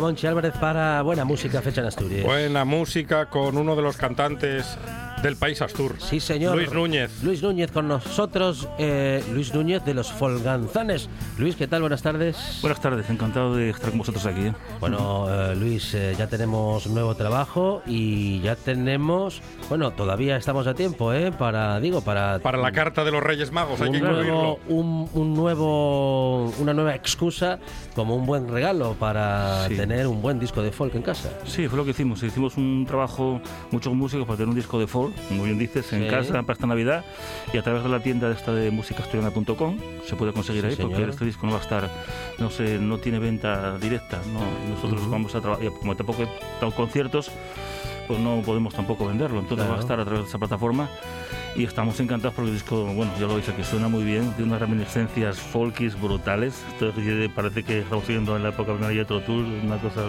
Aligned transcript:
Monchi 0.00 0.26
Álvarez, 0.26 0.52
para 0.60 1.02
buena 1.02 1.24
música 1.24 1.62
fecha 1.62 1.80
en 1.80 1.86
Asturias. 1.88 2.24
Buena 2.24 2.64
música 2.64 3.26
con 3.26 3.56
uno 3.56 3.76
de 3.76 3.82
los 3.82 3.96
cantantes 3.96 4.78
del 5.26 5.36
país 5.36 5.60
Astur. 5.60 5.96
Sí, 5.98 6.20
señor. 6.20 6.56
Luis 6.56 6.72
Núñez. 6.72 7.22
Luis 7.22 7.42
Núñez 7.42 7.70
con 7.72 7.88
nosotros. 7.88 8.68
eh, 8.78 9.22
Luis 9.32 9.52
Núñez 9.52 9.84
de 9.84 9.92
los 9.94 10.10
Folganzanes. 10.12 11.08
Luis, 11.38 11.56
¿qué 11.56 11.66
tal? 11.66 11.80
Buenas 11.82 12.00
tardes. 12.02 12.58
Buenas 12.62 12.80
tardes, 12.80 13.10
encantado 13.10 13.54
de 13.56 13.70
estar 13.70 13.90
con 13.90 13.98
vosotros 13.98 14.24
aquí. 14.26 14.42
¿eh? 14.46 14.54
Bueno, 14.80 15.26
eh, 15.28 15.56
Luis, 15.56 15.92
eh, 15.94 16.14
ya 16.16 16.28
tenemos 16.28 16.86
nuevo 16.86 17.14
trabajo 17.16 17.82
y 17.86 18.40
ya 18.40 18.54
tenemos. 18.56 19.42
Bueno, 19.68 19.90
todavía 19.92 20.36
estamos 20.36 20.66
a 20.68 20.74
tiempo, 20.74 21.12
¿eh? 21.12 21.32
Para, 21.32 21.80
digo, 21.80 22.00
para. 22.02 22.38
Para 22.38 22.58
la 22.58 22.70
carta 22.72 23.04
de 23.04 23.10
los 23.10 23.22
Reyes 23.22 23.50
Magos 23.50 23.80
hay 23.80 23.88
un 23.88 23.92
que 23.94 24.00
nuevo, 24.00 24.20
incluirlo. 24.20 24.58
un, 24.68 25.10
un 25.12 25.34
nuevo, 25.34 26.44
una 26.60 26.72
nueva 26.72 26.94
excusa 26.94 27.58
como 27.96 28.14
un 28.14 28.26
buen 28.26 28.48
regalo 28.48 28.94
para 28.94 29.66
Sí. 29.68 29.74
tener 29.76 30.06
un 30.06 30.22
buen 30.22 30.38
disco 30.38 30.62
de 30.62 30.70
folk 30.70 30.94
en 30.94 31.02
casa. 31.02 31.30
Sí, 31.44 31.66
fue 31.66 31.76
lo 31.78 31.84
que 31.84 31.90
hicimos. 31.90 32.22
Hicimos 32.22 32.56
un 32.56 32.84
trabajo, 32.86 33.40
muchos 33.72 33.92
músicos, 33.94 34.24
para 34.26 34.36
tener 34.36 34.50
un 34.50 34.54
disco 34.54 34.78
de 34.78 34.86
folk, 34.86 35.14
como 35.28 35.44
bien 35.44 35.58
dices, 35.58 35.92
en 35.92 36.04
Sí. 36.04 36.08
casa 36.08 36.42
para 36.42 36.52
esta 36.54 36.66
Navidad. 36.66 37.04
Y 37.52 37.58
a 37.58 37.62
través 37.62 37.82
de 37.82 37.88
la 37.88 38.00
tienda 38.00 38.30
esta 38.30 38.52
de 38.54 38.70
musicaasturiana.com 38.70 39.78
se 40.06 40.16
puede 40.16 40.32
conseguir 40.32 40.62
Sí, 40.62 40.68
ahí, 40.68 40.76
porque 40.76 41.04
este 41.04 41.24
disco 41.24 41.46
no 41.46 41.52
va 41.52 41.58
a 41.58 41.62
estar, 41.62 41.90
no 42.38 42.50
sé, 42.50 42.78
no 42.78 42.98
tiene 42.98 43.18
venta 43.18 43.78
directa. 43.78 44.20
¿no? 44.32 44.40
Nosotros 44.74 45.08
vamos 45.10 45.34
a 45.34 45.40
trabajar, 45.40 45.70
como 45.78 45.96
tampoco 45.96 46.22
he 46.22 46.28
dado 46.60 46.72
conciertos, 46.74 47.30
pues 48.06 48.18
no 48.20 48.42
podemos 48.44 48.74
tampoco 48.74 49.06
venderlo. 49.06 49.38
Entonces 49.40 49.64
Claro. 49.66 49.72
va 49.72 49.78
a 49.78 49.80
estar 49.80 50.00
a 50.00 50.04
través 50.04 50.22
de 50.22 50.28
esa 50.28 50.38
plataforma. 50.38 50.88
Y 51.54 51.64
estamos 51.64 51.98
encantados 52.00 52.34
porque 52.34 52.50
el 52.50 52.54
disco, 52.54 52.84
bueno, 52.84 53.10
ya 53.18 53.26
lo 53.26 53.34
veis 53.36 53.48
aquí, 53.48 53.64
suena 53.64 53.88
muy 53.88 54.04
bien, 54.04 54.30
tiene 54.34 54.50
unas 54.50 54.60
reminiscencias 54.60 55.38
folkis 55.40 55.98
brutales. 55.98 56.62
Esto 56.74 56.92
eh, 56.98 57.30
parece 57.34 57.62
que 57.64 57.78
estamos 57.78 58.06
viendo 58.06 58.36
en 58.36 58.42
la 58.42 58.50
época 58.50 58.72
de 58.74 58.78
María 58.78 59.06
Tour, 59.06 59.22
una 59.64 59.78
cosa. 59.78 60.02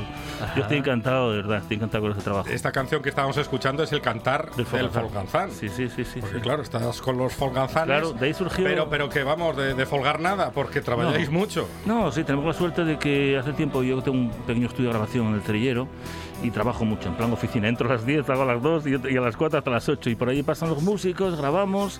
Ajá. 0.43 0.55
Yo 0.57 0.63
estoy 0.63 0.79
encantado, 0.79 1.31
de 1.31 1.37
verdad, 1.37 1.59
estoy 1.59 1.77
encantado 1.77 2.01
con 2.01 2.11
este 2.11 2.23
trabajo. 2.25 2.49
Esta 2.49 2.73
canción 2.73 3.01
que 3.01 3.07
estábamos 3.07 3.37
escuchando 3.37 3.81
es 3.81 3.93
el 3.93 4.01
cantar 4.01 4.51
del, 4.57 4.65
Folganzán. 4.65 5.03
Folganzán. 5.03 5.51
Sí, 5.51 5.69
sí, 5.69 5.87
sí, 5.87 6.03
sí. 6.03 6.19
Porque 6.19 6.35
sí. 6.35 6.41
claro, 6.41 6.63
estás 6.63 6.99
con 7.01 7.17
los 7.17 7.31
Folganzanes. 7.33 7.85
Claro, 7.85 8.11
de 8.11 8.25
ahí 8.25 8.33
surgió- 8.33 8.65
Pero, 8.65 8.89
pero 8.89 9.07
que 9.07 9.23
vamos, 9.23 9.55
de, 9.55 9.73
de 9.73 9.85
folgar 9.85 10.19
nada, 10.19 10.51
porque 10.51 10.81
trabajáis 10.81 11.31
No. 11.31 11.39
mucho. 11.39 11.69
No, 11.85 12.11
sí, 12.11 12.25
tenemos 12.25 12.45
la 12.45 12.53
suerte 12.53 12.83
de 12.83 12.99
que 12.99 13.37
hace 13.37 13.53
tiempo 13.53 13.83
yo 13.83 14.01
tengo 14.01 14.17
un 14.17 14.31
pequeño 14.45 14.67
estudio 14.67 14.89
de 14.89 14.93
grabación 14.95 15.27
en 15.27 15.35
el 15.35 15.41
cerillero 15.43 15.87
y 16.43 16.51
trabajo 16.51 16.85
mucho 16.85 17.09
en 17.09 17.15
plan 17.15 17.31
oficina. 17.33 17.67
Entro 17.67 17.89
a 17.89 17.93
las 17.93 18.05
10, 18.05 18.29
hago 18.29 18.43
a 18.43 18.45
las 18.45 18.61
2 18.61 18.85
y, 18.87 19.13
y 19.13 19.17
a 19.17 19.21
las 19.21 19.35
4 19.35 19.59
hasta 19.59 19.71
las 19.71 19.87
8. 19.89 20.09
Y 20.09 20.15
por 20.15 20.29
ahí 20.29 20.43
pasan 20.43 20.69
los 20.69 20.81
músicos, 20.83 21.35
grabamos 21.37 21.99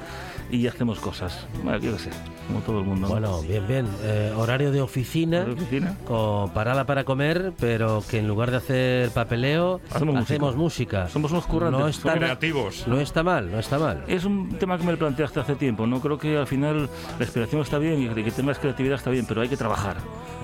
y 0.52 0.68
hacemos 0.68 1.00
cosas. 1.00 1.48
Bueno, 1.64 1.80
yo 1.80 1.94
qué 1.94 2.00
sé, 2.00 2.10
como 2.48 2.60
todo 2.62 2.80
el 2.80 2.86
mundo. 2.86 3.08
¿no? 3.08 3.14
Bueno, 3.14 3.42
bien, 3.42 3.68
bien. 3.68 3.88
Eh, 4.04 4.34
horario 4.36 4.72
de 4.72 4.82
oficina. 4.82 5.44
¿De 5.44 5.52
oficina? 5.54 5.96
Con 6.06 6.52
parada 6.52 6.86
para 6.86 7.04
comer, 7.04 7.54
pero 7.60 8.04
que 8.10 8.20
en 8.20 8.28
lugar 8.28 8.52
de 8.52 8.58
hacer 8.58 9.10
papeleo, 9.12 9.82
Hacemos 9.92 10.56
música. 10.56 11.08
Somos 11.10 11.32
unos 11.32 11.46
currantes, 11.46 11.80
No 11.80 11.88
está, 11.88 12.02
somos 12.04 12.18
creativos. 12.18 12.88
No 12.88 13.00
está 13.00 13.24
mal, 13.24 13.52
no 13.52 13.60
está 13.60 13.80
mal. 13.80 14.04
Es 14.08 14.24
un 14.26 14.50
tema 14.60 14.78
que 14.78 14.84
me 14.84 14.92
lo 14.92 14.98
planteaste 14.98 15.40
hace 15.40 15.56
tiempo, 15.56 15.88
¿no? 15.88 16.00
Creo 16.00 16.18
que 16.18 16.38
al 16.38 16.48
final 16.48 16.90
la 17.18 17.24
inspiración 17.26 17.62
está 17.62 17.78
bien 17.80 18.02
y 18.02 18.24
que 18.24 18.32
tengas 18.32 18.60
creatividad 18.60 18.96
está 18.96 19.10
bien, 19.10 19.26
pero 19.28 19.42
hay 19.42 19.50
que 19.50 19.58
trabajar. 19.58 19.98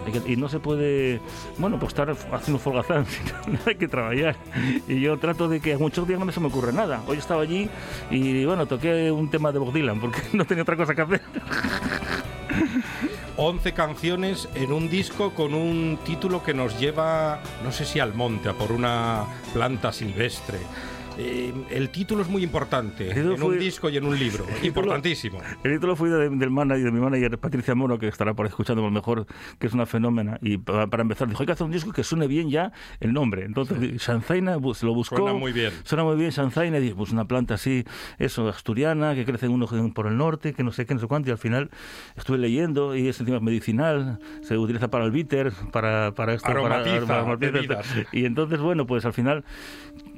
Hay 0.05 0.11
que- 0.11 0.31
y 0.33 0.35
no 0.35 0.49
se 0.49 0.59
puede, 0.59 1.21
bueno, 1.57 1.77
pues 1.79 1.89
estar 1.93 2.09
haciendo 2.09 2.59
folgazán, 2.59 3.05
sino 3.45 3.59
hay 3.65 3.75
que 3.75 3.82
trabajar. 3.87 4.35
Y 4.87 4.99
yo 5.01 5.17
trato 5.17 5.47
de 5.47 5.59
que 5.59 5.77
muchos 5.77 6.07
días 6.07 6.19
no 6.19 6.31
se 6.31 6.39
me 6.39 6.47
ocurre 6.47 6.73
nada. 6.73 7.01
Hoy 7.07 7.17
estaba 7.17 7.41
allí 7.41 7.69
y, 8.09 8.45
bueno, 8.45 8.65
toqué 8.65 9.11
un 9.11 9.29
tema 9.29 9.51
de 9.51 9.59
Bob 9.59 9.73
Dylan 9.73 9.99
porque 9.99 10.21
no 10.33 10.45
tenía 10.45 10.63
otra 10.63 10.75
cosa 10.75 10.95
que 10.95 11.01
hacer. 11.01 11.21
11 13.35 13.73
canciones 13.73 14.47
en 14.53 14.71
un 14.71 14.89
disco 14.89 15.31
con 15.33 15.53
un 15.53 15.97
título 16.05 16.43
que 16.43 16.53
nos 16.53 16.79
lleva, 16.79 17.41
no 17.63 17.71
sé 17.71 17.83
si 17.85 17.99
al 17.99 18.13
monte, 18.13 18.49
a 18.49 18.53
por 18.53 18.71
una 18.71 19.25
planta 19.53 19.91
silvestre. 19.91 20.59
Eh, 21.17 21.53
el 21.69 21.89
título 21.89 22.23
es 22.23 22.27
muy 22.27 22.43
importante 22.43 23.05
título 23.13 23.35
en 23.35 23.43
un 23.43 23.59
disco 23.59 23.87
y 23.89 23.97
en 23.97 24.05
un 24.05 24.17
libro, 24.17 24.45
El 24.49 24.55
título- 24.55 24.67
importantísimo. 24.67 25.39
El 25.63 25.73
título 25.73 25.95
fue 25.95 26.09
de- 26.09 26.29
del 26.29 26.49
manager, 26.49 26.85
de 26.85 26.91
mi 26.91 26.99
manager 26.99 27.37
Patricia 27.37 27.75
Moro, 27.75 27.99
que 27.99 28.07
estará 28.07 28.33
por 28.33 28.47
escuchando 28.47 28.81
a 28.81 28.85
lo 28.85 28.91
mejor, 28.91 29.27
que 29.59 29.67
es 29.67 29.73
una 29.73 29.85
fenómena. 29.85 30.39
Y 30.41 30.57
pa- 30.57 30.87
para, 30.87 31.01
empezar, 31.03 31.27
dijo, 31.27 31.41
hay 31.43 31.45
que 31.45 31.51
hacer 31.51 31.65
un 31.65 31.71
disco 31.71 31.91
que 31.91 32.03
suene 32.03 32.25
bien 32.27 32.49
ya 32.49 32.71
el 32.99 33.13
nombre. 33.13 33.45
Entonces, 33.45 33.77
Shanzaina 34.01 34.57
se 34.73 34.85
lo 34.85 34.93
buscó. 34.95 35.17
Suena 35.17 35.33
muy 35.33 35.51
bien. 35.51 35.71
Suena 35.83 36.03
muy 36.03 36.15
bien 36.15 36.31
Shanzaina. 36.31 36.79
Y 36.79 36.81
dijo, 36.81 36.97
pues 36.97 37.11
una 37.11 37.25
planta 37.25 37.53
así, 37.55 37.83
eso, 38.17 38.47
asturiana, 38.49 39.13
que 39.13 39.23
crece 39.25 39.47
uno 39.47 39.67
por 39.93 40.07
el 40.07 40.17
norte, 40.17 40.53
que 40.53 40.63
no 40.63 40.71
sé 40.71 40.85
qué, 40.87 40.95
no 40.95 40.99
sé 40.99 41.07
cuánto. 41.07 41.29
Y 41.29 41.31
al 41.31 41.37
final 41.37 41.69
estuve 42.15 42.37
leyendo 42.39 42.95
y 42.95 43.07
es 43.07 43.19
encima 43.19 43.39
medicinal, 43.39 44.19
se 44.41 44.57
utiliza 44.57 44.87
para 44.89 45.05
el 45.05 45.11
bitter, 45.11 45.51
para, 45.71 46.11
para 46.13 46.33
esto. 46.33 46.47
Aromatiza 46.49 47.05
para, 47.05 47.23
para- 47.23 47.35
bebidas. 47.35 47.85
Y 48.11 48.25
entonces, 48.25 48.59
bueno, 48.59 48.87
pues 48.87 49.05
al 49.05 49.13
final 49.13 49.43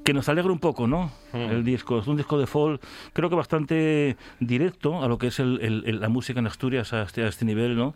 que 0.05 0.13
nos 0.13 0.29
alegra 0.29 0.51
un 0.53 0.59
poco, 0.59 0.85
¿no? 0.87 1.11
Mm. 1.33 1.37
El 1.37 1.63
disco. 1.63 1.97
Es 1.99 2.05
un 2.07 2.15
disco 2.15 2.37
de 2.37 2.45
folk, 2.45 2.79
creo 3.11 3.27
que 3.29 3.35
bastante 3.35 4.15
directo 4.39 5.03
a 5.03 5.07
lo 5.07 5.17
que 5.17 5.27
es 5.27 5.39
el- 5.39 5.59
el- 5.61 5.99
la 5.99 6.09
música 6.09 6.39
en 6.39 6.45
Asturias 6.47 6.93
a 6.93 7.01
este, 7.01 7.23
a 7.23 7.27
este 7.27 7.43
nivel, 7.43 7.75
¿no? 7.75 7.95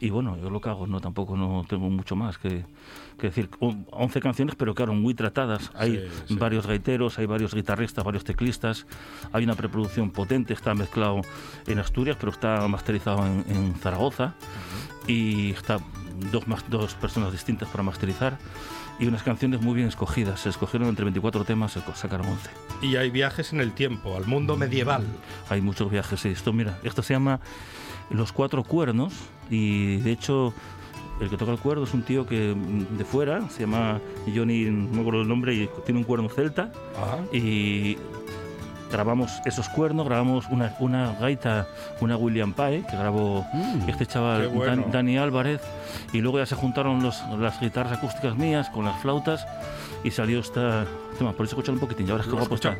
Y 0.00 0.10
bueno, 0.10 0.36
yo 0.36 0.50
lo 0.50 0.60
que 0.60 0.68
hago, 0.68 0.88
no 0.88 1.00
tampoco 1.00 1.36
no 1.36 1.64
tengo 1.68 1.88
mucho 1.90 2.16
más 2.16 2.38
que, 2.38 2.64
que 3.18 3.28
decir. 3.28 3.48
Un- 3.60 3.86
11 3.92 4.20
canciones, 4.20 4.56
pero 4.56 4.74
claro, 4.74 4.94
muy 4.94 5.14
tratadas. 5.14 5.70
Hay 5.76 5.92
Sí, 5.92 6.22
sí. 6.28 6.34
varios 6.34 6.66
gaiteros, 6.66 7.20
hay 7.20 7.26
varios 7.26 7.54
guitarristas, 7.54 8.04
varios 8.04 8.24
teclistas. 8.24 8.86
Hay 9.32 9.44
una 9.44 9.54
preproducción 9.54 10.10
potente, 10.10 10.52
está 10.54 10.74
mezclado 10.74 11.20
en 11.68 11.78
Asturias, 11.78 12.16
pero 12.18 12.32
está 12.32 12.66
masterizado 12.66 13.24
en, 13.26 13.44
en 13.48 13.74
Zaragoza. 13.76 14.34
Y 15.06 15.50
está 15.52 15.78
dos, 16.32 16.44
dos 16.68 16.94
personas 16.94 17.30
distintas 17.30 17.68
para 17.68 17.84
masterizar. 17.84 18.38
Y 18.98 19.06
unas 19.06 19.22
canciones 19.22 19.60
muy 19.60 19.74
bien 19.74 19.88
escogidas. 19.88 20.40
Se 20.40 20.48
escogieron 20.48 20.88
entre 20.88 21.04
24 21.04 21.44
temas, 21.44 21.72
se 21.72 21.80
sacaron 21.94 22.26
11. 22.28 22.50
Y 22.82 22.96
hay 22.96 23.10
viajes 23.10 23.52
en 23.52 23.60
el 23.60 23.72
tiempo, 23.72 24.16
al 24.16 24.26
mundo 24.26 24.56
medieval. 24.56 25.04
Hay 25.48 25.60
muchos 25.60 25.90
viajes. 25.90 26.20
sí. 26.20 26.28
Esto, 26.28 26.52
mira, 26.52 26.78
esto 26.84 27.02
se 27.02 27.14
llama 27.14 27.40
Los 28.10 28.32
Cuatro 28.32 28.62
Cuernos 28.62 29.12
y 29.50 29.96
de 29.98 30.12
hecho 30.12 30.54
el 31.20 31.30
que 31.30 31.36
toca 31.36 31.52
el 31.52 31.58
cuerno 31.58 31.84
es 31.84 31.94
un 31.94 32.02
tío 32.02 32.26
que 32.26 32.54
mm, 32.54 32.96
de 32.96 33.04
fuera, 33.04 33.48
se 33.48 33.60
llama 33.60 34.00
Johnny, 34.34 34.64
no 34.64 34.90
me 34.94 35.00
acuerdo 35.00 35.22
el 35.22 35.28
nombre, 35.28 35.54
y 35.54 35.70
tiene 35.84 36.00
un 36.00 36.04
cuerno 36.04 36.28
celta 36.28 36.72
Ajá. 37.00 37.18
y 37.32 37.96
grabamos 38.90 39.40
esos 39.44 39.68
cuernos, 39.68 40.06
grabamos 40.06 40.46
una, 40.50 40.72
una 40.78 41.12
gaita, 41.20 41.66
una 42.00 42.16
William 42.16 42.52
Pye, 42.52 42.84
que 42.88 42.96
grabó 42.96 43.44
Mm. 43.52 43.88
este 43.88 44.06
chaval 44.06 44.48
bueno. 44.48 44.82
Dan- 44.82 44.90
Dani 44.92 45.18
Álvarez, 45.18 45.60
y 46.12 46.20
luego 46.20 46.38
ya 46.38 46.46
se 46.46 46.54
juntaron 46.54 47.02
los- 47.02 47.22
las 47.38 47.58
guitarras 47.60 47.98
acústicas 47.98 48.36
mías 48.36 48.68
con 48.70 48.84
las 48.84 49.00
flautas 49.00 49.46
y 50.04 50.10
salió 50.10 50.40
esta 50.40 50.84
tema. 51.18 51.32
Por 51.32 51.46
eso 51.46 51.54
escuchar 51.56 51.74
un 51.74 51.80
poquitín, 51.80 52.06
Lo 52.08 52.18
guapo 52.36 52.54
está. 52.54 52.76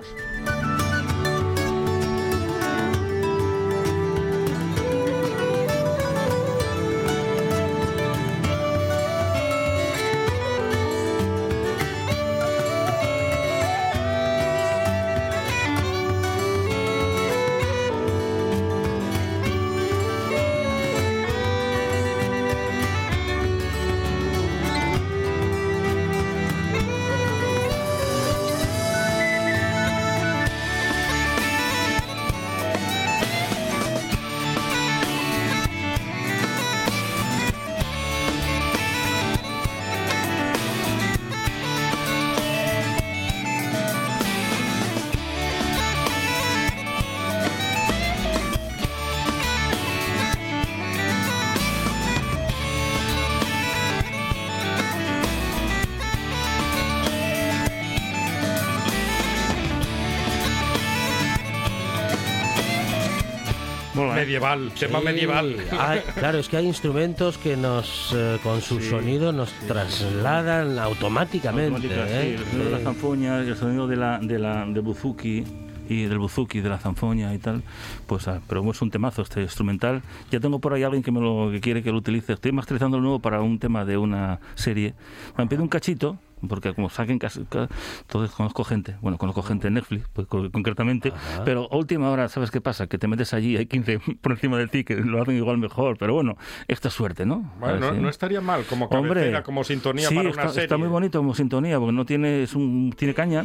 Medieval, 64.57 64.73
tema 64.79 64.99
Sí. 65.01 65.05
medieval. 65.05 65.57
Hay- 65.79 66.01
claro, 66.19 66.39
es 66.39 66.49
que 66.49 66.57
hay 66.57 66.67
instrumentos 66.67 67.39
que 67.39 67.57
nos, 67.57 68.13
eh, 68.17 68.39
con 68.43 68.61
su 68.61 68.81
Sí. 68.81 68.91
sonido, 68.91 69.33
nos 69.33 69.53
trasladan 69.67 70.79
automáticamente. 70.79 71.75
Automática, 71.75 72.07
¿eh? 72.09 72.37
sí, 72.39 72.43
el 72.43 72.45
sonido 72.51 72.65
de 72.65 72.71
la 72.71 72.79
Sí. 72.79 72.85
zanfoña, 72.85 73.39
el 73.41 73.57
sonido 73.57 73.87
de 73.87 73.97
la, 73.97 74.19
de 74.19 74.39
la, 74.39 74.67
del 74.67 74.83
buzuki 74.83 75.45
y 75.89 76.05
del 76.05 76.19
buzuki, 76.19 76.61
de 76.61 76.69
la 76.69 76.79
zanfoña 76.79 77.35
y 77.35 77.39
tal, 77.39 77.63
pues 78.07 78.27
ah, 78.29 78.41
pero 78.49 78.69
es 78.71 78.81
un 78.83 78.91
temazo 78.91 79.23
este 79.23 79.43
instrumental. 79.43 80.03
Ya 80.31 80.41
tengo 80.41 80.59
por 80.59 80.73
ahí 80.75 80.83
alguien 80.83 81.03
que 81.03 81.11
me 81.13 81.21
lo 81.21 81.51
que 81.51 81.61
quiere 81.61 81.83
que 81.83 81.91
lo 81.91 81.99
utilice. 81.99 82.33
Estoy 82.33 82.53
masterizando 82.53 83.01
nuevo 83.01 83.19
para 83.19 83.41
un 83.43 83.59
tema 83.59 83.85
de 83.85 83.97
una 83.99 84.41
serie. 84.55 84.95
Me 85.37 85.43
han 85.43 85.49
pedido 85.49 85.63
un 85.63 85.69
cachito 85.69 86.19
porque 86.49 86.75
como 86.75 86.89
saquen 86.91 87.19
casi, 87.19 87.45
ca- 87.45 87.69
entonces 88.03 88.35
conozco 88.35 88.65
gente, 88.65 88.97
bueno, 89.01 89.19
conozco 89.19 89.43
gente 89.43 89.69
en 89.69 89.75
Netflix, 89.75 90.07
pues, 90.13 90.27
co- 90.27 90.51
concretamente, 90.51 91.11
Ajá. 91.11 91.45
pero 91.45 91.69
a 91.71 91.77
última 91.77 92.11
hora, 92.11 92.29
¿sabes 92.29 92.51
qué 92.51 92.61
pasa? 92.61 92.87
Que 92.87 92.99
te 92.99 93.07
metes 93.09 93.35
allí, 93.35 93.57
hay 93.57 93.67
15 93.67 93.99
por 94.21 94.33
encima 94.33 94.59
de 94.59 94.67
ti 94.69 94.85
que 94.85 94.97
lo 94.97 95.21
hacen 95.23 95.37
igual 95.37 95.59
mejor, 95.59 95.97
pero 95.99 96.15
bueno, 96.15 96.37
esta 96.69 96.89
es 96.89 96.95
suerte, 96.95 97.27
¿no? 97.27 97.53
Bueno, 97.61 97.79
no, 97.81 97.95
si- 97.95 98.01
no 98.01 98.09
estaría 98.09 98.41
mal 98.41 98.65
como 98.65 98.87
Hombre, 98.87 99.15
cabecera, 99.15 99.43
como 99.43 99.65
sintonía 99.65 100.09
sí, 100.09 100.15
para 100.15 100.29
está, 100.31 100.43
una 100.43 100.51
serie. 100.53 100.65
está 100.65 100.77
muy 100.77 100.89
bonito 100.89 101.19
como 101.19 101.35
sintonía, 101.35 101.79
porque 101.79 101.93
no 101.93 102.05
tiene, 102.05 102.43
es 102.43 102.55
un, 102.55 102.93
tiene 102.97 103.15
caña, 103.15 103.45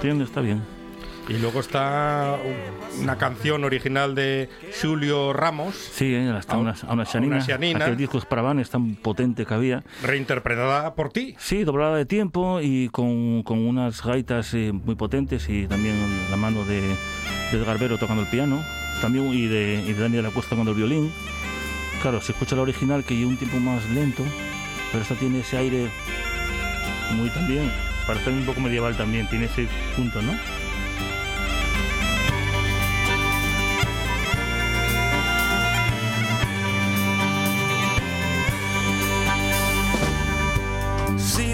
tiene, 0.00 0.24
está 0.24 0.40
bien. 0.40 0.79
Y 1.30 1.38
luego 1.38 1.60
está 1.60 2.36
una 3.00 3.16
canción 3.16 3.62
original 3.62 4.16
de 4.16 4.48
Julio 4.82 5.32
Ramos, 5.32 5.76
Sí, 5.76 6.12
eh, 6.12 6.28
hasta 6.28 6.54
A 6.54 6.56
un- 6.58 6.62
una, 6.66 6.74
a 6.88 6.92
una 6.92 7.04
Xanina, 7.04 7.36
una 7.36 7.44
Xanina. 7.46 7.84
aquel 7.84 7.96
disco 7.96 8.18
Esparabanes 8.18 8.68
tan 8.68 8.96
potente 8.96 9.46
que 9.46 9.54
había. 9.54 9.84
reinterpretada 10.02 10.94
por 10.96 11.12
ti. 11.12 11.36
Sí, 11.38 11.62
doblada 11.62 11.96
de 11.96 12.04
tiempo 12.04 12.60
y 12.60 12.88
con, 12.88 13.44
con 13.44 13.60
unas 13.64 14.02
gaitas 14.04 14.52
eh, 14.54 14.72
muy 14.72 14.96
potentes 14.96 15.48
y 15.48 15.68
también 15.68 15.94
la 16.30 16.36
mano 16.36 16.64
de, 16.64 16.80
de 16.80 17.58
Edgar 17.58 17.78
Bero 17.78 17.96
tocando 17.96 18.22
el 18.22 18.28
piano, 18.28 18.60
también 19.00 19.32
y 19.32 19.46
de, 19.46 19.84
y 19.86 19.92
de 19.92 20.02
Daniel 20.02 20.26
Acuesta 20.26 20.50
tocando 20.50 20.72
el 20.72 20.76
violín. 20.76 21.12
Claro, 22.02 22.20
se 22.20 22.32
escucha 22.32 22.56
la 22.56 22.62
original 22.62 23.04
que 23.04 23.14
lleva 23.14 23.30
un 23.30 23.36
tiempo 23.36 23.58
más 23.60 23.88
lento, 23.90 24.24
pero 24.90 25.02
esta 25.02 25.14
tiene 25.14 25.40
ese 25.40 25.58
aire 25.58 25.88
muy 27.14 27.30
también, 27.30 27.70
parece 28.04 28.30
un 28.30 28.44
poco 28.44 28.60
medieval 28.60 28.96
también, 28.96 29.28
tiene 29.28 29.44
ese 29.44 29.68
punto, 29.94 30.20
¿no? 30.22 30.32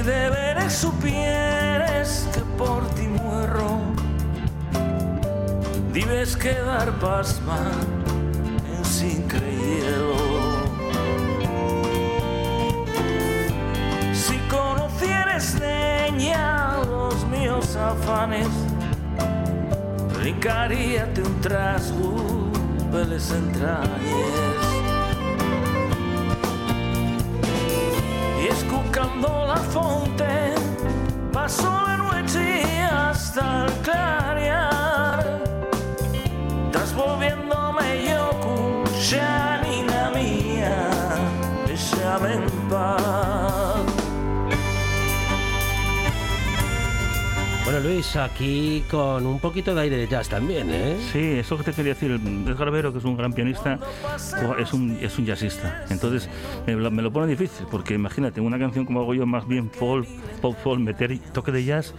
De 0.07 0.31
veras 0.31 0.73
supieres 0.73 2.29
que 2.33 2.41
por 2.57 2.89
ti 2.95 3.09
muero, 3.09 3.81
debes 5.93 6.37
quedar 6.37 6.93
pasma 7.01 7.59
en 8.73 8.85
sin 8.85 9.23
creerlo. 9.23 10.15
Si 14.15 14.39
conocieres 14.49 15.59
leña 15.59 16.77
los 16.87 17.27
míos 17.27 17.75
afanes, 17.75 18.49
brincaríate 20.17 21.21
un 21.21 21.41
trasgo 21.41 22.49
de. 22.93 24.56
Y 28.41 28.49
escuchando 28.49 29.47
la 29.47 29.57
fonte, 29.57 30.55
pasó 31.33 31.71
la 31.87 31.97
noche 31.97 32.83
hasta 32.83 33.67
el 33.67 33.73
clarear. 33.83 35.43
Estás 36.67 36.95
volviéndome 36.95 38.05
yo 38.05 38.31
con 38.41 38.85
Janina 39.09 40.11
mía, 40.15 40.89
déjame 41.67 42.35
en 42.35 42.51
paz. 42.69 43.66
Luis, 47.81 48.17
aquí 48.17 48.85
con 48.91 49.27
un 49.27 49.39
poquito 49.39 49.75
de 49.75 49.83
aire 49.83 49.97
de 49.97 50.09
jazz 50.09 50.29
también, 50.29 50.69
¿eh? 50.71 50.97
Sí, 51.13 51.39
eso 51.39 51.57
que 51.57 51.65
te 51.65 51.73
quería 51.73 51.95
decir. 51.95 52.11
Edgar 52.11 52.71
Bero, 52.71 52.93
que 52.93 52.99
es 52.99 53.05
un 53.05 53.17
gran 53.17 53.33
pianista, 53.33 53.79
es 54.59 54.73
un, 54.73 54.99
es 55.01 55.19
un 55.19 55.27
jazzista. 55.27 55.85
Entonces, 55.91 56.29
me 56.67 56.75
lo, 56.75 56.91
me 56.91 57.03
lo 57.03 57.13
pone 57.13 57.27
difícil, 57.27 57.67
porque 57.71 57.95
imagínate, 57.95 58.41
una 58.41 58.59
canción 58.59 58.85
como 58.85 59.01
hago 59.01 59.15
yo, 59.15 59.27
más 59.27 59.47
bien 59.47 59.71
folk, 59.71 60.07
pop 60.41 60.57
folk, 60.63 60.81
meter 60.81 61.19
toque 61.33 61.53
de 61.53 61.65
jazz, 61.65 61.95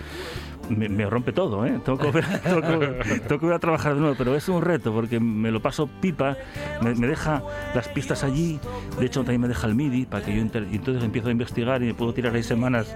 me, 0.70 0.90
me 0.90 1.06
rompe 1.10 1.32
todo, 1.34 1.66
¿eh? 1.66 1.80
Tengo 1.86 1.98
que, 1.98 2.08
volver, 2.08 3.54
a 3.54 3.60
trabajar 3.60 3.94
de 3.96 4.00
nuevo, 4.02 4.16
pero 4.18 4.36
es 4.36 4.48
un 4.50 4.62
reto, 4.62 4.92
porque 4.94 5.20
me 5.20 5.52
lo 5.52 5.62
paso 5.62 5.88
pipa, 6.02 6.36
me, 6.82 6.94
me 6.96 7.08
deja 7.08 7.42
las 7.76 7.88
pistas 7.90 8.24
allí, 8.24 8.60
de 9.00 9.06
hecho 9.06 9.22
también 9.22 9.42
me 9.42 9.48
deja 9.48 9.68
el 9.68 9.76
MIDI, 9.76 10.06
para 10.06 10.24
que 10.26 10.36
yo 10.36 10.42
inter- 10.42 10.68
entonces 10.72 11.04
empiezo 11.04 11.30
a 11.30 11.32
investigar 11.32 11.82
y 11.82 11.88
me 11.88 11.94
puedo 11.94 12.14
tirar 12.14 12.36
ahí 12.36 12.44
semanas 12.44 12.96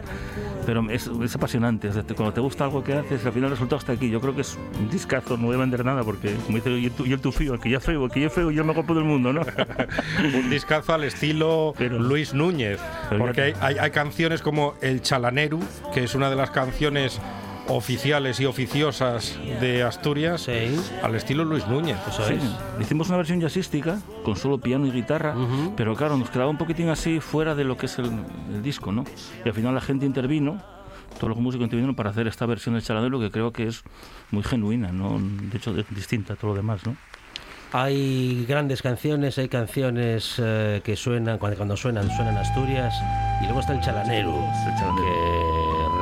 pero 0.64 0.88
es, 0.92 1.08
es 1.24 1.34
apasionante. 1.36 1.88
O 1.90 1.94
sea, 1.94 2.04
te- 2.04 2.14
cuando 2.14 2.34
te 2.34 2.40
gusta 2.40 2.66
algo 2.66 2.84
que 2.84 2.94
haces, 2.94 3.26
al 3.26 3.32
final 3.34 3.46
el 3.46 3.52
resultado 3.54 3.80
está 3.80 3.94
aquí. 3.94 4.12
Yo 4.12 4.22
creo 4.22 4.36
que 4.36 4.42
es 4.42 4.60
un 4.80 4.92
discazo, 4.92 5.36
no 5.36 5.48
voy 5.48 5.56
a 5.56 5.60
vender 5.60 5.84
nada, 5.84 6.04
porque 6.04 6.36
como 6.46 6.58
dice 6.58 6.80
yo, 6.80 7.04
yo 7.04 7.16
el 7.16 7.20
tu 7.22 7.34
el 7.40 7.60
que 7.60 7.72
ya 7.72 7.80
feo, 7.80 8.06
el 8.06 8.12
que 8.12 8.24
es 8.26 8.32
feo, 8.32 8.52
yo 8.52 8.62
el 8.62 8.68
mejor 8.68 8.86
del 8.86 9.04
mundo, 9.04 9.34
¿no? 9.34 9.42
Un 10.38 10.50
discazo 10.52 10.94
al 10.94 11.04
estilo 11.04 11.74
Pero- 11.80 11.98
Luis 11.98 12.36
Núñez. 12.36 12.80
Porque 13.18 13.42
hay, 13.42 13.54
hay- 13.60 13.78
hay 13.80 13.90
canciones 13.90 14.44
como 14.44 14.76
El 14.82 15.02
Chalaneru, 15.02 15.60
que 15.96 16.04
es 16.04 16.14
una 16.14 16.30
de 16.30 16.36
las 16.36 16.52
canciones 16.52 17.20
oficiales 17.72 18.40
y 18.40 18.46
oficiosas 18.46 19.38
de 19.60 19.84
Asturias, 19.84 20.42
Sí. 20.42 20.76
al 21.02 21.16
estilo 21.16 21.44
Luis 21.46 21.68
Núñez. 21.68 21.98
Sí, 22.28 22.36
hicimos 22.80 23.08
una 23.10 23.18
versión 23.18 23.40
jazzística 23.40 24.00
con 24.24 24.36
solo 24.36 24.58
piano 24.58 24.86
y 24.88 24.92
guitarra, 24.92 25.36
Ujú. 25.36 25.74
pero 25.76 25.96
claro, 25.96 26.18
nos 26.18 26.30
quedaba 26.30 26.50
un 26.50 26.58
poquitín 26.58 26.90
así 26.90 27.20
fuera 27.20 27.56
de 27.56 27.64
lo 27.64 27.78
que 27.78 27.86
es 27.86 27.98
el, 28.00 28.10
el 28.54 28.62
disco, 28.62 28.92
¿no? 28.92 29.04
Y 29.46 29.48
al 29.48 29.54
final 29.54 29.74
la 29.74 29.82
gente 29.82 30.06
intervino, 30.06 30.62
todos 31.18 31.30
los 31.30 31.38
músicos 31.38 31.66
intervinieron 31.66 31.96
para 31.96 32.10
hacer 32.10 32.28
esta 32.28 32.46
versión 32.46 32.76
del 32.76 32.84
chaladero 32.84 33.20
que 33.20 33.32
creo 33.32 33.52
que 33.52 33.68
es 33.68 33.84
muy 34.32 34.44
genuina, 34.44 34.92
¿no? 34.92 35.20
De 35.20 35.58
hecho, 35.58 35.78
es 35.78 35.86
distinta 35.94 36.34
a 36.34 36.36
todo 36.36 36.52
lo 36.52 36.58
demás, 36.58 36.86
¿no? 36.86 36.96
Hay 37.74 38.46
grandes 38.50 38.82
canciones, 38.82 39.38
hay 39.38 39.48
canciones 39.48 40.36
eh, 40.40 40.82
que 40.84 40.98
suenan, 40.98 41.38
cuando, 41.38 41.56
cuando 41.58 41.78
suenan, 41.78 42.06
suenan 42.18 42.36
Asturias, 42.36 42.94
y 43.42 43.46
luego 43.46 43.62
está 43.62 43.74
el 43.74 43.80
chalanero, 43.80 44.30
El 44.36 44.76
chalanero. 44.76 44.96
que 44.98 45.61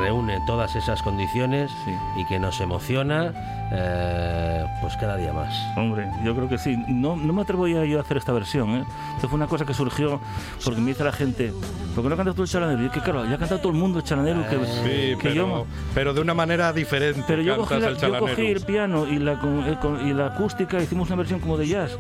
reúne 0.10 0.39
todas 0.48 0.75
esas 0.75 1.04
condiciones 1.04 1.70
Sí. 1.86 1.94
y 2.18 2.25
que 2.25 2.39
nos 2.39 2.60
emociona 2.62 3.32
eh, 3.72 4.66
pues 4.82 4.98
cada 4.98 5.16
día 5.18 5.32
más. 5.32 5.54
Hombre, 5.78 6.10
yo 6.24 6.36
creo 6.36 6.50
que 6.50 6.58
sí. 6.58 6.75
No, 6.88 7.16
no 7.16 7.32
me 7.32 7.44
atrevo 7.44 7.68
ya 7.68 7.86
yo 7.86 8.00
a 8.00 8.01
hacer 8.01 8.18
esta 8.18 8.32
versión, 8.32 8.70
¿eh? 8.72 8.84
Esto 9.16 9.28
fue 9.30 9.36
una 9.38 9.46
cosa 9.46 9.66
que 9.66 9.75
surgió 9.75 10.20
porque 10.66 10.82
me 10.82 10.88
dice 10.88 11.04
la 11.04 11.12
gente, 11.12 11.54
¿por 11.94 12.04
qué 12.04 12.10
no 12.10 12.18
cantas 12.18 12.34
tú 12.34 12.42
el 12.42 12.48
chalanero? 12.50 12.82
Y 12.82 12.86
es 12.88 12.92
que 12.92 13.01
claro, 13.01 13.24
ya 13.25 13.36
ha 13.36 13.38
cantado 13.38 13.62
todo 13.62 13.72
el 13.72 13.78
mundo 13.78 14.00
el 14.00 14.04
chalanero, 14.04 14.42
que, 14.50 14.56
Sí, 14.66 15.16
que 15.18 15.18
pero, 15.22 15.36
yo... 15.36 15.66
pero 15.94 16.13
de 16.16 16.22
una 16.22 16.34
manera 16.34 16.74
diferente. 16.74 17.24
Pero 17.28 17.44
yo 17.44 17.58
cogí, 17.58 17.80
la- 17.80 17.89
el 17.89 17.98
yo 17.98 18.18
cogí 18.20 18.48
el 18.48 18.62
piano 18.62 19.06
y 19.08 19.20
la, 19.20 19.38
con- 19.39 19.63
eh, 19.68 19.78
con- 19.80 20.08
y 20.08 20.12
la 20.13 20.25
acústica, 20.28 20.82
hicimos 20.82 21.08
una 21.10 21.18
versión 21.18 21.39
como 21.39 21.56
de 21.56 21.68
jazz. 21.68 21.92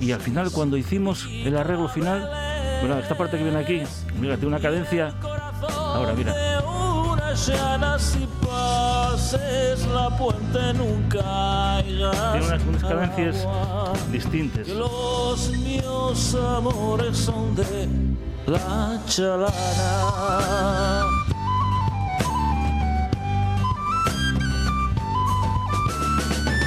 Y 0.00 0.12
al 0.12 0.20
final, 0.20 0.50
cuando 0.52 0.76
hicimos 0.76 1.26
el 1.32 1.56
arreglo 1.56 1.88
final, 1.88 2.28
bueno, 2.80 2.98
esta 2.98 3.14
parte 3.16 3.38
que 3.38 3.44
viene 3.44 3.58
aquí, 3.58 3.82
mira, 4.20 4.34
tiene 4.36 4.48
una 4.48 4.60
cadencia. 4.60 5.14
Ahora, 5.70 6.12
mira. 6.12 6.34
Llana 7.34 7.98
si 7.98 8.28
pases 8.40 9.84
la 9.88 10.08
puente 10.16 10.72
nunca 10.74 11.82
Tiene 11.82 12.06
unas, 12.06 12.62
unas 12.62 12.82
cadencias 12.82 13.44
distintas. 14.12 14.66
Que 14.66 14.74
los 14.74 15.50
míos 15.50 16.36
amores 16.36 17.18
son 17.18 17.56
de 17.56 17.88
la 18.46 19.00
chalana. 19.06 19.50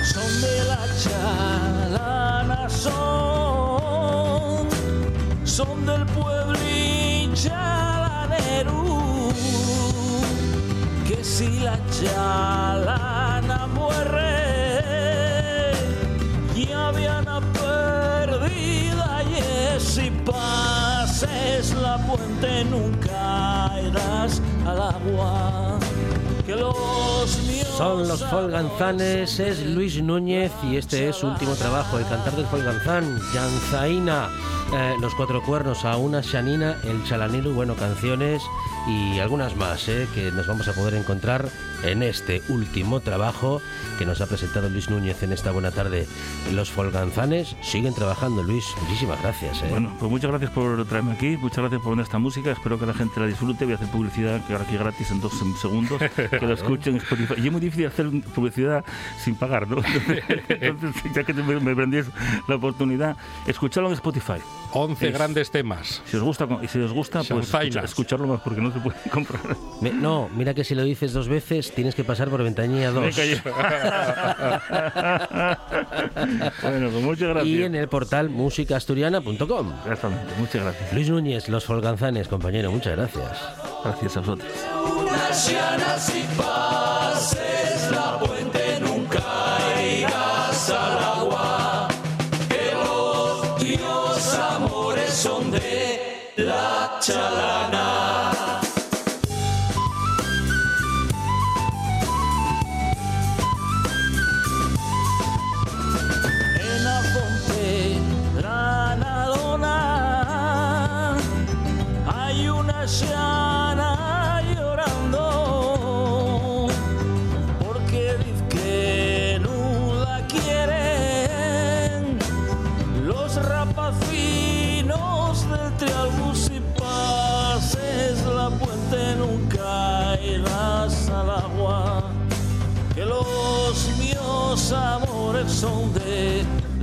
Son 0.03 0.41
de 0.41 0.63
la 0.67 0.85
chalana, 1.01 2.69
son, 2.69 4.67
son 5.45 5.85
del 5.85 6.05
pueblín 6.07 7.33
chalanero. 7.33 8.97
Si 11.21 11.59
la 11.59 11.77
chalana 11.89 13.67
muere, 13.67 14.33
ya 16.55 16.91
viene 16.91 17.41
perdida 17.53 19.23
y 19.23 19.75
es 19.75 19.83
si 19.83 20.11
pases 20.25 21.73
la 21.75 21.97
puente 22.07 22.63
nunca 22.65 23.71
irás 23.83 24.41
al 24.65 24.81
agua. 24.81 25.79
Que 26.45 26.55
los 26.55 27.39
míos 27.47 27.67
Son 27.77 28.07
los 28.07 28.23
Folganzanes, 28.25 29.39
es 29.39 29.65
Luis 29.65 30.01
Núñez 30.01 30.51
y 30.63 30.77
este 30.77 31.09
es 31.09 31.17
su 31.17 31.27
último 31.27 31.55
trabajo, 31.55 31.97
el 31.99 32.07
cantar 32.07 32.35
del 32.35 32.45
Folganzán, 32.45 33.19
Yanzaina, 33.33 34.29
eh, 34.73 34.95
Los 35.01 35.13
Cuatro 35.15 35.43
Cuernos, 35.43 35.83
a 35.83 35.97
una 35.97 36.21
Shanina, 36.21 36.77
El 36.83 37.03
Chalanero, 37.03 37.51
bueno, 37.53 37.75
canciones 37.75 38.41
y 38.87 39.19
algunas 39.19 39.55
más 39.55 39.87
eh, 39.89 40.07
que 40.13 40.31
nos 40.31 40.47
vamos 40.47 40.67
a 40.67 40.73
poder 40.73 40.93
encontrar 40.93 41.49
en 41.83 42.03
este 42.03 42.41
último 42.49 42.99
trabajo 43.01 43.61
que 43.99 44.05
nos 44.05 44.21
ha 44.21 44.27
presentado 44.27 44.69
Luis 44.69 44.89
Núñez 44.89 45.21
en 45.23 45.33
esta 45.33 45.51
buena 45.51 45.71
tarde. 45.71 46.07
Los 46.53 46.71
Folganzanes 46.71 47.55
siguen 47.61 47.93
trabajando, 47.93 48.43
Luis, 48.43 48.65
muchísimas 48.81 49.21
gracias. 49.21 49.61
eh. 49.61 49.67
Bueno, 49.69 49.95
pues 49.99 50.09
muchas 50.09 50.29
gracias 50.31 50.51
por 50.51 50.85
traerme 50.85 51.13
aquí, 51.13 51.37
muchas 51.37 51.59
gracias 51.59 51.81
por 51.81 51.91
poner 51.91 52.05
esta 52.05 52.19
música, 52.19 52.51
espero 52.51 52.79
que 52.79 52.85
la 52.85 52.93
gente 52.93 53.19
la 53.19 53.27
disfrute, 53.27 53.65
voy 53.65 53.73
a 53.73 53.75
hacer 53.75 53.89
publicidad 53.89 54.45
que 54.45 54.53
ahora 54.53 54.65
aquí 54.65 54.77
gratis 54.77 55.11
en 55.11 55.21
dos 55.21 55.33
segundos, 55.61 55.99
que 56.15 56.45
la 56.45 56.53
escuchen 56.55 56.95
en 56.95 57.01
Spotify. 57.01 57.33
Y 57.37 57.47
es 57.47 57.51
muy 57.51 57.61
difícil 57.61 57.87
hacer 57.87 58.09
publicidad 58.33 58.83
sin 59.23 59.35
pagar, 59.35 59.67
¿no? 59.67 59.77
Entonces, 60.49 61.03
ya 61.13 61.23
que 61.23 61.33
me, 61.33 61.59
me 61.59 62.03
la 62.47 62.55
oportunidad, 62.55 63.17
escucharlo 63.45 63.89
en 63.89 63.95
Spotify. 63.95 64.39
11 64.73 65.07
Es- 65.07 65.13
grandes 65.13 65.51
temas. 65.51 66.01
Si 66.05 66.17
os 66.17 66.23
gusta, 66.23 66.47
y 66.61 66.67
si 66.67 66.79
os 66.79 66.93
gusta, 66.93 67.23
pues 67.23 67.47
escucha- 67.47 67.81
escucharlo 67.83 68.27
más 68.27 68.41
porque 68.41 68.61
no 68.61 68.71
se 68.71 68.79
puede 68.79 68.97
comprar. 69.11 69.41
Me- 69.81 69.91
no, 69.91 70.29
mira 70.35 70.53
que 70.53 70.63
si 70.63 70.75
lo 70.75 70.83
dices 70.83 71.13
dos 71.13 71.27
veces 71.27 71.71
tienes 71.73 71.95
que 71.95 72.03
pasar 72.03 72.29
por 72.29 72.43
ventanilla 72.43 72.91
2. 72.91 73.03
Me 73.03 73.11
callé. 73.11 73.41
bueno, 76.61 76.89
pues 76.89 77.03
muchas 77.03 77.29
gracias. 77.29 77.47
Y 77.47 77.63
en 77.63 77.75
el 77.75 77.87
portal 77.87 78.29
musicaasturiana.com. 78.29 79.73
Exactamente, 79.81 80.33
muchas 80.37 80.63
gracias. 80.63 80.93
Luis 80.93 81.09
Núñez, 81.09 81.49
Los 81.49 81.65
Folganzanes, 81.65 82.27
compañero, 82.27 82.71
muchas 82.71 82.95
gracias. 82.95 83.31
Gracias 83.83 84.17
a 84.17 84.19
vosotros. 84.21 84.47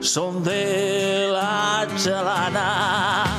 son 0.02 0.44
de 0.44 1.30
la 1.32 1.88
chalana. 1.96 3.39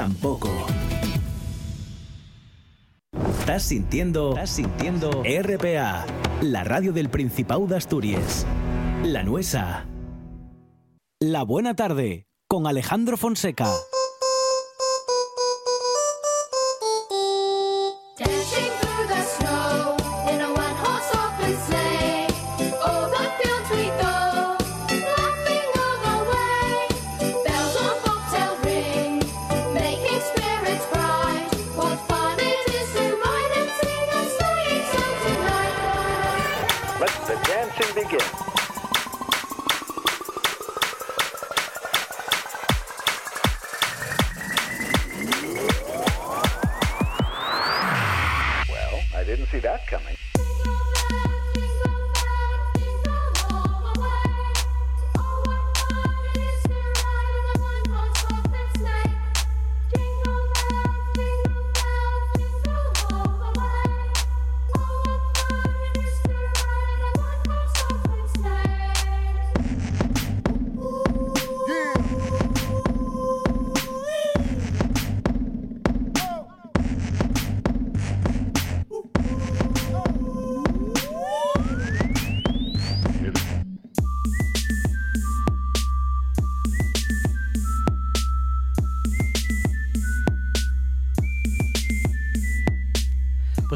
tampoco. 0.00 0.48
¿Estás 3.40 3.64
sintiendo? 3.64 4.30
¿Estás 4.30 4.48
sintiendo? 4.48 5.10
RPA, 5.22 6.06
la 6.40 6.64
radio 6.64 6.94
del 6.94 7.10
Principado 7.10 7.66
de 7.66 7.76
Asturias. 7.76 8.46
La 9.04 9.22
Nuesa. 9.22 9.86
La 11.20 11.42
buena 11.42 11.76
tarde 11.76 12.24
con 12.48 12.66
Alejandro 12.66 13.18
Fonseca. 13.18 13.68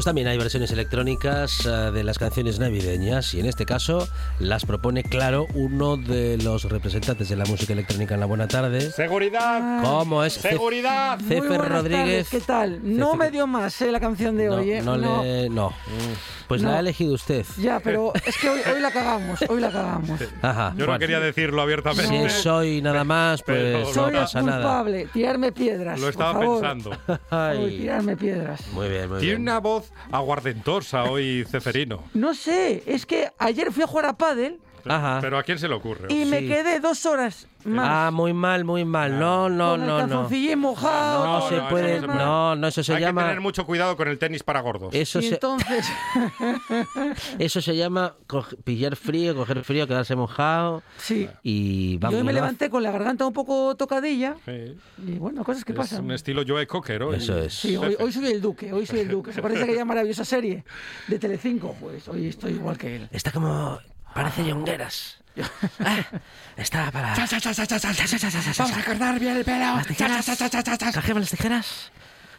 También 0.05 0.27
hay 0.27 0.37
versiones 0.37 0.71
electrónicas 0.71 1.65
eh, 1.65 1.69
de 1.69 2.03
las 2.03 2.17
canciones 2.17 2.59
navideñas 2.59 3.33
y 3.33 3.39
en 3.41 3.45
este 3.47 3.65
caso 3.65 4.07
las 4.39 4.63
propone, 4.65 5.03
claro, 5.03 5.47
uno 5.55 5.97
de 5.97 6.37
los 6.37 6.63
representantes 6.65 7.27
de 7.27 7.35
la 7.35 7.43
música 7.45 7.73
electrónica 7.73 8.13
en 8.13 8.19
la 8.21 8.25
Buena 8.27 8.47
Tarde. 8.47 8.91
¡Seguridad! 8.91 9.83
¿Cómo 9.83 10.23
es? 10.23 10.33
¡Seguridad! 10.33 11.17
Cefe 11.19 11.39
Muy 11.39 11.47
buenas 11.49 11.69
Rodríguez. 11.69 12.05
tardes, 12.05 12.29
¿Qué 12.29 12.39
tal? 12.39 12.79
No 12.83 13.15
me 13.15 13.31
dio 13.31 13.47
más 13.47 13.81
eh, 13.81 13.91
la 13.91 13.99
canción 13.99 14.37
de 14.37 14.45
No, 14.45 14.55
hoy, 14.55 14.71
¿eh? 14.71 14.81
no 14.81 14.95
le- 14.95 15.49
no. 15.49 15.73
Pues 16.47 16.61
la 16.61 16.69
No. 16.71 16.75
ha 16.75 16.79
elegido 16.79 17.13
usted. 17.15 17.45
Ya, 17.59 17.79
pero 17.79 18.13
es 18.25 18.37
que 18.37 18.49
hoy, 18.49 18.59
hoy 18.73 18.79
la 18.81 18.91
cagamos, 18.91 19.39
hoy 19.49 19.59
la 19.59 19.71
cagamos. 19.71 20.19
Ajá. 20.41 20.73
Yo 20.77 20.85
no 20.85 20.99
quería 20.99 21.19
decirlo 21.19 21.61
abiertamente. 21.61 22.07
Si 22.07 22.15
es 22.15 22.45
hoy 22.45 22.81
nada 22.81 23.03
más, 23.03 23.41
pues 23.43 23.87
Soy 23.89 23.95
no 24.03 24.07
el 24.09 24.13
pasa 24.23 24.41
nada. 24.41 24.57
culpable, 24.61 25.07
tirarme 25.11 25.51
piedras. 25.51 25.99
Lo 25.99 26.09
estaba 26.09 26.33
por 26.33 26.43
favor. 26.43 26.61
pensando. 26.61 26.89
Uy, 27.07 27.17
Ay. 27.31 27.77
tirarme 27.79 28.15
piedras. 28.17 28.67
Muy 28.73 28.89
bien, 28.89 29.09
muy 29.09 29.19
Tiene 29.19 29.35
bien. 29.35 29.41
una 29.41 29.59
voz 29.59 29.91
aguardentosa 30.11 31.03
hoy, 31.05 31.45
Ceferino. 31.49 32.03
No 32.13 32.33
sé, 32.33 32.83
es 32.85 33.05
que 33.05 33.29
ayer 33.39 33.71
fui 33.71 33.83
a 33.83 33.87
jugar 33.87 34.05
a 34.05 34.17
pádel 34.17 34.59
Ajá. 34.93 35.19
Pero 35.21 35.37
¿a 35.37 35.43
quién 35.43 35.59
se 35.59 35.67
le 35.67 35.73
ocurre? 35.75 36.07
y 36.13 36.25
me 36.25 36.39
Sí. 36.39 36.47
quedé 36.47 36.79
dos 36.79 37.05
horas 37.05 37.47
más. 37.63 37.87
Ah, 37.89 38.11
muy 38.11 38.31
mal, 38.33 38.63
muy 38.63 38.85
mal. 38.85 39.17
No, 39.19 39.49
no, 39.49 39.71
con 39.71 39.81
el 39.81 39.87
no, 39.87 39.93
no. 39.93 40.07
calzoncillo 40.07 40.57
mojado. 40.57 41.25
No, 41.25 41.39
No, 41.39 41.49
se 41.49 41.55
no, 41.57 41.67
puede. 41.69 41.97
eso 41.97 42.07
no 42.07 42.13
se 42.13 42.17
puede. 42.17 42.25
No, 42.25 42.55
no, 42.55 42.67
eso 42.67 42.83
se 42.83 42.93
Hay 42.93 43.01
llama. 43.01 43.21
que 43.23 43.27
tener 43.29 43.41
mucho 43.41 43.65
cuidado 43.65 43.97
con 43.97 44.07
el 44.07 44.19
tenis 44.19 44.43
para 44.43 44.59
gordos. 44.61 44.93
Eso 44.93 45.19
y 45.19 45.23
se, 45.23 45.33
entonces, 45.35 45.85
eso 47.39 47.61
se 47.61 47.75
llama 47.75 48.13
coge- 48.27 48.55
pillar 48.63 48.95
frío, 48.95 49.35
coger 49.35 49.63
frío, 49.63 49.87
quedarse 49.87 50.15
mojado 50.15 50.83
sí. 50.97 51.27
y 51.43 51.97
Yo 51.99 52.09
hoy 52.09 52.23
me 52.23 52.33
levanté 52.33 52.69
con 52.69 52.83
la 52.83 52.91
garganta 52.91 53.25
un 53.25 53.33
poco 53.33 53.75
tocadilla 53.75 54.35
Sí. 54.45 54.77
y 55.05 55.11
bueno, 55.17 55.43
cosas 55.43 55.65
que 55.65 55.71
Es 55.73 55.77
pasan. 55.77 56.05
un 56.05 56.11
estilo 56.11 56.43
Joe 56.47 56.67
Cocker 56.67 57.01
hoy. 57.03 57.15
Eso 57.17 57.37
es. 57.39 57.53
Sí, 57.53 57.75
hoy, 57.75 57.95
hoy 57.99 58.11
soy 58.11 58.27
el 58.27 58.41
duque, 58.41 58.71
hoy 58.73 58.85
soy 58.85 58.99
el 58.99 59.07
duque. 59.09 59.33
¿Se 59.33 59.41
parece 59.41 59.61
a 59.61 59.63
aquella 59.63 59.85
maravillosa 59.85 60.23
serie 60.25 60.63
de 61.07 61.19
Telecinco? 61.19 61.75
Pues 61.79 62.07
hoy 62.07 62.27
estoy 62.27 62.53
igual 62.53 62.77
que 62.77 62.95
él. 62.97 63.09
Está 63.11 63.31
como. 63.31 63.79
Parece 64.15 64.45
Yongueras. 64.45 65.17
Ah, 65.79 65.97
está 66.55 66.89
para. 66.91 67.13
Vamos 67.13 68.77
a 68.77 68.85
cortar 68.85 69.19
bien 69.19 69.35
el 69.35 69.43
pelo. 69.43 69.57
Las 69.75 69.85
tijeras. 69.87 70.27
Las 70.27 71.29
tijeras. 71.29 71.91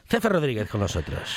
Cefe 0.08 0.28
Rodríguez 0.30 0.68
con 0.70 0.80
nosotros. 0.80 1.28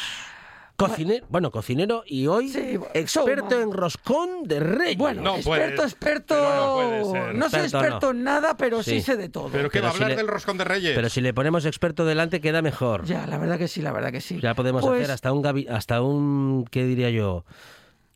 Cocinero, 0.78 1.26
bueno, 1.28 1.52
cocinero 1.52 2.04
y 2.06 2.28
hoy 2.28 2.48
Sí, 2.48 2.80
experto 2.94 3.50
showman. 3.50 3.62
en 3.64 3.74
roscón 3.74 4.30
de 4.46 4.62
reyes. 4.62 4.98
Bueno, 4.98 5.22
No 5.22 5.36
puede- 5.44 5.66
experto, 5.76 5.84
experto. 5.84 6.36
no. 6.36 7.34
No 7.34 7.50
soy 7.50 7.60
Experto 7.60 7.78
experto 7.80 8.14
no. 8.14 8.20
en 8.20 8.24
nada, 8.24 8.56
pero 8.56 8.82
sí. 8.82 8.92
Sí. 8.92 9.02
sé 9.02 9.18
de 9.18 9.28
todo. 9.28 9.50
¿Pero 9.50 9.64
va 9.84 9.90
a 9.90 9.92
si 9.92 9.96
hablar 9.98 10.10
le- 10.12 10.16
del 10.16 10.30
roscón 10.30 10.58
de 10.58 10.64
Reyes? 10.64 10.94
pero 10.96 11.10
si 11.10 11.20
le 11.20 11.34
ponemos 11.34 11.66
experto 11.66 12.06
delante 12.06 12.40
queda 12.40 12.62
mejor. 12.62 13.04
Ya, 13.04 13.28
la 13.28 13.38
verdad 13.38 13.58
que 13.58 13.68
sí, 13.68 13.82
la 13.82 13.92
verdad 13.92 14.14
que 14.14 14.22
sí. 14.22 14.40
Ya 14.40 14.54
podemos 14.54 14.82
Pues, 14.86 15.02
hacer 15.02 15.12
hasta 15.12 15.34
un 15.34 15.46
hasta 15.70 16.02
un 16.02 16.66
¿qué 16.72 16.86
diría 16.86 17.10
yo? 17.10 17.44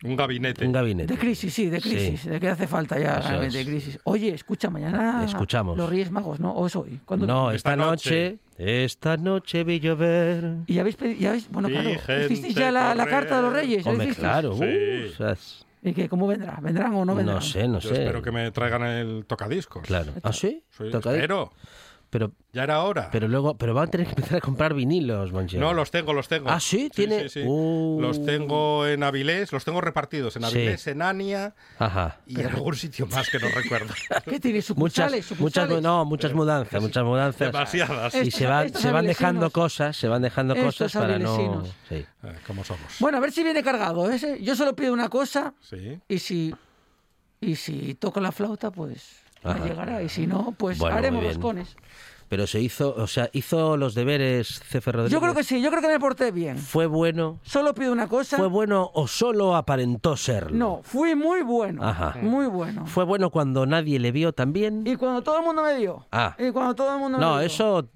Un 0.04 0.16
gabinete. 0.16 0.66
Un 0.66 0.72
gabinete. 0.74 1.14
De 1.14 1.20
crisis, 1.20 1.54
sí, 1.54 1.70
de 1.70 1.80
crisis. 1.80 2.22
Sí. 2.22 2.30
De 2.30 2.40
que 2.40 2.50
hace 2.50 2.68
falta 2.68 3.00
ya 3.00 3.20
es. 3.46 3.56
crisis. 3.66 4.00
Oye, 4.04 4.34
escucha, 4.34 4.70
mañana. 4.70 5.24
Escuchamos. 5.26 5.78
Los 5.78 5.90
Reyes 5.90 6.12
Magos, 6.12 6.40
¿no? 6.40 6.52
¿O 6.52 6.68
es 6.68 6.76
hoy? 6.76 7.00
¿Cuándo? 7.06 7.26
No, 7.26 7.52
Esta 7.52 7.72
esta 7.72 7.76
noche, 7.86 8.38
esta 8.58 9.18
noche 9.18 9.64
vi 9.64 9.80
llover. 9.80 10.58
¿Y 10.68 10.74
ya 10.74 10.82
habéis 10.82 10.98
pedido? 10.98 11.20
Ya 11.20 11.30
habéis, 11.30 11.50
bueno, 11.50 11.70
claro. 11.70 11.90
¿Hicisteis 12.26 12.54
ya 12.56 12.72
la, 12.72 12.94
la 12.94 13.06
carta 13.06 13.38
de 13.38 13.42
los 13.44 13.54
Reyes? 13.54 13.84
¿Ya 13.86 13.92
lo 13.92 13.98
Hombre, 14.00 14.16
claro. 14.16 14.54
Sí. 14.56 14.64
uh, 14.64 15.10
o 15.12 15.16
sea, 15.16 15.32
es- 15.32 15.66
¿Y 15.86 15.92
qué? 15.94 16.08
¿Cómo 16.08 16.28
vendrá? 16.28 16.60
¿Vendrán 16.62 16.94
o 16.96 17.04
no 17.04 17.14
vendrán? 17.14 17.36
no 17.38 17.42
sé, 17.42 17.68
no 17.68 17.80
Yo 17.80 17.90
sé. 17.90 17.96
espero 18.04 18.22
que 18.22 18.32
me 18.32 18.50
traigan 18.52 18.84
el 18.84 19.26
tocadiscos. 19.26 19.84
Claro. 19.86 20.14
¿Ah, 20.24 20.32
sí? 20.32 20.64
Sí, 20.78 20.86
Toca 20.90 21.10
ahí. 21.10 21.16
espero. 21.18 21.52
Pero, 22.14 22.32
Ya 22.54 22.64
era 22.64 22.82
hora. 22.84 23.10
pero 23.12 23.28
luego, 23.28 23.58
pero 23.58 23.74
van 23.74 23.88
a 23.88 23.92
tener 23.92 24.06
que 24.06 24.12
empezar 24.12 24.38
a 24.38 24.42
comprar 24.42 24.76
vinilos, 24.76 25.34
Manchego. 25.34 25.64
No, 25.64 25.74
los 25.74 25.90
tengo, 25.90 26.14
los 26.14 26.28
tengo. 26.28 26.48
Ah, 26.50 26.60
¿sí? 26.60 26.90
¿Tiene? 26.94 27.24
sí, 27.24 27.42
sí. 27.42 27.44
Uh. 27.46 27.98
Los 28.00 28.24
tengo 28.24 28.86
en 28.88 29.02
Avilés, 29.02 29.52
los 29.52 29.66
tengo 29.66 29.82
repartidos 29.82 30.36
en 30.36 30.44
Sí. 30.44 30.48
Avilés, 30.50 30.86
en 30.86 31.02
Ania 31.02 31.56
Ajá. 31.80 32.20
y 32.28 32.40
en 32.40 32.46
algún 32.48 32.76
sitio 32.76 33.08
más 33.08 33.30
que 33.32 33.40
no 33.40 33.48
recuerdo. 33.50 33.94
¿Qué 34.26 34.40
tiene? 34.40 34.60
Muchas, 34.60 34.68
¿Sucursales? 34.68 35.26
muchas, 35.32 35.38
¿Sucursales? 35.38 35.82
no, 35.82 36.06
muchas 36.06 36.34
mudanzas, 36.34 36.80
muchas 36.82 37.04
mudanzas. 37.04 37.52
Demasiadas. 37.52 38.14
Y 38.14 38.30
se 38.30 38.46
van, 38.46 38.72
se 38.72 38.92
van 38.92 39.08
dejando 39.08 39.50
cosas, 39.50 39.98
se 39.98 40.08
van 40.08 40.22
dejando 40.22 40.54
Estos 40.54 40.76
cosas 40.78 41.02
para 41.02 41.18
no. 41.18 41.64
Sí. 41.90 41.96
Eh, 41.96 42.06
¿Cómo 42.46 42.64
somos? 42.64 42.84
Bueno, 43.00 43.18
a 43.18 43.22
ver 43.22 43.32
si 43.32 43.44
viene 43.44 43.64
cargado. 43.64 44.10
Ese. 44.12 44.40
Yo 44.44 44.56
solo 44.56 44.76
pido 44.76 44.94
una 44.94 45.10
cosa 45.10 45.56
Sí. 45.62 46.00
y 46.08 46.20
si, 46.20 46.54
y 47.42 47.56
si 47.56 47.96
toco 47.96 48.20
la 48.22 48.32
flauta, 48.32 48.70
pues 48.70 49.23
Ajá. 49.44 49.66
llegará. 49.66 50.04
Y 50.04 50.10
si 50.10 50.28
no, 50.28 50.54
pues 50.58 50.78
Bueno, 50.80 50.96
haremos 50.98 51.24
los 51.24 51.38
cones. 51.38 51.76
Pero 52.30 52.48
se 52.48 52.60
hizo, 52.62 52.96
o 52.96 53.06
sea, 53.06 53.30
hizo 53.34 53.78
los 53.78 53.94
deberes 53.94 54.60
Cefe 54.66 54.92
Rodríguez. 54.92 55.12
Yo 55.12 55.22
creo 55.22 55.36
que 55.36 55.44
sí, 55.44 55.62
yo 55.62 55.70
creo 55.70 55.82
que 55.84 55.88
me 55.88 56.00
porté 56.00 56.32
bien. 56.32 56.58
¿Fue 56.58 56.88
bueno? 56.88 57.40
Solo 57.44 57.76
pido 57.76 57.92
una 57.92 58.08
cosa. 58.08 58.38
¿Fue 58.38 58.48
bueno 58.48 58.90
o 58.96 59.08
solo 59.08 59.56
aparentó 59.56 60.18
serlo? 60.18 60.56
No, 60.58 60.80
fui 60.84 61.14
muy 61.14 61.44
bueno. 61.44 61.84
Ajá. 61.84 62.16
Muy 62.22 62.48
bueno. 62.48 62.88
¿Fue 62.88 63.04
bueno 63.04 63.30
cuando 63.30 63.68
nadie 63.68 64.00
le 64.00 64.12
vio 64.12 64.34
también? 64.34 64.82
Y 64.88 64.96
cuando 64.96 65.22
todo 65.22 65.38
el 65.40 65.44
mundo 65.46 65.62
me 65.62 65.76
dio. 65.76 66.08
Ah. 66.12 66.36
Y 66.40 66.50
cuando 66.52 66.74
todo 66.74 66.94
el 66.96 67.00
mundo 67.02 67.20
me 67.20 67.24
No, 67.24 67.40
eso. 67.40 67.88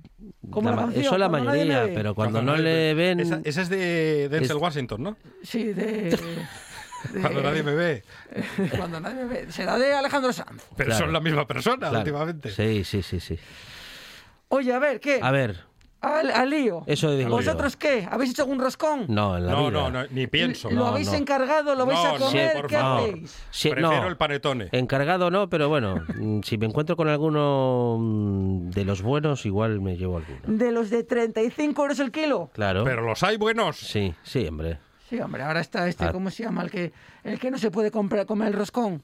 Como 0.51 0.69
la 0.69 0.75
la 0.75 0.81
canción, 0.83 1.05
eso 1.05 1.17
la 1.17 1.29
mayoría, 1.29 1.83
pero 1.93 2.13
cuando 2.13 2.41
no 2.41 2.55
le 2.57 2.93
ven. 2.93 3.19
Esa, 3.19 3.41
esa 3.43 3.61
es 3.63 3.69
de 3.69 4.29
Denzel 4.29 4.57
Es- 4.57 4.61
Washington, 4.61 5.01
¿no? 5.03 5.17
Sí, 5.41 5.63
de... 5.73 6.17
Cuando 7.21 7.41
nadie 7.41 7.63
me 7.63 7.73
ve. 7.75 8.03
cuando 8.77 8.99
nadie 8.99 9.23
me 9.23 9.25
ve. 9.25 9.51
Será 9.51 9.77
de 9.77 9.93
Alejandro 9.93 10.31
Sanz. 10.33 10.63
Pero 10.75 10.87
Claro. 10.89 11.05
son 11.05 11.13
la 11.13 11.19
misma 11.19 11.45
persona 11.47 11.77
Claro. 11.89 11.99
últimamente. 11.99 12.49
Sí, 12.51 12.83
sí, 12.83 13.01
sí, 13.03 13.19
sí. 13.19 13.37
Oye, 14.49 14.73
a 14.73 14.79
ver, 14.79 14.99
¿qué? 14.99 15.19
A 15.21 15.31
ver, 15.31 15.65
Al, 15.99 16.29
al 16.29 16.49
lío. 16.51 16.83
Eso 16.85 17.11
digo 17.17 17.31
¿Vosotros 17.31 17.75
qué? 17.75 18.07
¿Habéis 18.09 18.29
hecho 18.31 18.43
algún 18.43 18.59
roscón? 18.59 19.05
no, 19.09 19.35
en 19.35 19.47
la 19.47 19.51
No, 19.53 19.69
vida. 19.69 19.71
no, 19.71 19.89
no, 19.91 20.03
ni 20.11 20.27
pienso. 20.27 20.69
¿Lo 20.69 20.75
No, 20.75 20.85
habéis 20.87 21.07
no. 21.11 21.15
encargado? 21.15 21.73
¿Lo 21.73 21.85
vais 21.87 21.99
No, 21.99 22.05
a 22.15 22.19
no, 22.19 22.25
comer? 22.27 22.53
por 22.53 22.67
¿Qué 22.67 22.75
favor. 22.77 23.09
hacéis? 23.09 23.43
Sí, 23.49 23.69
Prefiero 23.71 24.01
no. 24.03 24.07
el 24.07 24.15
panetone. 24.15 24.69
Encargado 24.73 25.31
no, 25.31 25.49
pero 25.49 25.69
bueno, 25.69 25.95
mm, 26.15 26.41
si 26.43 26.57
me 26.59 26.67
encuentro 26.67 26.95
con 26.95 27.07
alguno 27.09 27.97
mm, 27.99 28.69
de 28.69 28.85
los 28.85 29.01
buenos, 29.01 29.45
igual 29.47 29.81
me 29.81 29.97
llevo 29.97 30.17
alguno. 30.17 30.39
¿De 30.45 30.71
los 30.71 30.91
de 30.91 31.03
35 31.03 31.81
euros 31.81 31.99
el 31.99 32.11
kilo? 32.11 32.51
Claro. 32.53 32.83
Pero 32.83 33.01
los 33.01 33.23
hay 33.23 33.37
buenos. 33.37 33.77
Sí, 33.77 34.13
sí, 34.23 34.47
hombre. 34.47 34.77
Sí, 35.09 35.19
hombre, 35.19 35.43
ahora 35.43 35.61
está 35.61 35.87
este, 35.87 36.05
Ah. 36.05 36.11
¿cómo 36.11 36.29
se 36.29 36.43
llama? 36.43 36.63
El 36.63 36.71
que, 36.71 36.91
el 37.23 37.39
que 37.39 37.49
no 37.51 37.57
se 37.57 37.71
puede 37.71 37.91
comprar, 37.91 38.25
comer 38.25 38.49
el 38.49 38.53
roscón. 38.53 39.03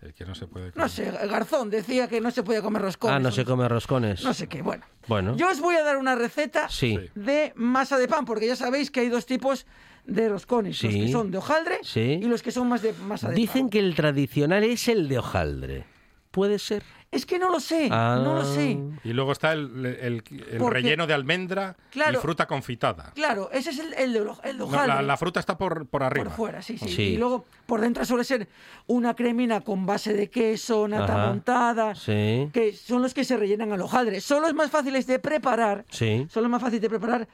El 0.00 0.12
que 0.14 0.24
no 0.24 0.34
se 0.34 0.48
puede 0.48 0.66
No 0.66 0.72
comer. 0.72 0.90
sé, 0.90 1.04
Garzón 1.28 1.70
decía 1.70 2.08
que 2.08 2.20
no 2.20 2.32
se 2.32 2.42
podía 2.42 2.60
comer 2.60 2.82
roscón. 2.82 3.12
Ah, 3.12 3.20
no 3.20 3.30
se 3.30 3.44
come 3.44 3.68
roscones. 3.68 4.24
No 4.24 4.34
sé 4.34 4.48
qué, 4.48 4.60
bueno. 4.62 4.84
Bueno. 5.06 5.36
Yo 5.36 5.48
os 5.48 5.60
voy 5.60 5.76
a 5.76 5.84
dar 5.84 5.96
una 5.96 6.16
receta 6.16 6.68
Sí. 6.68 6.98
De 7.14 7.52
masa 7.54 7.98
de 7.98 8.08
pan, 8.08 8.24
porque 8.24 8.48
ya 8.48 8.56
sabéis 8.56 8.90
que 8.90 8.98
hay 9.00 9.08
dos 9.08 9.26
tipos 9.26 9.64
de 10.04 10.28
roscones, 10.28 10.82
los 10.82 10.92
que 10.92 11.08
son 11.12 11.30
de 11.30 11.38
hojaldre 11.38 11.78
Sí. 11.84 12.18
y 12.20 12.24
los 12.24 12.42
que 12.42 12.50
son 12.50 12.68
más 12.68 12.82
de 12.82 12.92
masa 12.94 13.28
de 13.28 13.36
Dicen 13.36 13.62
pan. 13.66 13.70
que 13.70 13.78
el 13.78 13.94
tradicional 13.94 14.64
es 14.64 14.88
el 14.88 15.08
de 15.08 15.18
hojaldre. 15.18 15.84
¿Puede 16.32 16.58
ser? 16.58 16.82
Es 17.12 17.26
que 17.26 17.38
no 17.38 17.50
lo 17.50 17.60
sé, 17.60 17.88
Ah. 17.92 18.18
no 18.24 18.34
lo 18.36 18.44
sé. 18.44 18.78
Y 19.04 19.12
luego 19.12 19.32
está 19.32 19.52
el, 19.52 19.84
el- 19.84 20.22
el 20.50 20.58
Porque- 20.58 20.74
relleno 20.80 21.06
de 21.06 21.12
almendra 21.12 21.76
Claro. 21.90 22.18
y 22.18 22.22
fruta 22.22 22.46
confitada. 22.46 23.12
Claro, 23.14 23.50
ese 23.52 23.68
es 23.68 23.78
el, 23.80 23.92
el 23.92 24.16
el 24.44 24.58
No, 24.58 24.86
la, 24.86 25.02
la 25.02 25.16
fruta 25.18 25.38
está 25.38 25.58
por, 25.58 25.86
por 25.86 26.02
arriba. 26.02 26.24
Por 26.24 26.32
fuera, 26.32 26.62
sí, 26.62 26.78
sí, 26.78 26.88
Sí. 26.88 27.02
Y 27.02 27.16
luego 27.18 27.44
por 27.66 27.82
dentro 27.82 28.02
suele 28.06 28.24
ser 28.24 28.48
una 28.86 29.14
cremina 29.14 29.60
con 29.60 29.84
base 29.84 30.14
de 30.14 30.30
queso, 30.30 30.88
nata 30.88 31.12
Ajá. 31.14 31.26
montada, 31.28 31.94
Sí. 31.94 32.48
que 32.50 32.72
son 32.72 33.02
los 33.02 33.12
que 33.12 33.24
se 33.24 33.36
rellenan 33.36 33.72
al 33.72 33.82
hojaldre. 33.82 34.22
Son 34.22 34.40
los 34.40 34.54
más 34.54 34.70
fáciles 34.70 35.06
de 35.06 35.18
preparar. 35.18 35.84
Sí. 35.90 36.26
Son 36.30 36.42
los 36.42 36.50
más 36.50 36.62
fáciles 36.62 36.80
de 36.80 36.88
preparar. 36.88 37.28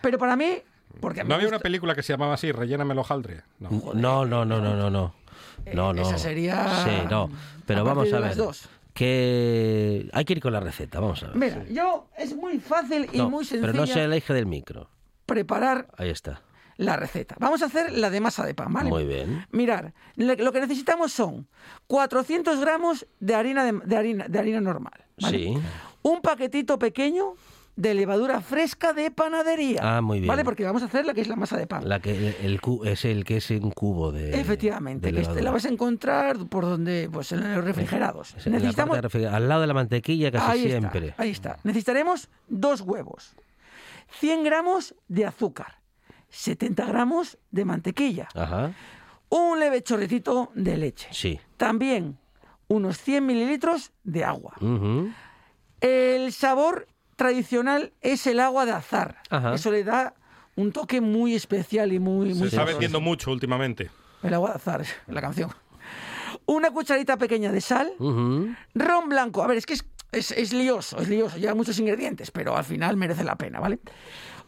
Pero 0.00 0.16
para 0.18 0.36
mí, 0.36 0.58
Porque 1.00 1.22
¿No 1.22 1.34
había 1.34 1.48
una 1.48 1.58
película 1.58 1.94
que 1.94 2.02
se 2.02 2.12
llamaba 2.12 2.34
así, 2.34 2.50
Relléname 2.50 2.92
el 2.92 2.98
hojaldre? 3.00 3.42
No. 3.58 3.68
No, 3.94 4.24
no, 4.24 4.44
no, 4.44 4.60
no, 4.60 4.74
no, 4.76 4.90
no. 4.90 5.14
No, 5.74 5.92
no. 5.92 6.02
esa 6.02 6.18
sería 6.18 6.66
Sí, 6.84 6.90
no. 7.10 7.28
Pero 7.66 7.80
a 7.80 7.82
vamos 7.82 8.12
a 8.12 8.20
ver. 8.20 8.34
dos. 8.36 8.68
Que 8.98 10.08
hay 10.12 10.24
que 10.24 10.32
ir 10.34 10.40
con 10.40 10.52
la 10.52 10.60
receta, 10.60 10.98
vamos 10.98 11.22
a 11.22 11.28
ver. 11.28 11.36
Mira, 11.36 11.64
yo 11.70 12.08
es 12.16 12.34
muy 12.34 12.58
fácil 12.58 13.08
y 13.12 13.18
No, 13.18 13.30
muy 13.30 13.44
sencilla 13.44 13.68
pero 13.72 13.80
no 13.80 13.86
se 13.86 14.00
aleje 14.02 14.34
del 14.34 14.46
micro. 14.46 14.90
preparar 15.24 15.86
Ahí 15.96 16.10
está. 16.10 16.42
la 16.78 16.96
receta. 16.96 17.36
Vamos 17.38 17.62
a 17.62 17.66
hacer 17.66 17.92
la 17.92 18.10
de 18.10 18.20
masa 18.20 18.44
de 18.44 18.54
pan, 18.54 18.72
¿vale? 18.72 18.90
Muy 18.90 19.04
bien. 19.04 19.46
Mirar, 19.52 19.94
le- 20.16 20.36
lo 20.36 20.52
que 20.52 20.60
necesitamos 20.60 21.12
son 21.12 21.46
400 21.86 22.58
gramos 22.60 23.06
de 23.20 23.34
harina, 23.36 23.64
de, 23.64 23.80
de 23.84 23.96
harina, 23.96 24.26
de 24.28 24.38
harina 24.38 24.60
normal. 24.60 25.04
¿vale? 25.20 25.38
Sí. 25.38 25.54
Un 26.02 26.20
paquetito 26.20 26.78
pequeño 26.78 27.34
de 27.78 27.94
levadura 27.94 28.40
fresca 28.40 28.92
de 28.92 29.12
panadería. 29.12 29.78
Ah, 29.82 30.00
muy 30.00 30.18
bien. 30.18 30.26
¿Vale? 30.26 30.42
Porque 30.42 30.64
vamos 30.64 30.82
a 30.82 30.86
hacer 30.86 31.06
la 31.06 31.14
que 31.14 31.20
es 31.20 31.28
la 31.28 31.36
masa 31.36 31.56
de 31.56 31.68
pan. 31.68 31.88
La 31.88 32.00
que 32.00 32.34
el, 32.42 32.60
cu- 32.60 32.84
es 32.84 33.04
el 33.04 33.22
que 33.24 33.36
es 33.36 33.48
un 33.50 33.70
cubo 33.70 34.10
de. 34.10 34.38
Efectivamente, 34.40 35.06
de 35.06 35.12
que 35.14 35.20
este- 35.20 35.42
la 35.42 35.52
vas 35.52 35.64
a 35.64 35.68
encontrar 35.68 36.48
por 36.48 36.64
donde, 36.64 37.08
pues 37.12 37.30
en 37.30 37.54
los 37.54 37.64
refrigerados. 37.64 38.34
Es 38.36 38.46
la 38.48 38.58
refriger- 38.58 39.32
al 39.32 39.48
lado 39.48 39.60
de 39.60 39.66
la 39.68 39.74
mantequilla 39.74 40.32
casi 40.32 40.50
ahí 40.50 40.62
siempre. 40.68 41.08
Está, 41.10 41.22
ahí 41.22 41.30
está. 41.30 41.58
Necesitaremos 41.62 42.28
dos 42.48 42.80
huevos, 42.80 43.36
100 44.18 44.42
gramos 44.42 44.96
de 45.06 45.26
azúcar, 45.26 45.78
70 46.30 46.84
gramos 46.84 47.38
de 47.52 47.64
mantequilla, 47.64 48.26
Ajá. 48.34 48.72
un 49.28 49.60
leve 49.60 49.82
chorrecito 49.84 50.50
de 50.56 50.76
leche. 50.78 51.06
Sí. 51.12 51.38
También 51.56 52.18
unos 52.66 52.98
100 52.98 53.24
mililitros 53.24 53.92
de 54.02 54.24
agua. 54.24 54.54
El 55.80 56.32
sabor 56.32 56.88
tradicional 57.22 57.92
es 58.00 58.26
el 58.28 58.38
agua 58.38 58.64
de 58.64 58.72
azar. 58.72 59.18
Ajá. 59.28 59.54
Eso 59.54 59.70
le 59.72 59.82
da 59.82 60.14
un 60.54 60.70
toque 60.72 61.00
muy 61.00 61.34
especial 61.34 61.92
y 61.92 61.98
muy... 61.98 62.32
Se 62.32 62.38
muy 62.38 62.48
está 62.48 62.64
vendiendo 62.64 63.00
mucho 63.00 63.32
últimamente. 63.32 63.90
El 64.22 64.32
agua 64.34 64.50
de 64.50 64.54
azar, 64.56 64.84
la 65.08 65.20
canción. 65.20 65.50
Una 66.46 66.70
cucharita 66.70 67.16
pequeña 67.16 67.50
de 67.52 67.60
sal. 67.60 67.92
Ron 67.98 69.08
blanco. 69.08 69.42
A 69.42 69.46
ver, 69.48 69.58
es 69.58 69.66
que 69.66 69.74
es, 69.74 69.84
es, 70.12 70.30
es 70.30 70.52
lioso, 70.52 70.98
es 70.98 71.08
lioso. 71.08 71.36
Lleva 71.38 71.54
muchos 71.54 71.78
ingredientes, 71.78 72.30
pero 72.30 72.56
al 72.56 72.64
final 72.64 72.96
merece 72.96 73.24
la 73.24 73.36
pena, 73.36 73.58
¿vale? 73.60 73.80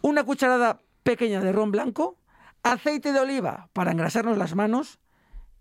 Una 0.01 0.23
cucharada 0.25 0.81
pequeña 1.03 1.41
de 1.41 1.53
ron 1.53 1.71
blanco. 1.73 2.17
Aceite 2.63 3.13
de 3.13 3.19
oliva 3.21 3.69
para 3.73 3.91
engrasarnos 3.93 4.39
las 4.39 4.55
manos. 4.55 4.99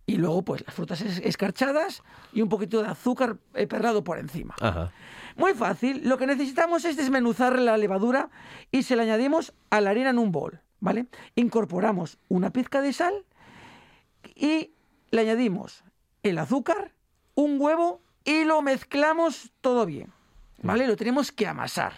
Y 0.05 0.17
luego, 0.17 0.43
pues, 0.43 0.63
las 0.65 0.73
frutas 0.73 1.01
es- 1.01 1.19
escarchadas 1.19 2.01
y 2.33 2.41
un 2.41 2.49
poquito 2.49 2.81
de 2.81 2.87
azúcar 2.89 3.37
eh, 3.53 3.67
perlado 3.67 4.03
por 4.03 4.17
encima. 4.17 4.55
Ajá. 4.59 4.91
Muy 5.35 5.53
fácil. 5.53 6.01
Lo 6.07 6.17
que 6.17 6.27
necesitamos 6.27 6.85
es 6.85 6.97
desmenuzar 6.97 7.57
la 7.59 7.77
levadura 7.77 8.29
y 8.71 8.83
se 8.83 8.95
la 8.95 9.03
añadimos 9.03 9.53
a 9.69 9.81
la 9.81 9.89
harina 9.91 10.09
en 10.09 10.19
un 10.19 10.31
bol, 10.31 10.61
¿vale? 10.79 11.07
Incorporamos 11.35 12.17
una 12.27 12.51
pizca 12.51 12.81
de 12.81 12.93
sal 12.93 13.25
y 14.35 14.71
le 15.11 15.21
añadimos 15.21 15.83
el 16.23 16.37
azúcar, 16.37 16.93
un 17.35 17.59
huevo 17.59 18.01
y 18.25 18.43
lo 18.43 18.61
mezclamos 18.61 19.51
todo 19.61 19.85
bien, 19.85 20.11
¿vale? 20.61 20.87
Lo 20.87 20.95
tenemos 20.95 21.31
que 21.31 21.47
amasar. 21.47 21.93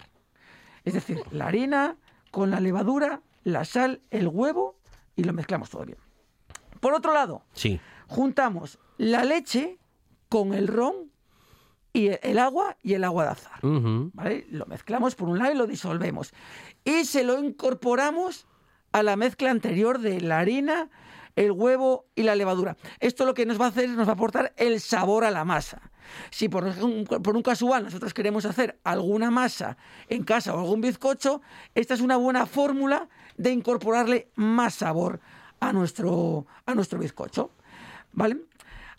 Es 0.84 0.94
decir, 0.94 1.20
la 1.30 1.46
harina 1.46 1.96
con 2.30 2.50
la 2.50 2.60
levadura, 2.60 3.20
la 3.44 3.64
sal, 3.64 4.00
el 4.10 4.28
huevo 4.28 4.76
y 5.16 5.24
lo 5.24 5.32
mezclamos 5.32 5.70
todo 5.70 5.84
bien. 5.84 5.98
Por 6.80 6.94
otro 6.94 7.12
lado, 7.12 7.44
Sí. 7.52 7.80
juntamos 8.08 8.78
la 8.98 9.24
leche 9.24 9.78
con 10.28 10.54
el 10.54 10.66
ron 10.68 11.11
y 11.92 12.08
el- 12.22 12.38
agua 12.38 12.76
y 12.82 12.94
el 12.94 13.04
agua 13.04 13.24
de 13.24 13.30
azar. 13.30 13.58
¿vale? 14.14 14.46
Lo 14.50 14.66
mezclamos 14.66 15.14
por 15.14 15.28
un 15.28 15.38
lado 15.38 15.52
y 15.52 15.56
lo 15.56 15.66
disolvemos. 15.66 16.32
Y 16.84 17.04
se 17.04 17.24
lo 17.24 17.38
incorporamos 17.42 18.46
a 18.92 19.02
la 19.02 19.16
mezcla 19.16 19.50
anterior 19.50 19.98
de 19.98 20.20
la 20.20 20.38
harina, 20.38 20.90
el 21.36 21.50
huevo 21.52 22.06
y 22.14 22.22
la 22.24 22.34
levadura. 22.34 22.76
Esto 23.00 23.24
lo 23.24 23.32
que 23.34 23.46
nos 23.46 23.60
va 23.60 23.66
a 23.66 23.68
hacer 23.68 23.84
es 23.84 23.90
nos 23.90 24.06
va 24.06 24.12
a 24.12 24.14
aportar 24.14 24.52
el 24.56 24.80
sabor 24.80 25.24
a 25.24 25.30
la 25.30 25.44
masa. 25.44 25.80
Si 26.30 26.48
por 26.48 26.64
un, 26.64 27.04
por 27.04 27.36
un 27.36 27.42
casual 27.42 27.84
nosotros 27.84 28.12
queremos 28.12 28.44
hacer 28.44 28.78
alguna 28.84 29.30
masa 29.30 29.78
en 30.08 30.24
casa 30.24 30.54
o 30.54 30.58
algún 30.60 30.80
bizcocho, 30.82 31.40
esta 31.74 31.94
es 31.94 32.00
una 32.00 32.16
buena 32.16 32.44
fórmula 32.44 33.08
de 33.38 33.50
incorporarle 33.52 34.30
más 34.34 34.74
sabor 34.74 35.20
a 35.60 35.72
nuestro, 35.72 36.46
a 36.66 36.74
nuestro 36.74 36.98
bizcocho. 36.98 37.50
¿Vale? 38.12 38.36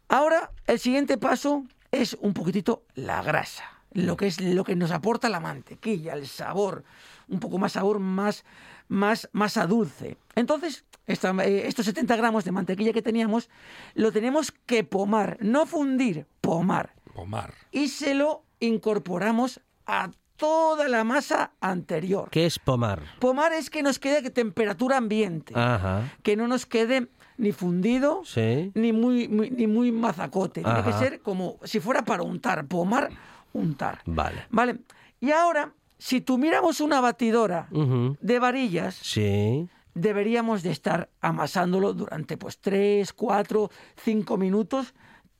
Ahora, 0.08 0.52
el 0.66 0.80
siguiente 0.80 1.18
paso 1.20 1.66
es 1.94 2.18
un 2.20 2.34
poquitito 2.34 2.84
la 2.96 3.22
grasa, 3.22 3.64
lo 3.92 4.18
que 4.18 4.28
es 4.28 4.42
lo 4.42 4.64
que 4.64 4.76
nos 4.76 4.92
aporta 4.92 5.30
la 5.30 5.40
mantequilla, 5.40 6.14
el 6.14 6.28
sabor, 6.28 6.84
un 7.28 7.40
poco 7.40 7.58
más 7.60 7.74
sabor, 7.74 8.00
más, 8.00 8.44
más, 8.88 9.30
más 9.32 9.58
a 9.58 9.68
dulce. 9.68 10.18
Entonces, 10.36 10.86
esta- 11.06 11.32
eh, 11.46 11.68
estos 11.68 11.86
70 11.86 12.16
gramos 12.16 12.44
de 12.46 12.52
mantequilla 12.52 12.94
que 12.94 13.02
teníamos, 13.04 13.50
lo 13.94 14.12
tenemos 14.12 14.52
que 14.52 14.84
pomar, 14.84 15.38
no 15.40 15.66
fundir, 15.68 16.26
pomar. 16.42 16.94
Pomar. 17.14 17.54
Y 17.72 17.90
se 17.90 18.16
lo 18.16 18.44
incorporamos 18.60 19.62
a 19.86 20.10
toda 20.36 20.88
la 20.88 21.04
masa 21.04 21.52
anterior. 21.62 22.30
¿Qué 22.32 22.48
es 22.48 22.58
pomar? 22.58 23.04
Pomar 23.20 23.54
es 23.54 23.70
que 23.70 23.84
nos 23.84 24.00
quede 24.00 24.18
a 24.28 24.30
temperatura 24.32 24.98
ambiente, 24.98 25.54
Ajá. 25.56 26.12
que 26.24 26.36
no 26.36 26.48
nos 26.48 26.66
quede 26.66 27.08
ni 27.38 27.52
fundido, 27.52 28.22
Sí. 28.26 28.72
ni 28.76 28.92
muy, 28.94 29.28
muy- 29.28 29.50
ni 29.52 29.68
muy 29.68 29.92
mazacote. 29.92 30.62
Tiene 30.64 30.84
que 30.84 30.94
ser 30.94 31.22
como 31.22 31.58
si 31.64 31.80
fuera 31.80 32.04
para 32.04 32.24
untar, 32.24 32.66
pomar, 32.68 33.10
untar. 33.54 34.00
Vale. 34.06 34.46
Vale. 34.50 34.80
Y 35.20 35.32
ahora, 35.32 35.74
si 35.98 36.22
tuviéramos 36.22 36.80
una 36.82 37.00
batidora 37.02 37.68
de 37.72 38.40
varillas, 38.40 38.96
Sí. 38.96 39.68
deberíamos 39.94 40.64
de 40.64 40.72
estar 40.72 41.10
amasándolo 41.22 41.94
durante 41.94 42.38
pues 42.38 42.60
3, 42.60 43.14
4, 43.14 43.70
5 43.98 44.38
minutos 44.38 44.94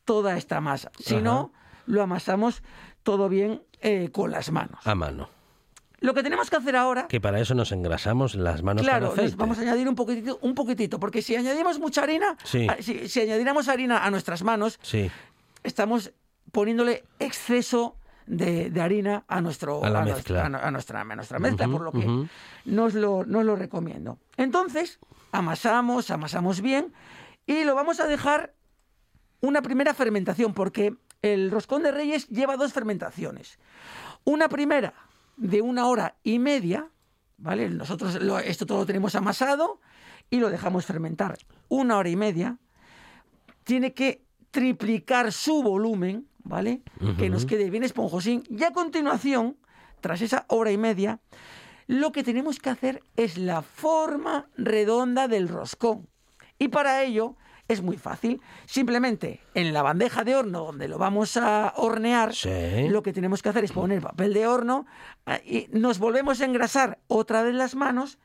toda 0.06 0.38
esta 0.38 0.62
masa. 0.62 0.92
Si 1.00 1.16
Ajá. 1.16 1.24
no, 1.24 1.52
lo 1.86 2.02
amasamos 2.02 2.64
todo 3.04 3.30
bien 3.30 3.62
eh, 3.82 4.10
con 4.12 4.32
las 4.32 4.50
manos. 4.52 4.80
A 4.88 4.96
mano. 4.96 5.28
Lo 6.04 6.14
que 6.14 6.22
tenemos 6.22 6.50
que 6.50 6.58
hacer 6.58 6.76
ahora 6.76 7.08
Que 7.08 7.22
para 7.22 7.40
eso 7.40 7.56
nos 7.56 7.72
engrasamos 7.72 8.36
las 8.36 8.62
manos 8.62 8.84
Claro, 8.84 9.12
con 9.12 9.20
aceite. 9.20 9.38
vamos 9.38 9.58
a 9.58 9.62
añadir 9.62 9.88
un 9.88 9.96
poquitito, 9.96 10.38
un 10.42 10.54
poquitito, 10.54 11.00
porque 11.00 11.22
si 11.22 11.36
añadimos 11.36 11.80
mucha 11.80 12.04
harina, 12.04 12.36
Sí. 12.44 12.68
a- 12.68 12.82
si, 12.82 13.08
si 13.08 13.22
añadiéramos 13.22 13.70
harina 13.70 14.06
a 14.06 14.12
nuestras 14.12 14.44
manos, 14.44 14.80
Sí. 14.82 15.10
estamos 15.64 16.12
poniéndole 16.52 17.06
exceso 17.20 17.96
de, 18.28 18.70
de 18.70 18.82
harina 18.82 19.24
a 19.30 19.40
nuestro 19.40 19.84
A 19.84 19.90
la 19.90 20.02
nuestra- 20.04 20.16
mezcla. 20.16 20.46
a 20.46 20.50
nu- 20.50 20.58
a 20.68 20.72
nuestra, 20.72 21.02
a 21.02 21.16
nuestra 21.16 21.40
mezcla, 21.40 21.68
por 21.70 21.82
lo 21.82 21.92
que 21.94 22.28
nos, 22.66 22.94
lo, 22.94 23.26
nos 23.26 23.46
lo 23.46 23.56
recomiendo. 23.56 24.18
Entonces, 24.38 25.00
amasamos, 25.32 26.12
amasamos 26.12 26.60
bien 26.62 26.94
y 27.46 27.64
lo 27.64 27.76
vamos 27.76 28.00
a 28.02 28.08
dejar 28.08 28.54
una 29.42 29.62
primera 29.62 29.94
fermentación, 29.94 30.54
porque 30.54 30.96
el 31.22 31.50
roscón 31.50 31.82
de 31.84 31.92
reyes 31.92 32.28
lleva 32.28 32.56
dos 32.58 32.72
fermentaciones. 32.74 33.58
Una 34.26 34.48
primera 34.50 34.94
de 35.38 35.62
una 35.62 35.88
hora 35.88 36.16
y 36.24 36.40
media, 36.40 36.90
¿vale? 37.38 37.70
Nosotros 37.70 38.22
lo- 38.22 38.40
esto 38.40 38.66
todo 38.66 38.80
lo 38.80 38.86
tenemos 38.86 39.16
amasado 39.16 39.80
y 40.30 40.38
lo 40.40 40.50
dejamos 40.50 40.86
fermentar 40.86 41.38
una 41.70 41.98
hora 41.98 42.10
y 42.10 42.16
media. 42.16 42.58
Tiene 43.64 43.94
que 43.94 44.24
triplicar 44.52 45.32
su 45.32 45.64
volumen, 45.64 46.28
¿vale? 46.44 46.82
Que 47.18 47.30
nos 47.30 47.46
quede 47.46 47.70
bien 47.70 47.84
esponjosín. 47.84 48.44
Y 48.50 48.64
a 48.64 48.72
continuación, 48.72 49.58
tras 50.02 50.22
esa 50.22 50.46
hora 50.50 50.72
y 50.72 50.78
media, 50.78 51.20
lo 51.88 52.12
que 52.12 52.24
tenemos 52.24 52.60
que 52.60 52.70
hacer 52.70 53.04
es 53.16 53.38
la 53.38 53.62
forma 53.62 54.48
redonda 54.58 55.28
del 55.28 55.48
roscón. 55.48 56.08
Y 56.60 56.68
para 56.70 57.04
ello 57.04 57.36
es 57.68 57.82
muy 57.82 57.98
fácil. 57.98 58.42
Simplemente 58.66 59.40
en 59.54 59.74
la 59.74 59.82
bandeja 59.82 60.24
de 60.24 60.36
horno 60.36 60.66
donde 60.66 60.88
lo 60.88 60.98
vamos 60.98 61.38
a 61.38 61.74
hornear, 61.78 62.34
Sí. 62.34 62.88
lo 62.90 63.02
que 63.04 63.14
tenemos 63.14 63.42
que 63.42 63.50
hacer 63.50 63.64
es 63.64 63.72
poner 63.72 64.02
papel 64.02 64.34
de 64.34 64.48
horno 64.48 64.86
ah, 65.26 65.40
y 65.46 65.68
nos 65.72 65.98
volvemos 66.00 66.42
a 66.42 66.46
engrasar 66.46 67.00
otra 67.08 67.42
vez 67.44 67.56
las 67.56 67.76
manos, 67.76 68.20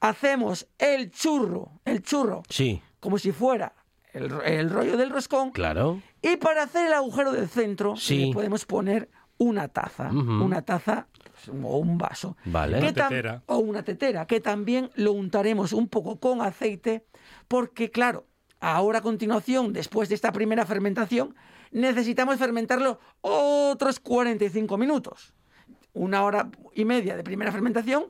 hacemos 0.00 0.68
el 0.78 1.10
churro, 1.10 1.80
el 1.84 2.02
churro, 2.02 2.42
Sí. 2.48 2.82
como 3.00 3.18
si 3.18 3.32
fuera 3.32 3.72
el, 4.12 4.30
ro- 4.30 4.42
el 4.42 4.70
rollo 4.70 4.96
del 4.96 5.10
roscón, 5.10 5.50
Claro. 5.50 6.00
y 6.22 6.36
para 6.36 6.64
hacer 6.64 6.86
el 6.86 6.92
agujero 6.92 7.32
del 7.32 7.48
centro 7.48 7.96
Sí. 7.96 8.26
le 8.26 8.32
podemos 8.32 8.64
poner 8.66 9.08
una 9.38 9.68
taza, 9.68 10.10
una 10.12 10.62
taza 10.62 11.08
pues, 11.22 11.48
o 11.48 11.76
un 11.78 11.98
vaso. 11.98 12.36
Vale. 12.46 12.80
que 12.80 12.88
Una. 13.18 13.42
O 13.46 13.58
una 13.58 13.82
tetera, 13.82 14.26
que 14.26 14.40
también 14.40 14.90
lo 14.94 15.12
untaremos 15.12 15.74
un 15.74 15.88
poco 15.88 16.18
con 16.18 16.40
aceite, 16.40 17.04
porque 17.46 17.90
claro, 17.90 18.26
ahora 18.60 18.98
a 18.98 19.02
continuación, 19.02 19.72
después 19.72 20.08
de 20.08 20.14
esta 20.14 20.32
primera 20.32 20.66
fermentación, 20.66 21.34
necesitamos 21.70 22.38
fermentarlo 22.38 22.98
otros 23.20 24.00
45 24.00 24.76
minutos. 24.78 25.34
Una 25.92 26.24
hora 26.24 26.50
y 26.74 26.84
media 26.84 27.16
de 27.16 27.24
primera 27.24 27.52
fermentación 27.52 28.06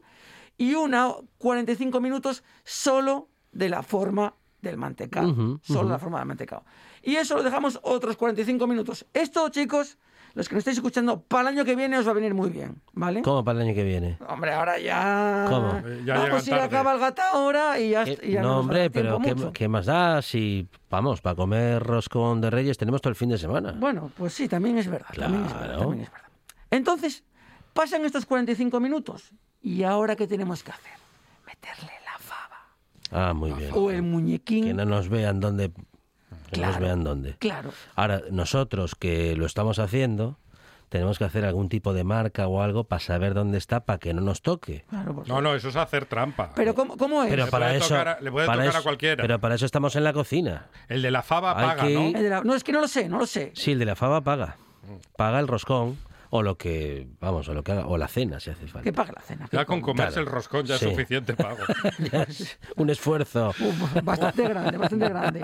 y 0.59 0.75
una 0.75 1.13
45 1.39 2.01
minutos 2.01 2.43
solo 2.65 3.29
de 3.53 3.69
la 3.69 3.83
forma 3.83 4.35
del 4.63 4.77
mantecado. 4.77 5.59
Solo 5.63 5.89
la 5.89 5.99
forma 5.99 6.19
del 6.19 6.29
mantecado. 6.29 6.65
Y 7.03 7.17
eso 7.17 7.37
lo 7.37 7.43
dejamos 7.43 7.79
otros 7.83 8.17
45 8.17 8.67
minutos. 8.67 9.07
Esto, 9.15 9.49
chicos, 9.51 9.99
los 10.37 10.49
que 10.49 10.55
nos 10.55 10.61
estáis 10.61 10.77
escuchando, 10.77 11.23
para 11.23 11.49
el 11.49 11.57
año 11.57 11.65
que 11.65 11.75
viene 11.75 11.97
os 11.99 12.07
va 12.07 12.11
a 12.11 12.15
venir 12.15 12.35
muy 12.35 12.51
bien, 12.51 12.81
¿vale? 12.93 13.23
¿Cómo 13.23 13.43
para 13.43 13.59
el 13.61 13.67
año 13.67 13.75
que 13.75 13.83
viene? 13.85 14.19
Hombre, 14.29 14.53
ahora 14.53 14.79
ya. 14.79 15.47
¿Cómo? 15.49 15.73
Eh, 15.85 16.03
ya 16.05 16.19
Vamos 16.19 16.47
a 16.47 16.51
ir 16.51 16.61
a 16.61 16.69
cabalgata 16.69 17.31
ahora 17.31 17.81
y 17.81 17.91
ya, 17.91 18.05
Eh, 18.05 18.19
y 18.23 18.33
ya 18.33 18.43
no, 18.43 18.59
hombre, 18.61 18.91
pero 18.91 19.19
¿qué, 19.19 19.35
qué 19.55 19.67
más 19.67 19.87
da 19.87 20.21
si, 20.21 20.69
vamos, 20.91 21.23
para 21.23 21.35
comer 21.35 21.83
roscón 21.83 22.43
de 22.43 22.51
reyes 22.51 22.77
tenemos 22.77 23.01
todo 23.01 23.09
el 23.11 23.17
fin 23.17 23.31
de 23.31 23.39
semana? 23.39 23.73
Bueno, 23.79 24.11
pues 24.17 24.35
sí, 24.35 24.47
también 24.47 24.77
es 24.77 24.89
verdad. 24.89 25.09
También 25.19 25.45
es 25.47 25.53
verdad, 25.55 25.65
Claro. 25.69 25.81
también 25.81 26.03
es 26.05 26.13
verdad. 26.13 26.29
Entonces, 26.71 27.25
pasan 27.73 28.05
estos 28.05 28.27
45 28.27 28.79
minutos. 28.79 29.31
¿Y 29.63 29.85
ahora 29.85 30.17
qué 30.17 30.27
tenemos 30.27 30.63
que 30.63 30.71
hacer? 30.71 30.93
Meterle 31.47 31.93
la 32.05 32.19
fava. 32.19 32.67
Ah, 33.11 33.33
muy 33.33 33.53
bien. 33.53 33.71
O 33.75 33.91
el 33.91 34.03
muñequín. 34.03 34.65
Que 34.67 34.75
no 34.75 34.85
nos 34.85 35.09
vean 35.09 35.41
dónde... 35.41 35.73
Que 36.51 36.61
no 36.61 36.67
nos 36.69 36.79
vean 36.79 37.05
dónde. 37.05 37.35
Claro. 37.39 37.71
Ahora, 37.95 38.23
nosotros 38.31 38.95
que 38.95 39.35
lo 39.37 39.47
estamos 39.47 39.79
haciendo, 39.79 40.39
tenemos 40.89 41.19
que 41.19 41.25
hacer 41.25 41.45
algún 41.45 41.69
tipo 41.69 41.93
de 41.93 42.05
marca 42.05 42.47
o 42.47 42.63
algo 42.63 42.85
para 42.85 43.01
saber 43.01 43.35
dónde 43.35 43.59
está, 43.59 43.81
para 43.85 43.99
que 43.99 44.15
no 44.15 44.21
nos 44.21 44.41
toque. 44.43 44.85
claro 44.89 45.25
No, 45.27 45.41
no, 45.41 45.55
eso 45.57 45.69
es 45.69 45.77
hacer 45.77 46.07
trampa. 46.07 46.53
Pero 46.55 46.75
¿cómo, 46.75 46.97
cómo 46.97 47.25
es? 47.25 47.31
Pero 47.31 47.47
Le 47.47 47.51
para 47.51 47.67
puede 47.67 47.79
eso, 47.79 47.89
tocar 47.89 48.09
a- 48.09 48.21
le 48.21 48.31
puede 48.31 48.47
para 48.47 48.65
tocar 48.65 48.81
a 48.81 48.83
cualquiera. 48.85 49.23
Pero 49.23 49.41
para 49.41 49.55
eso 49.57 49.67
estamos 49.67 49.97
en 49.97 50.05
la 50.05 50.13
cocina. 50.13 50.67
El 50.89 51.03
de 51.03 51.11
la 51.11 51.23
fava 51.23 51.59
Hay 51.59 51.67
paga, 51.67 51.83
que- 51.89 51.95
¿no? 51.95 52.07
El 52.07 52.13
de 52.13 52.29
la- 52.31 52.41
No, 52.43 52.55
es 52.55 52.63
que 52.63 52.71
no 52.73 52.81
lo 52.81 52.87
sé, 52.89 53.09
no 53.09 53.19
lo 53.19 53.27
sé. 53.27 53.51
Sí, 53.55 53.73
el 53.73 53.79
de 53.81 53.85
la 53.85 53.97
fava 53.97 54.21
paga. 54.23 54.57
Paga 55.17 55.41
el 55.41 55.49
roscón 55.49 55.99
o 56.31 56.43
lo 56.43 56.57
que, 56.57 57.09
vamos, 57.21 57.49
o 57.49 57.55
lo 57.55 57.65
que 57.65 57.73
haga, 57.73 57.87
o 57.89 57.99
la 57.99 58.07
cena 58.07 58.39
si 58.39 58.51
hace 58.51 58.67
falta. 58.69 58.83
Que 58.85 58.93
pague 58.93 59.13
la 59.13 59.23
cena. 59.23 59.49
Ya 59.51 59.65
con 59.65 59.81
comerse 59.81 60.15
Claro. 60.15 60.29
el 60.29 60.33
roscón 60.33 60.65
ya 60.67 60.79
Sí. 60.79 60.85
es 60.85 60.91
suficiente 60.93 61.35
pago. 61.35 61.59
Ya 62.13 62.23
es 62.23 62.59
un 62.77 62.91
esfuerzo. 62.91 63.49
Uf, 63.51 64.03
bastante 64.05 64.45
grande, 64.49 64.77
bastante 64.79 65.09
grande. 65.09 65.43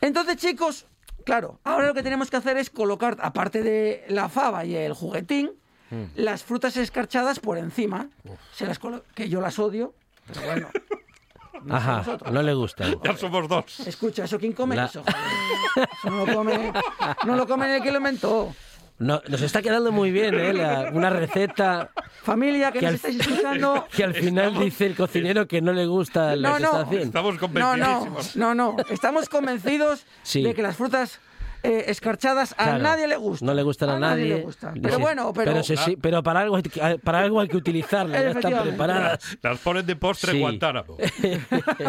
Entonces, 0.00 0.36
chicos, 0.36 0.86
claro, 1.24 1.60
ahora 1.64 1.86
lo 1.88 1.94
que 1.94 2.02
tenemos 2.02 2.30
que 2.30 2.36
hacer 2.36 2.56
es 2.56 2.70
colocar, 2.70 3.16
aparte 3.20 3.62
de 3.62 4.04
la 4.08 4.28
fava 4.28 4.64
y 4.64 4.74
el 4.76 4.92
juguetín, 4.94 5.52
Hmm. 5.90 6.04
las 6.14 6.44
frutas 6.44 6.76
escarchadas 6.76 7.40
por 7.40 7.58
encima. 7.58 8.08
Se 8.54 8.64
las 8.64 8.78
colo- 8.78 9.02
que 9.12 9.28
yo 9.28 9.40
las 9.40 9.58
odio, 9.58 9.92
pero 10.28 10.42
bueno. 10.46 10.68
Ajá, 11.68 12.04
no 12.30 12.42
le 12.42 12.54
gustan. 12.54 12.94
ya 13.02 13.16
somos 13.16 13.48
dos. 13.48 13.80
Escucha, 13.80 14.22
¿eso 14.24 14.38
quién 14.38 14.52
come 14.52 14.76
La- 14.76 14.84
eso? 14.84 15.02
joder? 15.02 15.88
Eso 15.98 16.10
no 16.10 16.24
lo 16.24 16.32
come, 16.34 16.72
no 17.26 17.34
lo 17.36 17.46
come 17.46 17.76
el 17.76 17.82
que 17.82 17.90
lo 17.90 17.98
inventó. 17.98 18.54
No, 19.00 19.20
nos 19.28 19.40
está 19.42 19.62
quedando 19.62 19.90
muy 19.92 20.10
bien, 20.12 20.34
¿eh? 20.38 20.52
La- 20.52 20.90
una 20.92 21.10
receta 21.10 21.90
Familia, 22.22 22.70
que, 22.70 22.80
que 22.80 22.84
nos 22.84 22.90
al, 22.90 22.94
estáis 22.96 23.20
escuchando. 23.20 23.86
que 23.96 24.04
al 24.04 24.14
final 24.14 24.58
dice 24.58 24.86
el 24.86 24.94
cocinero 24.94 25.48
que 25.48 25.60
no 25.62 25.72
le 25.72 25.86
gusta 25.86 26.36
lo 26.36 26.50
No, 26.50 26.56
que 26.56 26.62
no. 26.62 26.68
está 26.68 26.80
haciendo. 26.82 27.06
Estamos 27.06 27.34
No, 27.34 27.40
convencidísimos. 27.40 28.36
no, 28.36 28.54
no, 28.54 28.72
no. 28.72 28.76
Estamos 28.90 29.28
convencidos 29.28 30.04
Sí. 30.22 30.42
de 30.42 30.54
que 30.54 30.62
las 30.62 30.76
frutas 30.76 31.18
eh, 31.62 31.84
escarchadas 31.88 32.52
a 32.52 32.64
Claro, 32.64 32.82
nadie 32.82 33.06
le 33.08 33.16
gustan. 33.16 33.46
No 33.46 33.54
le 33.54 33.62
gustan 33.62 33.90
a, 33.90 33.98
nadie. 33.98 34.24
le. 34.24 34.46
Pero 34.80 34.94
Sí, 34.96 35.00
bueno, 35.00 35.32
pero... 35.34 35.62
sí, 35.62 35.74
pero 36.00 36.22
para, 36.22 36.40
algo 36.40 36.56
hay 36.56 36.62
que, 36.62 36.98
para 36.98 37.20
algo 37.20 37.40
hay 37.40 37.48
que 37.48 37.56
utilizarlas, 37.56 38.22
ya 38.22 38.30
están 38.30 38.62
preparadas. 38.62 39.38
Las 39.42 39.58
ponen 39.60 39.84
de 39.86 39.96
postre 39.96 40.32
Sí. 40.32 40.40
Guantánamo. 40.40 40.96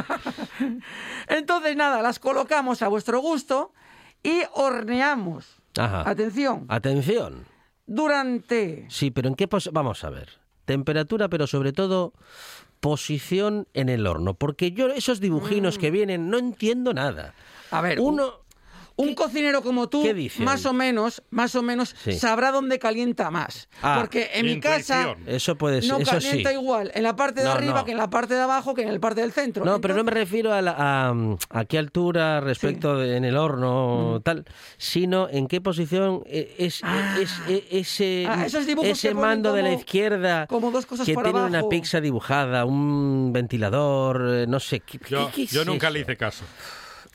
Entonces, 1.27 1.75
nada, 1.75 2.01
las 2.01 2.19
colocamos 2.19 2.81
a 2.81 2.87
vuestro 2.87 3.19
gusto 3.21 3.73
y 4.23 4.41
horneamos. 4.53 5.60
Ajá. 5.77 6.09
Atención, 6.09 6.65
Atención. 6.67 7.45
durante... 7.85 8.85
Sí, 8.89 9.11
pero 9.11 9.27
¿en 9.29 9.35
qué 9.35 9.47
pos- 9.47 9.69
Vamos 9.71 10.03
a 10.03 10.09
ver. 10.09 10.29
Temperatura, 10.65 11.27
pero 11.29 11.47
sobre 11.47 11.73
todo 11.73 12.13
posición 12.79 13.67
en 13.73 13.89
el 13.89 14.07
horno. 14.07 14.33
Porque 14.33 14.71
yo 14.71 14.87
esos 14.87 15.19
dibujinos 15.19 15.77
que 15.77 15.91
vienen 15.91 16.29
no 16.29 16.37
entiendo 16.37 16.93
nada. 16.93 17.33
Mm. 17.71 17.75
A 17.75 17.81
ver, 17.81 17.99
Uno... 17.99 18.41
Un 19.01 19.15
cocinero 19.15 19.61
como 19.61 19.89
tú, 19.89 20.03
más 20.39 20.65
o 20.65 20.73
menos, 20.73 21.23
más 21.29 21.55
o 21.55 21.61
menos, 21.61 21.95
Sí. 22.03 22.13
sabrá 22.13 22.51
dónde 22.51 22.79
calienta 22.79 23.31
más. 23.31 23.67
Ah, 23.81 23.97
Porque 23.99 24.29
en 24.33 24.45
mi 24.45 24.59
casa. 24.59 25.15
Eso 25.25 25.55
puede 25.57 25.81
ser, 25.81 25.91
no 25.91 25.97
eso 25.99 26.19
sí. 26.19 26.27
calienta 26.27 26.53
igual 26.53 26.91
en 26.93 27.03
la 27.03 27.15
parte 27.15 27.41
de 27.41 27.47
No, 27.47 27.53
arriba 27.53 27.79
no. 27.79 27.85
que 27.85 27.91
en 27.91 27.97
la 27.97 28.09
parte 28.09 28.33
de 28.33 28.41
abajo 28.41 28.73
que 28.73 28.83
en 28.83 28.93
la 28.93 28.99
parte 28.99 29.21
del 29.21 29.31
centro. 29.31 29.65
No, 29.65 29.81
pero 29.81 29.95
no 29.95 30.03
me 30.03 30.11
refiero 30.11 30.53
a, 30.53 30.61
la- 30.61 30.75
a, 31.07 31.13
mm, 31.13 31.37
a 31.49 31.65
qué 31.65 31.77
altura 31.77 32.39
respecto 32.41 32.97
de- 32.97 33.17
en 33.17 33.25
el 33.25 33.37
horno 33.37 34.17
Mm. 34.19 34.21
tal, 34.23 34.45
sino 34.77 35.27
en 35.29 35.47
qué 35.47 35.61
posición 35.61 36.23
eh, 36.25 36.55
es, 36.57 36.81
es- 37.19 37.31
es- 37.47 37.63
ese, 37.71 38.25
Ah, 38.27 38.45
dibujos 38.65 38.89
ese 38.91 39.13
mando 39.13 39.53
de 39.53 39.63
la 39.63 39.73
izquierda 39.73 40.47
como 40.47 40.71
dos 40.71 40.85
cosas 40.85 41.05
que 41.05 41.13
para 41.13 41.31
tiene 41.31 41.45
una 41.47 41.67
pizza 41.69 41.99
dibujada, 42.01 42.65
un 42.65 43.31
ventilador, 43.33 44.21
eh, 44.27 44.45
no 44.47 44.59
sé. 44.59 44.79
¿qué, 44.81 44.99
Yo, 45.09 45.27
qué- 45.27 45.31
qué 45.33 45.43
es 45.43 45.51
yo 45.51 45.65
nunca 45.65 45.87
eso? 45.87 45.93
le 45.93 45.99
hice 46.01 46.17
caso. 46.17 46.43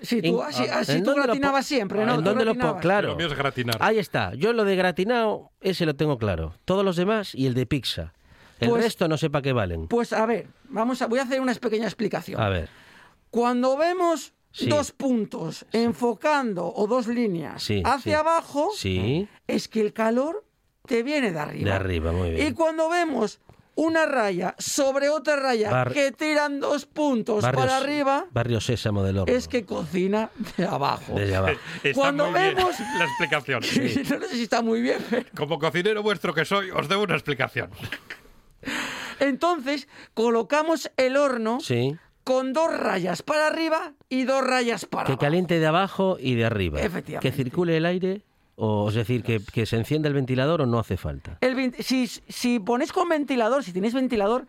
Sí, 0.01 0.21
tú, 0.21 0.43
así, 0.43 0.65
ah, 0.71 0.81
así 0.81 0.93
¿en 0.93 1.05
tú 1.05 1.15
gratinabas 1.15 1.67
siempre, 1.67 2.05
¿no? 2.05 2.17
¿En 2.17 2.25
dónde 2.25 2.45
lo 2.45 2.55
pongo? 2.55 2.77
Claro. 2.79 3.09
Lo 3.09 3.17
mío 3.17 3.29
es 3.29 3.35
gratinar. 3.35 3.77
Ahí 3.81 3.99
está. 3.99 4.35
Yo 4.35 4.53
lo 4.53 4.65
de 4.65 4.77
gratinado, 4.77 5.51
ese 5.61 5.87
lo 5.87 5.97
tengo 5.97 6.19
claro. 6.19 6.55
Todos 6.67 6.85
los 6.85 6.97
demás 6.97 7.35
y 7.35 7.47
el 7.47 7.55
de 7.55 7.67
pizza. 7.67 8.13
El 8.61 8.71
Pues- 8.71 8.85
resto 8.85 9.09
no 9.09 9.17
sé 9.17 9.31
para 9.31 9.43
qué 9.43 9.53
valen. 9.53 9.89
Pues 9.89 10.13
a 10.13 10.25
ver, 10.27 10.49
vamos 10.69 11.01
a, 11.03 11.07
voy 11.07 11.19
a 11.19 11.23
hacer 11.23 11.41
una 11.41 11.55
pequeña 11.55 11.87
explicación. 11.87 12.41
A 12.41 12.49
ver. 12.49 12.69
Cuando 13.31 13.77
vemos 13.77 14.33
Sí. 14.53 14.69
dos 14.69 14.93
puntos 14.93 15.67
enfocando 15.73 16.73
o 16.75 16.87
dos 16.87 17.07
líneas 17.09 17.63
Sí, 17.63 17.83
hacia 17.85 18.01
sí. 18.01 18.19
abajo, 18.19 18.71
Sí, 18.75 19.29
es 19.47 19.69
que 19.69 19.81
el 19.83 19.93
calor 19.93 20.45
te 20.87 21.03
viene 21.03 21.33
de 21.33 21.39
arriba. 21.39 21.71
de 21.71 21.77
arriba, 21.77 22.13
muy 22.13 22.31
bien. 22.31 22.47
Y 22.49 22.53
cuando 22.53 22.89
vemos 22.89 23.41
una 23.77 24.05
raya 24.07 24.55
sobre 24.59 25.09
otra 25.09 25.37
raya 25.37 25.71
Bar- 25.71 25.93
que 25.93 26.11
tiran 26.11 26.59
dos 26.61 26.87
puntos 26.87 27.43
Barrios- 27.45 27.62
para 27.65 27.77
arriba, 27.77 28.27
Barrio 28.33 28.61
Sésamo 28.61 29.03
del 29.05 29.19
Horno. 29.19 29.33
es 29.33 29.47
que 29.49 29.65
cocina 29.65 30.31
de 30.57 30.67
abajo. 30.67 31.12
Desde 31.15 31.37
abajo. 31.37 31.59
Está 31.85 32.01
Cuando 32.01 32.31
muy 32.31 32.41
bien 32.41 32.55
vemos- 32.57 32.75
la 32.99 33.05
explicación. 33.05 33.61
no 33.61 34.27
sé 34.27 34.29
si 34.35 34.43
está 34.43 34.62
muy 34.62 34.81
bien, 34.81 34.99
pero... 35.09 35.27
Como 35.37 35.59
cocinero 35.59 36.03
vuestro 36.03 36.35
que 36.35 36.45
soy, 36.45 36.71
os 36.71 36.89
debo 36.89 37.03
una 37.05 37.15
explicación. 37.15 37.71
Entonces, 39.21 39.89
colocamos 40.15 40.91
el 40.97 41.17
horno 41.17 41.61
Sí. 41.61 41.97
con 42.25 42.53
dos 42.53 42.77
rayas 42.77 43.23
para 43.23 43.47
arriba 43.47 43.93
y 44.09 44.25
dos 44.25 44.45
rayas 44.45 44.85
para 44.85 45.05
Que 45.05 45.12
abajo. 45.12 45.21
caliente 45.21 45.59
de 45.59 45.67
abajo 45.67 46.17
y 46.21 46.35
de 46.35 46.45
arriba. 46.45 46.81
Efectivamente. 46.81 47.31
Que 47.31 47.35
circule 47.37 47.77
el 47.77 47.87
aire, 47.87 48.26
o 48.57 48.88
es 48.88 48.95
decir, 48.95 49.23
que, 49.23 49.40
que 49.53 49.66
se 49.66 49.77
encienda 49.77 50.09
el 50.09 50.14
ventilador 50.14 50.62
o 50.62 50.66
no 50.66 50.79
hace 50.79 50.97
falta. 50.97 51.38
El 51.40 51.75
si, 51.85 52.07
si 52.07 52.59
ponéis 52.59 52.92
con 52.92 53.09
ventilador, 53.09 53.62
si 53.62 53.73
tenéis 53.73 53.95
ventilador, 53.95 54.47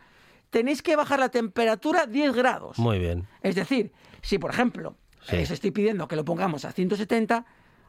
tenéis 0.49 0.81
que 0.81 0.95
bajar 0.95 1.19
la 1.19 1.29
temperatura 1.29 2.05
10 2.07 2.33
grados. 2.33 2.79
Muy 2.79 2.99
bien. 2.99 3.27
Es 3.43 3.55
decir, 3.55 3.91
si 4.21 4.39
por 4.39 4.51
ejemplo 4.51 4.95
Sí. 5.21 5.35
os 5.37 5.51
estoy 5.51 5.71
pidiendo 5.71 6.07
que 6.07 6.15
lo 6.15 6.23
pongamos 6.23 6.63
a 6.63 6.71
170, 6.71 7.45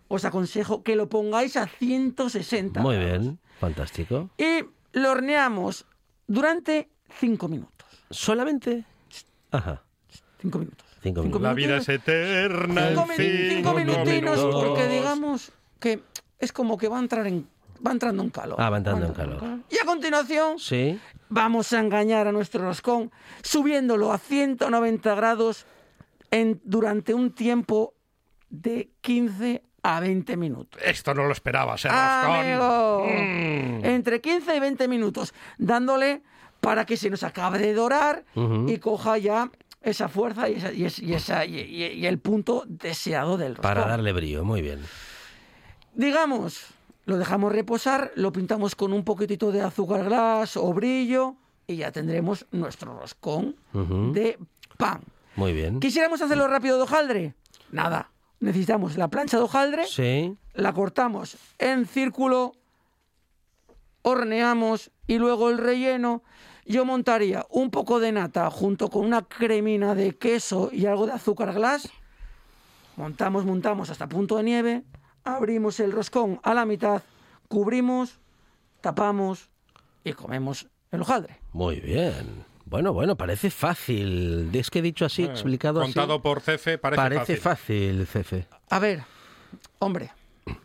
os 0.08 0.24
aconsejo 0.24 0.82
que 0.82 0.96
lo 0.96 1.08
pongáis 1.08 1.56
a 1.56 1.66
160. 1.68 2.80
Muy 2.80 2.96
grados. 2.96 3.20
bien. 3.22 3.38
Fantástico. 3.60 4.30
Y 4.38 4.64
lo 4.92 5.10
horneamos 5.12 5.86
durante 6.26 6.88
5 7.20 7.46
minutos. 7.48 7.86
¿Solamente? 8.10 8.84
Ajá. 9.52 9.82
5 10.40 10.58
minutos. 10.58 10.86
Cinco 11.00 11.20
minutos. 11.22 11.42
La 11.42 11.54
vida 11.54 11.76
es 11.76 11.88
eterna. 11.88 12.88
Cinco, 12.88 13.78
en 13.78 13.86
minutinos, 13.86 14.06
minutos. 14.36 14.64
porque 14.64 14.88
digamos 14.88 15.52
que 15.80 16.00
es 16.38 16.52
como 16.52 16.76
que 16.78 16.88
va 16.88 16.96
a 16.98 17.00
entrar 17.00 17.26
en 17.26 17.46
va 17.86 17.92
entrando 17.92 18.24
en 18.24 18.30
calor. 18.30 18.56
Ah, 18.60 18.70
va 18.70 18.78
entrando 18.78 19.06
en 19.06 19.12
calor. 19.12 19.40
Y 19.70 19.78
a 19.78 19.84
continuación 19.86 20.58
Sí. 20.58 20.98
vamos 21.28 21.72
a 21.72 21.78
engañar 21.78 22.26
a 22.26 22.32
nuestro 22.32 22.62
roscón 22.64 23.12
subiéndolo 23.42 24.12
a 24.12 24.18
190 24.18 25.14
grados 25.14 25.64
en, 26.32 26.60
durante 26.64 27.14
un 27.14 27.32
tiempo 27.32 27.94
de 28.50 28.90
15 29.00 29.62
a 29.84 30.00
20 30.00 30.36
minutos. 30.36 30.82
Esto 30.84 31.14
no 31.14 31.22
lo 31.24 31.32
esperaba, 31.32 31.78
ser 31.78 31.92
roscón. 31.92 32.36
Amigo, 32.36 33.04
Mm. 33.06 33.84
entre 33.84 34.20
15 34.20 34.56
y 34.56 34.60
20 34.60 34.88
minutos, 34.88 35.32
dándole 35.56 36.22
para 36.60 36.84
que 36.84 36.96
se 36.96 37.08
nos 37.10 37.22
acabe 37.22 37.58
de 37.60 37.74
dorar 37.74 38.24
y 38.66 38.78
coja 38.78 39.18
ya 39.18 39.50
esa 39.82 40.08
fuerza 40.08 40.48
y, 40.48 40.54
esa- 40.54 40.72
y 40.72 40.84
es- 40.84 40.98
y 40.98 41.14
esa- 41.14 41.44
y- 41.46 41.60
y- 41.60 41.84
y 41.84 42.06
el 42.06 42.18
punto 42.18 42.64
deseado 42.66 43.36
del 43.36 43.54
roscón. 43.54 43.62
Para 43.74 43.86
darle 43.86 44.12
brío. 44.12 44.44
Muy 44.44 44.60
bien. 44.62 44.80
Digamos, 45.98 46.64
lo 47.06 47.18
dejamos 47.18 47.50
reposar, 47.50 48.12
lo 48.14 48.30
pintamos 48.30 48.76
con 48.76 48.92
un 48.92 49.02
poquitito 49.02 49.50
de 49.50 49.62
azúcar 49.62 50.04
glass 50.04 50.56
o 50.56 50.72
brillo 50.72 51.34
y 51.66 51.74
ya 51.78 51.90
tendremos 51.90 52.46
nuestro 52.52 52.96
roscón 52.96 53.56
de 54.12 54.38
pan. 54.76 55.00
Muy 55.34 55.52
bien. 55.52 55.80
¿Quisiéramos 55.80 56.22
hacerlo 56.22 56.46
rápido 56.46 56.76
de 56.76 56.84
hojaldre? 56.84 57.34
Nada. 57.72 58.12
Necesitamos 58.38 58.96
la 58.96 59.08
plancha 59.08 59.38
de 59.38 59.42
hojaldre, 59.42 59.86
Sí. 59.88 60.36
la 60.54 60.72
cortamos 60.72 61.36
en 61.58 61.84
círculo, 61.84 62.52
horneamos 64.02 64.92
y 65.08 65.18
luego 65.18 65.50
el 65.50 65.58
relleno. 65.58 66.22
Yo 66.64 66.84
montaría 66.84 67.44
un 67.50 67.72
poco 67.72 67.98
de 67.98 68.12
nata 68.12 68.48
junto 68.52 68.88
con 68.88 69.04
una 69.04 69.22
cremina 69.22 69.96
de 69.96 70.16
queso 70.16 70.70
y 70.72 70.86
algo 70.86 71.06
de 71.06 71.12
azúcar 71.14 71.52
glass. 71.54 71.88
Montamos, 72.96 73.44
montamos 73.44 73.90
hasta 73.90 74.08
punto 74.08 74.36
de 74.36 74.44
nieve, 74.44 74.82
abrimos 75.36 75.80
el 75.80 75.92
roscón 75.92 76.40
a 76.42 76.54
la 76.54 76.64
mitad, 76.64 77.02
cubrimos, 77.48 78.18
tapamos 78.80 79.48
y 80.04 80.12
comemos 80.12 80.66
el 80.90 81.02
hojaldre. 81.02 81.38
Muy 81.52 81.80
bien. 81.80 82.44
Bueno, 82.64 82.92
bueno, 82.92 83.16
parece 83.16 83.50
fácil. 83.50 84.50
Es 84.52 84.70
que 84.70 84.82
dicho 84.82 85.04
así, 85.06 85.24
explicado 85.24 85.80
así. 85.80 85.92
Contado 85.94 86.20
por 86.20 86.40
Cefe, 86.40 86.76
parece, 86.78 86.96
Parece 87.02 87.36
fácil. 87.36 88.04
fácil, 88.04 88.06
Cefe. 88.06 88.46
A 88.70 88.78
ver, 88.78 89.02
hombre, 89.78 90.10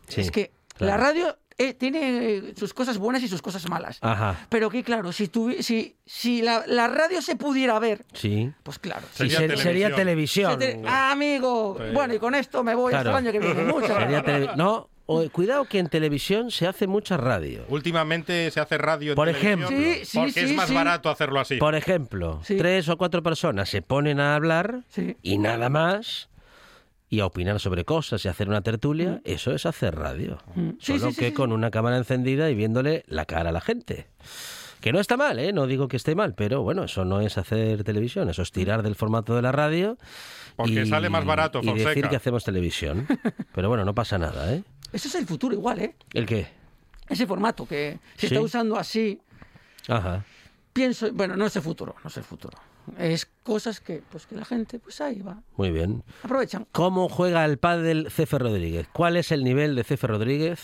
Sí, 0.07 0.21
es 0.21 0.31
que 0.31 0.51
claro. 0.75 0.91
la 0.91 0.97
radio 0.97 1.37
eh, 1.57 1.73
tiene 1.73 2.53
sus 2.57 2.73
cosas 2.73 2.97
buenas 2.97 3.21
y 3.23 3.27
sus 3.27 3.41
cosas 3.41 3.67
malas. 3.69 3.97
Ajá. 4.01 4.47
Pero 4.49 4.69
que 4.69 4.83
claro, 4.83 5.11
si, 5.11 5.29
si, 5.61 5.95
si 6.05 6.41
la, 6.41 6.63
la 6.67 6.87
radio 6.87 7.21
se 7.21 7.35
pudiera 7.35 7.77
ver, 7.79 8.05
Sí. 8.13 8.51
pues 8.63 8.79
claro. 8.79 9.05
Sí, 9.11 9.29
Sería 9.29 9.37
ser- 9.37 9.47
televisión. 9.47 9.73
sería 9.73 9.95
televisión. 9.95 10.51
Se 10.53 10.57
te- 10.73 10.81
Ah, 10.87 11.11
amigo, 11.11 11.77
Sí. 11.79 11.93
bueno, 11.93 12.13
y 12.13 12.19
con 12.19 12.35
esto 12.35 12.63
me 12.63 12.75
voy 12.75 12.91
Claro. 12.91 13.09
hasta 13.11 13.19
el 13.19 13.27
año 13.27 13.31
que 13.39 13.45
viene. 13.45 13.63
Muchas 13.73 13.97
Sería 13.97 14.53
no, 14.55 14.89
o- 15.05 15.29
cuidado 15.29 15.65
que 15.65 15.79
en 15.79 15.89
televisión 15.89 16.49
se 16.49 16.65
hace 16.67 16.87
mucha 16.87 17.17
radio. 17.17 17.65
Últimamente 17.67 18.49
se 18.51 18.59
hace 18.59 18.77
radio 18.77 19.11
en 19.11 19.15
Por 19.15 19.27
televisión 19.27 19.61
ejemplo. 19.63 19.77
Sí, 19.77 20.05
sí, 20.05 20.17
porque 20.17 20.31
sí, 20.31 20.39
es 20.39 20.53
más 20.55 20.69
sí. 20.69 20.73
barato 20.75 21.09
hacerlo 21.09 21.39
así. 21.39 21.57
Por 21.57 21.75
ejemplo, 21.75 22.39
Sí. 22.43 22.55
tres 22.57 22.87
o 22.89 22.97
cuatro 22.97 23.21
personas 23.21 23.69
se 23.69 23.81
ponen 23.81 24.19
a 24.19 24.35
hablar 24.35 24.79
Sí. 24.89 25.17
y 25.21 25.37
nada 25.37 25.69
más 25.69 26.29
y 27.13 27.19
a 27.19 27.27
opinar 27.27 27.59
sobre 27.59 27.85
cosas 27.85 28.25
y 28.25 28.27
hacer 28.27 28.49
una 28.49 28.61
tertulia, 28.61 29.21
eso 29.23 29.51
es 29.53 29.67
hacer 29.67 29.95
radio. 29.95 30.39
Mm. 30.55 30.69
Sí, 30.79 30.97
Solo 30.97 31.09
sí, 31.09 31.13
sí, 31.13 31.19
que 31.19 31.27
sí. 31.27 31.33
con 31.33 31.51
una 31.51 31.69
cámara 31.69 31.97
encendida 31.97 32.49
y 32.49 32.55
viéndole 32.55 33.03
la 33.07 33.25
cara 33.25 33.49
a 33.49 33.51
la 33.53 33.61
gente. 33.61 34.07
Que 34.81 34.91
no 34.91 34.99
está 34.99 35.15
mal, 35.15 35.37
¿eh? 35.37 35.53
No 35.53 35.67
digo 35.67 35.87
que 35.87 35.95
esté 35.97 36.15
mal, 36.15 36.33
pero 36.33 36.63
bueno, 36.63 36.83
eso 36.85 37.05
no 37.05 37.21
es 37.21 37.37
hacer 37.37 37.83
televisión, 37.83 38.29
eso 38.31 38.41
es 38.41 38.51
tirar 38.51 38.81
del 38.81 38.95
formato 38.95 39.35
de 39.35 39.43
la 39.43 39.51
radio. 39.51 39.97
Porque 40.55 40.81
y- 40.81 40.85
sale 40.87 41.09
más 41.09 41.23
barato, 41.23 41.59
Y 41.61 41.67
decir 41.67 41.83
Fonseca. 41.83 42.09
que 42.09 42.15
hacemos 42.15 42.43
televisión. 42.43 43.07
Pero 43.53 43.69
bueno, 43.69 43.85
no 43.85 43.93
pasa 43.93 44.17
nada, 44.17 44.51
¿eh? 44.53 44.63
Eso 44.91 45.07
es 45.07 45.13
el 45.15 45.27
futuro 45.27 45.53
igual, 45.55 45.79
¿eh? 45.81 45.95
¿El 46.13 46.25
qué? 46.25 46.47
Ese 47.09 47.27
formato 47.27 47.67
que 47.67 47.99
se 48.17 48.27
Sí. 48.27 48.33
está 48.33 48.41
usando 48.41 48.75
así, 48.77 49.21
Ajá. 49.87 50.25
pienso, 50.73 51.11
bueno, 51.13 51.35
no 51.37 51.45
es 51.45 51.55
el 51.55 51.61
futuro, 51.61 51.95
no 52.03 52.07
es 52.09 52.17
el 52.17 52.23
futuro. 52.23 52.57
Es 52.97 53.27
cosas 53.43 53.79
que, 53.79 54.01
pues 54.11 54.25
que 54.25 54.35
la 54.35 54.45
gente, 54.45 54.79
pues 54.79 54.99
ahí 55.01 55.21
va, 55.21 55.41
Muy 55.57 55.71
bien. 55.71 56.03
aprovechan. 56.23 56.65
¿Cómo 56.71 57.09
juega 57.09 57.45
el 57.45 57.57
pádel 57.57 58.09
Cefe 58.11 58.37
Rodríguez? 58.39 58.87
¿Cuál 58.93 59.17
es 59.17 59.31
el 59.31 59.43
nivel 59.43 59.75
de 59.75 59.83
Cefe 59.83 60.07
Rodríguez 60.07 60.59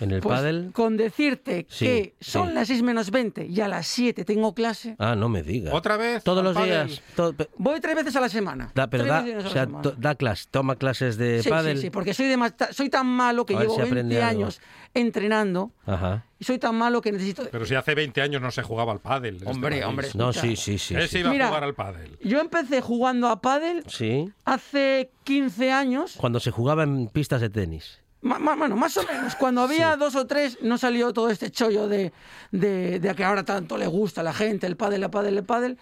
en 0.00 0.10
el 0.10 0.20
Pues, 0.20 0.36
pádel? 0.38 0.70
con 0.72 0.96
decirte 0.96 1.66
Sí, 1.68 1.84
que 1.86 2.14
son 2.20 2.48
sí. 2.48 2.54
las 2.54 2.68
6 2.68 2.82
menos 2.82 3.10
20 3.10 3.46
y 3.46 3.60
a 3.60 3.68
las 3.68 3.86
7 3.86 4.24
tengo 4.24 4.54
clase, 4.54 4.96
Ah, 4.98 5.14
no 5.16 5.28
me 5.28 5.42
diga. 5.42 5.72
¿Otra 5.74 5.96
vez? 5.96 6.22
Todos 6.24 6.42
los 6.44 6.54
pádel? 6.54 6.86
días. 6.88 7.02
todo- 7.16 7.34
voy 7.58 7.80
tres 7.80 7.94
veces 7.96 8.14
a 8.16 8.20
la 8.20 8.28
semana. 8.28 8.70
da, 8.74 8.88
pero 8.88 9.04
da, 9.04 9.24
o 9.44 9.48
sea, 9.50 9.66
da 9.66 10.14
clase, 10.14 10.46
toma 10.50 10.76
clases 10.76 11.16
de 11.16 11.42
sí, 11.42 11.48
pádel. 11.48 11.76
sí, 11.76 11.82
sí, 11.84 11.90
porque 11.90 12.14
soy, 12.14 12.26
de 12.26 12.52
soy 12.72 12.88
tan 12.90 13.06
malo 13.06 13.46
que 13.46 13.54
llevo 13.54 13.74
si 13.76 13.80
aprende 13.82 14.14
20 14.16 14.22
algo. 14.22 14.42
años 14.44 14.60
entrenando 14.94 15.72
Ajá. 15.86 16.24
y 16.38 16.44
soy 16.44 16.58
tan 16.58 16.74
malo 16.76 17.00
que 17.00 17.10
necesito... 17.12 17.42
Pero 17.50 17.66
si 17.66 17.74
hace 17.74 17.94
20 17.94 18.22
años 18.22 18.40
no 18.40 18.50
se 18.50 18.62
jugaba 18.62 18.92
al 18.92 19.00
pádel. 19.00 19.34
en 19.34 19.40
este 19.40 19.50
Hombre, 19.50 19.84
hombre. 19.84 20.08
No, 20.14 20.30
Escucha. 20.30 20.46
sí, 20.48 20.56
sí, 20.56 20.78
sí. 20.78 20.94
Él 20.94 21.02
sí. 21.02 21.08
se 21.08 21.18
iba 21.20 21.30
Mira. 21.30 21.46
a 21.46 21.48
jugar 21.48 21.64
al 21.64 21.74
pádel. 21.74 22.18
Yo 22.22 22.40
empecé 22.40 22.80
jugando 22.80 23.28
a 23.28 23.40
pádel 23.40 23.84
Sí, 23.88 24.30
hace 24.44 25.10
15 25.24 25.72
años, 25.72 26.14
cuando 26.16 26.40
se 26.40 26.50
jugaba 26.50 26.84
en 26.84 27.08
pistas 27.08 27.40
de 27.40 27.50
tenis. 27.50 28.00
Bueno, 28.24 28.74
más 28.76 28.96
o 28.96 29.02
menos, 29.06 29.36
cuando 29.36 29.60
había 29.62 29.96
dos 29.96 30.14
o 30.16 30.26
tres, 30.26 30.58
no 30.62 30.78
salió 30.78 31.12
todo 31.12 31.28
este 31.30 31.50
chollo 31.50 31.86
de, 31.88 32.12
de, 32.50 32.98
de 32.98 33.10
a 33.10 33.14
que 33.14 33.22
ahora 33.24 33.44
tanto 33.44 33.76
le 33.76 33.86
gusta 33.86 34.22
a 34.22 34.24
la 34.24 34.32
gente, 34.32 34.66
el 34.66 34.76
pádel, 34.76 35.02
el 35.04 35.10
pádel, 35.10 35.38
el 35.38 35.44
pádel. 35.44 35.78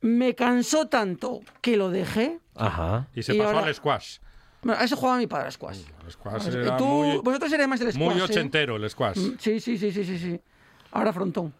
Me 0.00 0.34
cansó 0.36 0.86
tanto 0.86 1.40
que 1.60 1.76
lo 1.76 1.90
dejé. 1.90 2.38
Ajá. 2.54 3.08
Y 3.14 3.22
se 3.24 3.34
Y 3.34 3.38
pasó 3.38 3.50
ahora- 3.50 3.66
al 3.66 3.74
squash. 3.74 4.18
Bueno, 4.62 4.80
a 4.80 4.84
eso 4.84 4.96
jugaba 4.96 5.18
mi 5.18 5.26
padre 5.26 5.46
al 5.46 5.52
squash. 5.52 5.78
El 6.04 6.12
squash 6.12 6.46
Eh, 6.48 6.60
era 6.62 6.76
Tú, 6.76 6.84
muy, 6.84 7.18
vosotros 7.18 7.52
erais 7.52 7.68
más 7.68 7.80
del 7.80 7.92
squash. 7.92 8.04
muy 8.12 8.18
¿eh? 8.20 8.22
ochentero, 8.22 8.76
el 8.76 8.88
squash. 8.90 9.16
Mm, 9.18 9.36
Sí, 9.38 9.60
sí, 9.60 9.78
sí, 9.78 9.92
sí, 9.92 10.04
sí, 10.04 10.18
sí. 10.18 10.40
Ahora 10.92 11.12
frontón. 11.12 11.52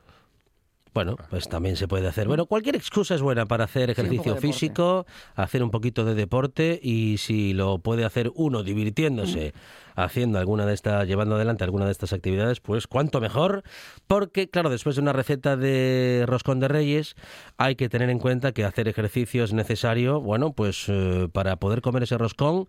Bueno, 0.98 1.14
pues 1.30 1.48
también 1.48 1.76
se 1.76 1.86
puede 1.86 2.08
hacer. 2.08 2.26
Bueno, 2.26 2.46
cualquier 2.46 2.74
excusa 2.74 3.14
es 3.14 3.22
buena 3.22 3.46
para 3.46 3.62
hacer 3.62 3.88
ejercicio 3.88 4.34
físico, 4.34 5.06
hacer 5.36 5.62
un 5.62 5.70
poquito 5.70 6.04
de 6.04 6.16
deporte 6.16 6.80
y 6.82 7.18
si 7.18 7.52
lo 7.52 7.78
puede 7.78 8.04
hacer 8.04 8.32
uno 8.34 8.64
divirtiéndose, 8.64 9.54
haciendo 9.94 10.40
alguna 10.40 10.66
de 10.66 10.74
estas, 10.74 11.06
llevando 11.06 11.36
adelante 11.36 11.62
alguna 11.62 11.84
de 11.84 11.92
estas 11.92 12.12
actividades, 12.12 12.58
pues 12.58 12.88
cuanto 12.88 13.20
mejor, 13.20 13.62
porque 14.08 14.50
claro, 14.50 14.70
después 14.70 14.96
de 14.96 15.02
una 15.02 15.12
receta 15.12 15.56
de 15.56 16.24
roscón 16.26 16.58
de 16.58 16.66
reyes, 16.66 17.14
hay 17.58 17.76
que 17.76 17.88
tener 17.88 18.10
en 18.10 18.18
cuenta 18.18 18.50
que 18.50 18.64
hacer 18.64 18.88
ejercicio 18.88 19.44
es 19.44 19.52
necesario, 19.52 20.20
bueno, 20.20 20.52
pues 20.52 20.86
eh, 20.88 21.28
para 21.32 21.54
poder 21.60 21.80
comer 21.80 22.02
ese 22.02 22.18
roscón 22.18 22.66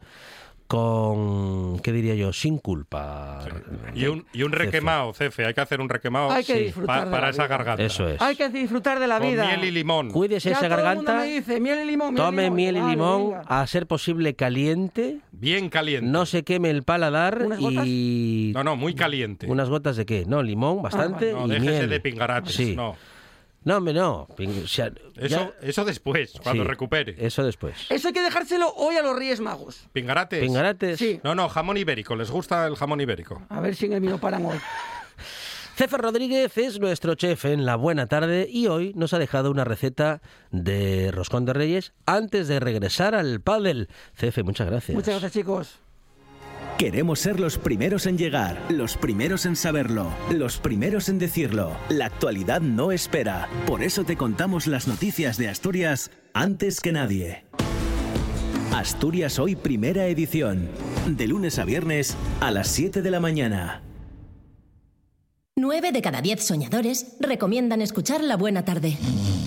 con, 0.69 1.79
¿qué 1.79 1.91
diría 1.91 2.15
yo? 2.15 2.31
Sin 2.31 2.57
culpa. 2.59 3.39
Y 3.95 4.05
un, 4.05 4.25
y 4.33 4.43
un 4.43 4.51
requemado, 4.51 5.13
Cefe. 5.13 5.45
Hay 5.45 5.53
que 5.53 5.61
hacer 5.61 5.81
un 5.81 5.89
requemado 5.89 6.31
Hay 6.31 6.43
que 6.43 6.53
Sí. 6.53 6.59
disfrutar 6.65 6.99
pa- 6.99 7.05
de 7.05 7.11
para 7.11 7.23
la 7.25 7.29
esa 7.31 7.43
vida. 7.43 7.57
garganta. 7.57 7.83
Eso 7.83 8.07
es. 8.07 8.21
Hay 8.21 8.35
que 8.35 8.49
disfrutar 8.49 8.99
de 8.99 9.07
la 9.07 9.17
Con 9.19 9.27
vida. 9.29 9.45
miel 9.47 9.65
y 9.65 9.71
limón. 9.71 10.11
Cuídese 10.11 10.49
Ya 10.49 10.55
esa 10.57 10.67
todo 10.69 10.77
el 10.79 10.85
mundo 10.95 11.03
garganta. 11.03 11.25
me 11.25 11.33
dice 11.33 11.59
miel 11.59 11.79
y 11.79 11.85
limón. 11.91 12.13
miel 12.13 12.23
y 12.23 12.25
Tome 12.25 12.43
limón. 12.43 12.55
miel 12.55 12.77
y 12.77 12.79
Vale, 12.79 12.91
limón, 12.91 13.33
a 13.47 13.67
ser 13.67 13.87
posible 13.87 14.35
caliente, 14.35 15.17
Bien 15.31 15.69
caliente. 15.69 16.07
no 16.09 16.25
se 16.25 16.43
queme 16.43 16.69
el 16.69 16.83
paladar 16.83 17.43
¿Unas 17.45 17.59
gotas? 17.59 17.83
y 17.87 18.51
No, 18.53 18.63
no, 18.63 18.75
muy 18.75 18.93
caliente. 18.93 19.47
unas 19.47 19.69
gotas 19.69 19.97
de 19.97 20.05
qué? 20.05 20.25
No, 20.27 20.43
limón 20.43 20.81
bastante 20.81 21.33
no, 21.33 21.47
y 21.47 21.49
déjese 21.49 21.71
miel. 21.71 21.89
de 21.89 21.99
pingarates. 21.99 22.53
Sí. 22.55 22.75
No. 22.75 22.95
No, 23.63 23.77
hombre, 23.77 23.93
no. 23.93 24.27
O 24.29 24.67
sea, 24.67 24.91
Eso, 25.17 25.27
ya- 25.27 25.53
eso 25.61 25.83
después, 25.85 26.33
cuando 26.41 26.63
sí, 26.63 26.69
recupere. 26.69 27.15
Eso 27.19 27.43
después. 27.43 27.75
Eso 27.89 28.07
hay 28.07 28.13
que 28.13 28.21
dejárselo 28.21 28.73
hoy 28.75 28.95
a 28.95 29.01
los 29.01 29.15
Reyes 29.15 29.41
Magos. 29.41 29.87
Pingarates. 29.91 30.39
Pingarates. 30.41 30.97
Sí. 30.97 31.19
No, 31.23 31.35
no, 31.35 31.49
jamón 31.49 31.77
ibérico. 31.77 32.15
¿Les 32.15 32.31
gusta 32.31 32.65
el 32.67 32.75
jamón 32.75 33.01
ibérico? 33.01 33.41
A 33.49 33.59
ver 33.59 33.75
si 33.75 33.85
en 33.87 33.93
el 33.93 34.01
mío 34.01 34.17
paran 34.17 34.45
hoy. 34.45 34.57
Cefe 35.75 35.97
Rodríguez 35.97 36.57
es 36.57 36.79
nuestro 36.79 37.15
chef 37.15 37.45
en 37.45 37.65
la 37.65 37.75
buena 37.77 38.07
tarde 38.07 38.47
y 38.51 38.67
hoy 38.67 38.91
nos 38.95 39.13
ha 39.13 39.19
dejado 39.19 39.49
una 39.49 39.63
receta 39.63 40.21
de 40.51 41.09
roscón 41.11 41.45
de 41.45 41.53
reyes 41.53 41.93
antes 42.05 42.47
de 42.49 42.59
regresar 42.59 43.15
al 43.15 43.39
pádel. 43.39 43.87
Cefe, 44.15 44.43
muchas 44.43 44.67
gracias. 44.67 44.93
Muchas 44.95 45.13
gracias, 45.21 45.31
chicos. 45.31 45.79
Queremos 46.79 47.19
ser 47.19 47.41
los 47.41 47.57
primeros 47.57 48.05
en 48.05 48.17
llegar, 48.17 48.57
los 48.69 48.95
primeros 48.95 49.45
en 49.45 49.57
saberlo, 49.57 50.13
los 50.31 50.59
primeros 50.59 51.09
en 51.09 51.19
decirlo. 51.19 51.75
La 51.89 52.05
actualidad 52.05 52.61
no 52.61 52.93
espera. 52.93 53.49
Por 53.67 53.83
eso 53.83 54.05
te 54.05 54.15
contamos 54.15 54.65
las 54.65 54.87
noticias 54.87 55.35
de 55.35 55.49
Asturias 55.49 56.09
antes 56.33 56.79
que 56.79 56.93
nadie. 56.93 57.43
Asturias 58.73 59.39
Hoy 59.39 59.57
Primera 59.57 60.07
Edición. 60.07 60.69
De 61.05 61.27
lunes 61.27 61.59
a 61.59 61.65
viernes 61.65 62.15
a 62.39 62.49
las 62.49 62.69
7 62.69 63.01
de 63.01 63.11
la 63.11 63.19
mañana. 63.19 63.83
Nueve 65.57 65.91
de 65.91 66.01
cada 66.01 66.21
diez 66.21 66.45
soñadores 66.45 67.17
recomiendan 67.19 67.81
escuchar 67.81 68.23
La 68.23 68.37
Buena 68.37 68.63
Tarde. 68.63 68.97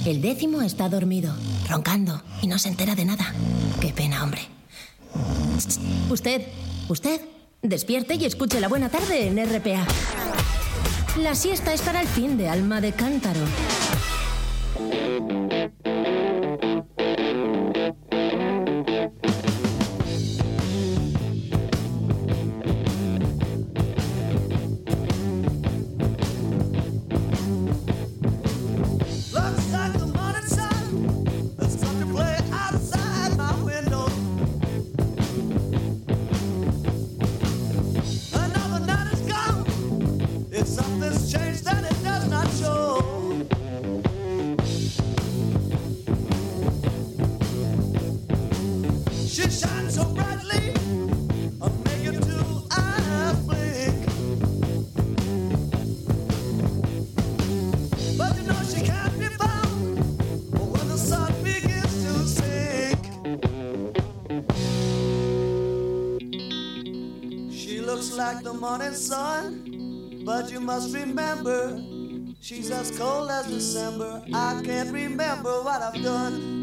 El 0.05 0.21
décimo 0.21 0.61
está 0.61 0.91
dormido, 0.91 1.35
roncando 1.71 2.23
y 2.43 2.47
no 2.47 2.59
se 2.59 2.69
entera 2.69 2.95
de 2.95 3.07
nada. 3.07 3.33
Qué 3.81 3.89
pena, 3.89 4.23
hombre. 4.23 4.43
Usted, 6.11 6.43
usted, 6.89 7.21
despierte 7.63 8.15
y 8.15 8.25
escuche 8.25 8.61
La 8.61 8.69
Buena 8.69 8.89
Tarde 8.89 9.29
en 9.29 9.39
RPA. 9.39 9.87
La 11.21 11.35
siesta 11.35 11.73
es 11.73 11.83
para 11.83 12.01
el 12.01 12.09
fin 12.09 12.39
de 12.39 12.49
alma 12.49 12.81
de 12.81 12.93
cántaro. 12.93 13.41
Must 70.63 70.95
remember 70.95 71.83
she's 72.41 72.71
as 72.71 72.97
cold 72.97 73.31
as 73.31 73.47
December. 73.47 74.23
I 74.33 74.63
can't 74.65 74.93
remember 74.93 75.63
what 75.63 75.83
I've 75.83 76.03
done. 76.03 76.63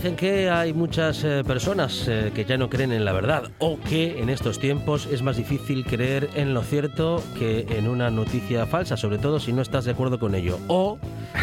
Dicen 0.00 0.16
que 0.16 0.48
hay 0.48 0.72
muchas 0.72 1.22
eh, 1.24 1.44
personas 1.46 2.08
eh, 2.08 2.32
que 2.34 2.46
ya 2.46 2.56
no 2.56 2.70
creen 2.70 2.90
en 2.90 3.04
la 3.04 3.12
verdad 3.12 3.50
o 3.58 3.78
que 3.78 4.18
en 4.18 4.30
estos 4.30 4.58
tiempos 4.58 5.04
es 5.04 5.20
más 5.20 5.36
difícil 5.36 5.84
creer 5.84 6.30
en 6.34 6.54
lo 6.54 6.62
cierto 6.62 7.22
que 7.38 7.66
en 7.68 7.86
una 7.86 8.10
noticia 8.10 8.64
falsa, 8.64 8.96
sobre 8.96 9.18
todo 9.18 9.38
si 9.38 9.52
no 9.52 9.60
estás 9.60 9.84
de 9.84 9.90
acuerdo 9.90 10.18
con 10.18 10.34
ello. 10.34 10.58
O 10.68 10.96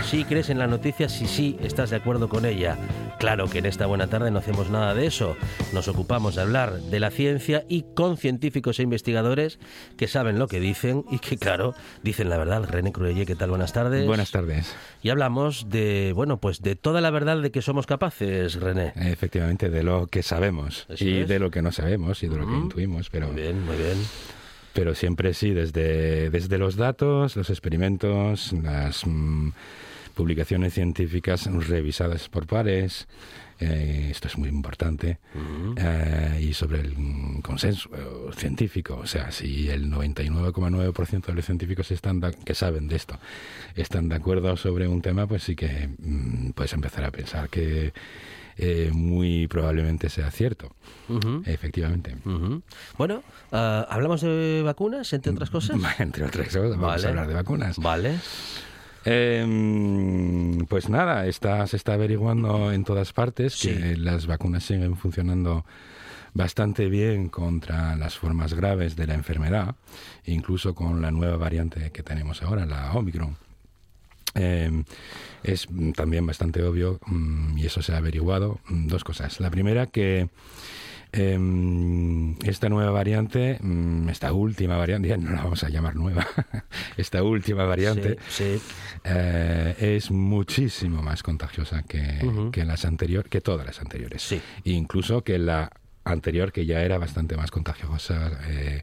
si 0.06 0.24
crees 0.24 0.50
en 0.50 0.58
la 0.58 0.66
noticia 0.66 1.08
si 1.08 1.28
sí 1.28 1.56
estás 1.62 1.92
de 1.92 1.98
acuerdo 1.98 2.30
con 2.30 2.46
ella. 2.46 2.80
Claro 3.20 3.50
que 3.50 3.60
en 3.60 3.66
esta 3.66 3.88
buena 3.88 4.08
tarde 4.08 4.30
no 4.30 4.40
hacemos 4.40 4.70
nada 4.70 4.94
de 4.94 5.08
eso. 5.08 5.38
Nos 5.74 5.88
ocupamos 5.88 6.36
de 6.36 6.42
hablar 6.42 6.80
de 6.80 7.00
la 7.00 7.10
ciencia 7.10 7.66
y 7.68 7.84
con 7.96 8.18
científicos 8.18 8.80
e 8.80 8.84
investigadores 8.84 9.60
que 9.98 10.08
saben 10.08 10.38
lo 10.38 10.48
que 10.48 10.60
dicen 10.60 11.04
y 11.10 11.18
que, 11.18 11.38
claro, 11.38 11.74
dicen 12.04 12.30
la 12.30 12.38
verdad. 12.38 12.64
René 12.70 12.92
Cruelle, 12.92 13.26
¿qué 13.26 13.36
tal? 13.36 13.50
Buenas 13.50 13.74
tardes. 13.74 14.06
Buenas 14.06 14.32
tardes. 14.32 14.76
Y 15.02 15.10
hablamos 15.10 15.70
de, 15.70 16.12
bueno, 16.16 16.38
pues 16.38 16.62
de 16.62 16.76
toda 16.76 17.02
la 17.02 17.10
verdad 17.10 17.42
de 17.42 17.52
que 17.52 17.64
somos 17.64 17.88
capaces, 17.88 18.56
René. 18.56 18.94
Efectivamente, 18.96 19.70
de 19.70 19.82
lo 19.82 20.08
que 20.08 20.22
sabemos 20.22 20.86
y 21.00 21.24
de 21.24 21.40
lo 21.40 21.50
que 21.50 21.64
no 21.64 21.72
sabemos 21.72 22.22
y 22.22 22.28
de 22.28 22.38
lo 22.38 22.48
que 22.48 22.54
intuimos. 22.54 23.10
Pero... 23.10 23.28
Muy 23.28 23.42
bien, 23.42 23.66
muy 23.66 23.78
bien 23.78 23.98
pero 24.74 24.94
siempre 24.94 25.34
sí, 25.34 25.56
desde, 25.56 26.30
desde 26.30 26.60
los 26.60 26.76
datos, 26.76 27.36
los 27.36 27.50
experimentos, 27.50 28.54
las 28.54 29.08
mm, 29.08 29.50
publicaciones 30.18 30.74
científicas 30.74 31.46
revisadas 31.46 32.28
por 32.28 32.48
pares, 32.48 33.08
eh, 33.60 34.08
esto 34.10 34.28
es 34.28 34.36
muy 34.36 34.50
importante, 34.50 35.20
eh, 35.78 36.40
y 36.42 36.54
sobre 36.54 36.82
el 36.82 36.96
consenso 37.44 37.90
científico. 38.36 38.98
O 38.98 39.06
sea, 39.06 39.32
si 39.32 39.70
el 39.70 39.92
99,9% 39.92 41.28
de 41.28 41.34
los 41.34 41.46
científicos 41.46 41.92
están 41.92 42.20
que 42.44 42.56
saben 42.56 42.88
de 42.88 42.96
esto 42.96 43.20
están 43.76 44.10
de 44.10 44.16
acuerdo 44.16 44.58
sobre 44.58 44.88
un 44.88 45.04
tema, 45.04 45.28
pues 45.28 45.44
sí 45.44 45.56
que 45.56 45.88
mm, 46.00 46.52
puedes 46.52 46.74
empezar 46.74 47.06
a 47.06 47.12
pensar 47.12 47.48
que 47.48 47.94
eh, 48.58 48.90
muy 48.92 49.46
probablemente 49.48 50.10
sea 50.10 50.32
cierto. 50.32 50.72
Efectivamente. 51.46 52.18
Bueno, 52.98 53.22
ah, 53.52 53.86
¿hablamos 53.88 54.22
de 54.22 54.64
vacunas, 54.66 55.14
entre 55.14 55.32
otras 55.32 55.52
cosas? 55.52 55.78
entre 56.00 56.26
otras 56.26 56.48
cosas, 56.48 56.76
vamos 56.76 57.06
a 57.06 57.10
hablar 57.10 57.28
de 57.28 57.36
vacunas. 57.36 57.78
Vale. 57.78 58.18
Em, 59.06 60.66
pues 60.66 60.90
nada, 60.90 61.26
está, 61.28 61.66
se 61.68 61.78
está 61.78 61.94
averiguando 61.94 62.72
en 62.72 62.84
todas 62.84 63.14
partes 63.14 63.56
que 63.62 63.96
las 63.98 64.28
vacunas 64.28 64.64
siguen 64.64 64.98
funcionando 64.98 65.66
bastante 66.34 66.88
bien 66.88 67.30
contra 67.30 67.96
las 67.96 68.18
formas 68.18 68.54
graves 68.54 68.96
de 68.96 69.08
la 69.08 69.16
enfermedad, 69.16 69.76
incluso 70.26 70.76
con 70.76 71.02
la 71.02 71.12
nueva 71.12 71.38
variante 71.38 71.92
que 71.92 72.04
tenemos 72.04 72.44
ahora, 72.44 72.66
la 72.66 72.94
Omicron. 72.94 73.36
Em, 74.36 74.84
es 75.44 75.68
también 75.96 76.26
bastante 76.28 76.62
obvio, 76.64 77.00
mm, 77.08 77.58
y 77.58 77.66
eso 77.66 77.82
se 77.82 77.94
ha 77.94 77.98
averiguado, 77.98 78.60
mm, 78.68 78.88
dos 78.88 79.04
cosas. 79.04 79.40
La 79.40 79.50
primera, 79.50 79.88
que 79.88 80.30
Em, 81.12 82.36
esta 82.44 82.70
nueva 82.70 82.92
variante, 82.92 83.58
mm, 83.62 84.10
esta 84.10 84.34
última 84.34 84.78
variante, 84.78 85.08
ya 85.08 85.18
no 85.18 85.32
la 85.32 85.44
vamos 85.44 85.64
a 85.64 85.70
llamar 85.70 85.96
nueva, 85.96 86.28
esta 86.98 87.24
última 87.24 87.64
variante 87.66 88.18
eh, 89.04 89.76
es 89.80 90.12
muchísimo 90.12 91.02
más 91.02 91.24
contagiosa 91.24 91.84
que, 91.84 92.66
las 92.66 92.86
anteriores, 92.86 93.30
que 93.30 93.42
todas 93.42 93.66
las 93.66 93.80
anteriores. 93.80 94.36
Incluso 94.66 95.24
que 95.24 95.40
la 95.40 95.72
anterior, 96.04 96.52
que 96.52 96.66
ya 96.66 96.82
era 96.82 96.98
bastante 96.98 97.38
más 97.38 97.52
contagiosa. 97.52 98.40
Eh, 98.48 98.82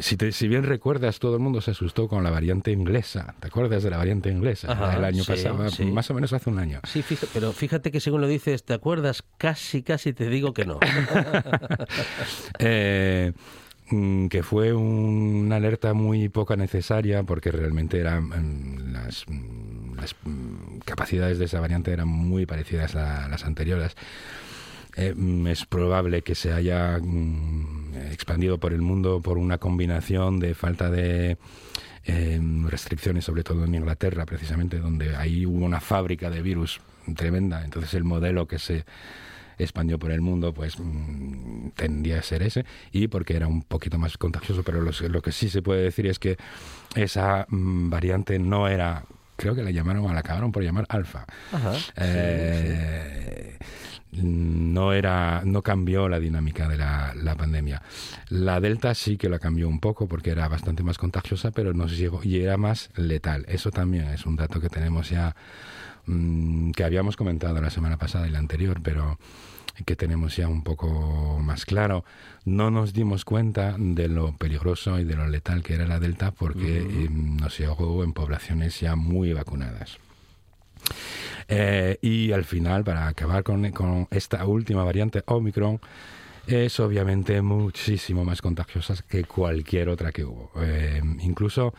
si, 0.00 0.16
si, 0.32 0.48
bien 0.48 0.64
recuerdas, 0.64 1.18
todo 1.18 1.34
el 1.34 1.40
mundo 1.40 1.60
se 1.60 1.72
asustó 1.72 2.08
con 2.08 2.24
la 2.24 2.30
variante 2.30 2.70
inglesa. 2.70 3.34
¿Te 3.40 3.48
acuerdas 3.48 3.82
de 3.82 3.90
la 3.90 3.98
variante 3.98 4.30
inglesa? 4.30 4.72
el 4.96 5.04
año 5.04 5.24
pasado, 5.24 5.58
más 5.92 6.10
o 6.10 6.14
menos 6.14 6.32
hace 6.32 6.50
un 6.50 6.58
año. 6.58 6.80
Sí, 6.84 7.04
pero 7.32 7.52
fíjate 7.52 7.90
que 7.90 8.00
según 8.00 8.20
lo 8.20 8.26
dices, 8.26 8.64
¿te 8.64 8.74
acuerdas? 8.74 9.22
Casi, 9.36 9.82
casi 9.82 10.12
te 10.12 10.28
digo 10.28 10.54
que 10.54 10.64
no. 10.64 10.78
eh, 12.58 13.32
mm, 13.90 14.28
que 14.28 14.42
fue 14.42 14.72
una 14.72 15.56
alerta 15.56 15.92
muy 15.92 16.28
poca 16.28 16.56
necesaria 16.56 17.22
porque 17.24 17.50
realmente 17.50 17.98
eran 17.98 18.28
mm, 18.28 18.92
las, 18.92 19.24
mm, 19.28 19.94
las 19.96 20.14
capacidades 20.84 21.38
de 21.38 21.44
esa 21.44 21.60
variante 21.60 21.92
eran 21.92 22.08
muy 22.08 22.46
parecidas 22.46 22.96
a 22.96 23.28
las 23.28 23.44
anteriores. 23.44 23.96
Eh, 24.96 25.14
es 25.48 25.64
probable 25.66 26.22
que 26.22 26.34
se 26.34 26.52
haya 26.52 26.98
expandido 28.10 28.58
por 28.58 28.72
el 28.72 28.82
mundo 28.82 29.20
por 29.20 29.38
una 29.38 29.58
combinación 29.58 30.38
de 30.38 30.54
falta 30.54 30.90
de 30.90 31.38
em, 32.04 32.66
restricciones, 32.68 33.24
sobre 33.24 33.42
todo 33.42 33.64
en 33.64 33.74
Inglaterra, 33.74 34.26
precisamente, 34.26 34.78
donde 34.78 35.16
ahí 35.16 35.46
hubo 35.46 35.64
una 35.64 35.80
fábrica 35.80 36.30
de 36.30 36.42
virus 36.42 36.80
tremenda. 37.16 37.64
Entonces 37.64 37.94
el 37.94 38.04
modelo 38.04 38.46
que 38.46 38.58
se 38.58 38.84
expandió 39.58 39.98
por 39.98 40.10
el 40.10 40.20
mundo, 40.20 40.52
pues 40.52 40.78
mm, 40.78 41.70
tendía 41.70 42.18
a 42.18 42.22
ser 42.22 42.42
ese, 42.42 42.64
y 42.90 43.08
porque 43.08 43.36
era 43.36 43.46
un 43.46 43.62
poquito 43.62 43.98
más 43.98 44.18
contagioso, 44.18 44.62
pero 44.62 44.80
lo, 44.80 45.22
que 45.22 45.32
sí 45.32 45.48
se 45.48 45.62
puede 45.62 45.82
decir 45.82 46.06
es 46.06 46.18
que 46.18 46.36
esa 46.94 47.46
mm, 47.48 47.90
variante 47.90 48.38
no 48.38 48.68
era, 48.68 49.04
creo 49.36 49.54
que 49.54 49.62
la 49.62 49.70
llamaron, 49.70 50.12
la 50.12 50.20
acabaron 50.20 50.52
por 50.52 50.62
llamar 50.62 50.86
alfa. 50.88 51.26
Eh, 51.96 53.58
no 54.12 54.92
era 54.92 55.42
no 55.44 55.62
cambió 55.62 56.08
la 56.08 56.20
dinámica 56.20 56.68
de 56.68 56.76
la, 56.76 57.34
pandemia. 57.36 57.82
La 58.28 58.60
delta 58.60 58.94
sí 58.94 59.16
que 59.16 59.28
la 59.28 59.38
cambió 59.38 59.68
un 59.68 59.80
poco 59.80 60.06
porque 60.06 60.30
era 60.30 60.48
bastante 60.48 60.82
más 60.82 60.98
contagiosa, 60.98 61.50
pero 61.50 61.72
nos 61.72 61.96
llegó 61.96 62.20
y 62.22 62.40
era 62.40 62.56
más 62.56 62.90
letal. 62.96 63.44
Eso 63.48 63.70
también 63.70 64.08
es 64.08 64.26
un 64.26 64.36
dato 64.36 64.60
que 64.60 64.68
tenemos 64.68 65.10
ya 65.10 65.34
mm, 66.06 66.72
que 66.72 66.84
habíamos 66.84 67.16
comentado 67.16 67.60
la 67.60 67.70
semana 67.70 67.96
pasada 67.96 68.26
y 68.26 68.30
la 68.30 68.38
anterior, 68.38 68.80
pero 68.82 69.18
que 69.86 69.96
tenemos 69.96 70.36
ya 70.36 70.48
un 70.48 70.62
poco 70.62 71.38
más 71.42 71.64
claro. 71.64 72.04
No 72.44 72.70
nos 72.70 72.92
dimos 72.92 73.24
cuenta 73.24 73.76
de 73.78 74.08
lo 74.08 74.36
peligroso 74.36 74.98
y 74.98 75.04
de 75.04 75.16
lo 75.16 75.26
letal 75.26 75.62
que 75.62 75.74
era 75.74 75.86
la 75.86 75.98
delta 75.98 76.32
porque 76.32 76.78
em, 76.80 77.36
nos 77.38 77.58
llegó 77.58 78.04
en 78.04 78.12
poblaciones 78.12 78.78
ya 78.80 78.94
muy 78.94 79.32
vacunadas. 79.32 79.98
Eh, 81.48 81.98
y 82.02 82.32
al 82.32 82.44
final, 82.44 82.84
para 82.84 83.08
acabar 83.08 83.42
con, 83.42 83.64
esta 84.10 84.46
última 84.46 84.84
variante 84.84 85.22
Omicron, 85.26 85.80
es 86.46 86.80
obviamente 86.80 87.40
muchísimo 87.42 88.24
más 88.24 88.42
contagiosa 88.42 88.94
que 89.08 89.24
cualquier 89.24 89.88
otra 89.88 90.12
que 90.12 90.24
hubo. 90.24 90.50
Eh, 90.60 91.00
incluso 91.20 91.74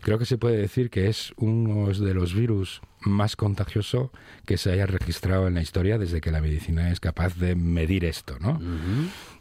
creo 0.00 0.18
que 0.18 0.24
se 0.24 0.38
puede 0.38 0.56
decir 0.56 0.90
que 0.90 1.08
es 1.08 1.32
uno 1.36 1.92
de 1.92 2.14
los 2.14 2.34
virus 2.34 2.80
más 3.00 3.36
contagioso 3.36 4.10
que 4.44 4.56
se 4.56 4.72
haya 4.72 4.86
registrado 4.86 5.46
en 5.46 5.54
la 5.54 5.62
historia 5.62 5.98
desde 5.98 6.20
que 6.20 6.30
la 6.30 6.40
medicina 6.40 6.90
es 6.90 7.00
capaz 7.00 7.36
de 7.36 7.54
medir 7.54 8.04
esto, 8.04 8.38
¿no? 8.40 8.60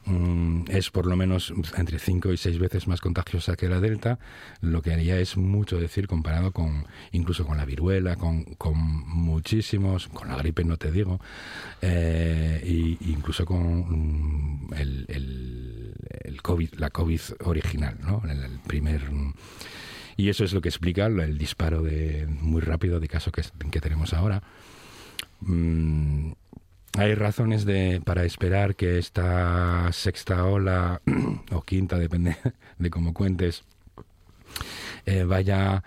Mm, 0.08 0.64
es 0.70 0.90
por 0.90 1.06
lo 1.06 1.18
menos 1.18 1.54
entre 1.76 2.00
5 2.00 2.32
y 2.32 2.38
6 2.38 2.60
veces 2.60 2.88
más 2.88 3.02
contagiosa 3.02 3.58
que 3.58 3.68
la 3.68 3.82
delta, 3.82 4.20
lo 4.62 4.82
que 4.82 5.04
ya 5.04 5.18
es 5.20 5.36
mucho 5.36 5.78
decir 5.78 6.08
comparado 6.08 6.52
con 6.54 6.86
incluso 7.12 7.46
con 7.46 7.58
la 7.58 7.66
viruela, 7.66 8.16
con, 8.16 8.46
con 8.56 8.78
muchísimos, 8.78 10.08
con 10.08 10.30
la 10.30 10.38
gripe 10.38 10.64
no 10.64 10.78
te 10.78 10.92
digo, 10.92 11.20
eh, 11.82 12.62
y 12.66 13.12
incluso 13.12 13.46
con 13.46 14.70
mm, 14.70 14.74
el, 14.76 15.06
el, 15.10 16.42
COVID, 16.42 16.76
la 16.76 16.90
COVID 16.90 17.22
original, 17.44 17.98
¿no? 18.02 18.22
el 18.30 18.60
primer 18.66 19.02
y 20.16 20.30
eso 20.30 20.44
es 20.44 20.54
lo 20.54 20.62
que 20.62 20.70
explica 20.70 21.06
el 21.06 21.38
disparo 21.38 21.84
de 21.84 22.26
muy 22.28 22.62
rápido 22.62 23.00
de 23.00 23.08
caso 23.08 23.32
que, 23.32 23.44
que 23.70 23.82
tenemos 23.82 24.14
ahora. 24.14 24.42
Mm, 25.42 26.32
hay 26.98 27.14
razones 27.14 27.64
de, 27.66 28.02
para 28.04 28.26
esperar 28.26 28.76
que 28.76 28.98
esta 28.98 29.92
sexta 29.92 30.44
ola 30.46 31.02
o 31.52 31.62
quinta, 31.62 31.98
depende 32.00 32.38
de 32.80 32.90
cómo 32.90 33.14
cuentes, 33.14 33.64
eh, 35.06 35.24
vaya 35.24 35.84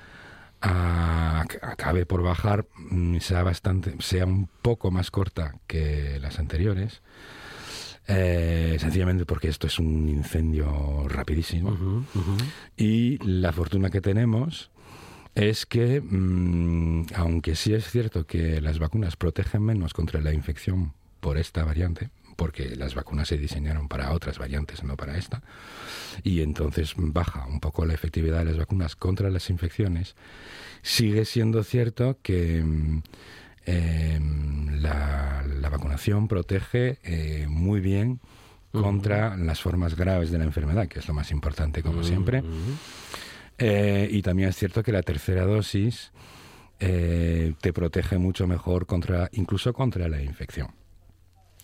a, 0.60 1.40
acabe 1.62 2.06
por 2.06 2.22
bajar, 2.22 2.66
mm, 2.76 3.18
sea 3.18 3.42
bastante, 3.42 3.96
sea 3.98 4.24
un 4.24 4.48
poco 4.62 4.90
más 4.90 5.10
corta 5.10 5.56
que 5.66 6.18
las 6.20 6.38
anteriores. 6.38 7.02
Eh, 8.06 8.76
sencillamente 8.80 9.24
porque 9.24 9.48
esto 9.48 9.68
es 9.68 9.78
un 9.78 10.08
incendio 10.08 11.06
rapidísimo. 11.08 12.04
Y 12.76 13.18
la 13.24 13.52
fortuna 13.52 13.90
que 13.90 14.00
tenemos 14.00 14.70
es 15.34 15.64
que, 15.64 16.00
mm, 16.00 17.06
aunque 17.14 17.54
sí 17.54 17.72
es 17.72 17.88
cierto 17.88 18.26
que 18.26 18.60
las 18.60 18.78
vacunas 18.78 19.16
protegen 19.16 19.62
menos 19.62 19.92
contra 19.92 20.20
la 20.20 20.32
infección 20.32 20.92
por 21.20 21.38
esta 21.38 21.64
variante, 21.64 22.10
porque 22.36 22.74
las 22.76 22.94
vacunas 22.94 23.28
se 23.28 23.38
diseñaron 23.38 23.88
para 23.88 24.12
otras 24.12 24.38
variantes, 24.38 24.82
no 24.82 24.96
para 24.96 25.16
esta, 25.16 25.42
y 26.22 26.40
entonces 26.40 26.94
baja 26.96 27.46
un 27.46 27.60
poco 27.60 27.84
la 27.84 27.94
efectividad 27.94 28.38
de 28.38 28.46
las 28.46 28.56
vacunas 28.56 28.96
contra 28.96 29.30
las 29.30 29.50
infecciones, 29.50 30.16
sigue 30.82 31.24
siendo 31.24 31.62
cierto 31.62 32.18
que 32.22 32.62
mm, 32.62 33.02
Em, 33.66 34.80
la, 34.80 35.68
vacunación 35.70 36.26
protege 36.26 36.98
eh, 37.04 37.46
muy 37.48 37.80
bien 37.80 38.18
contra 38.72 39.36
las 39.36 39.60
formas 39.60 39.94
graves 39.94 40.32
de 40.32 40.38
la 40.38 40.44
enfermedad, 40.44 40.88
que 40.88 40.98
es 40.98 41.06
lo 41.06 41.14
más 41.14 41.30
importante, 41.30 41.80
como 41.82 42.02
siempre. 42.02 42.42
Eh, 43.58 44.08
y 44.10 44.22
también 44.22 44.48
es 44.48 44.56
cierto 44.56 44.82
que 44.82 44.90
la 44.90 45.02
tercera 45.02 45.44
dosis 45.44 46.10
eh, 46.80 47.54
te 47.60 47.72
protege 47.72 48.18
mucho 48.18 48.48
mejor 48.48 48.86
contra, 48.86 49.28
incluso 49.32 49.72
contra 49.72 50.08
la 50.08 50.20
infección. 50.20 50.68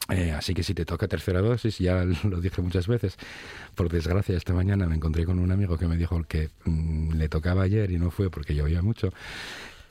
Eh, 0.09 0.31
así 0.33 0.55
que 0.55 0.63
si 0.63 0.73
te 0.75 0.85
toca 0.85 1.09
tercera 1.09 1.41
dosis, 1.41 1.79
ya 1.79 2.05
lo 2.25 2.41
dije 2.41 2.63
muchas 2.63 2.87
veces, 2.87 3.17
por 3.75 3.89
desgracia 3.89 4.37
esta 4.37 4.53
mañana 4.55 4.87
me 4.87 4.95
encontré 4.95 5.25
con 5.25 5.39
un 5.39 5.51
amigo 5.51 5.77
que 5.77 5.87
me 5.89 5.97
dijo 5.97 6.23
que 6.25 6.51
mm, 6.65 7.15
le 7.15 7.29
tocaba 7.29 7.63
ayer 7.63 7.91
y 7.91 7.99
no 7.99 8.11
fue 8.11 8.31
porque 8.31 8.55
llovía 8.55 8.83
mucho. 8.83 9.13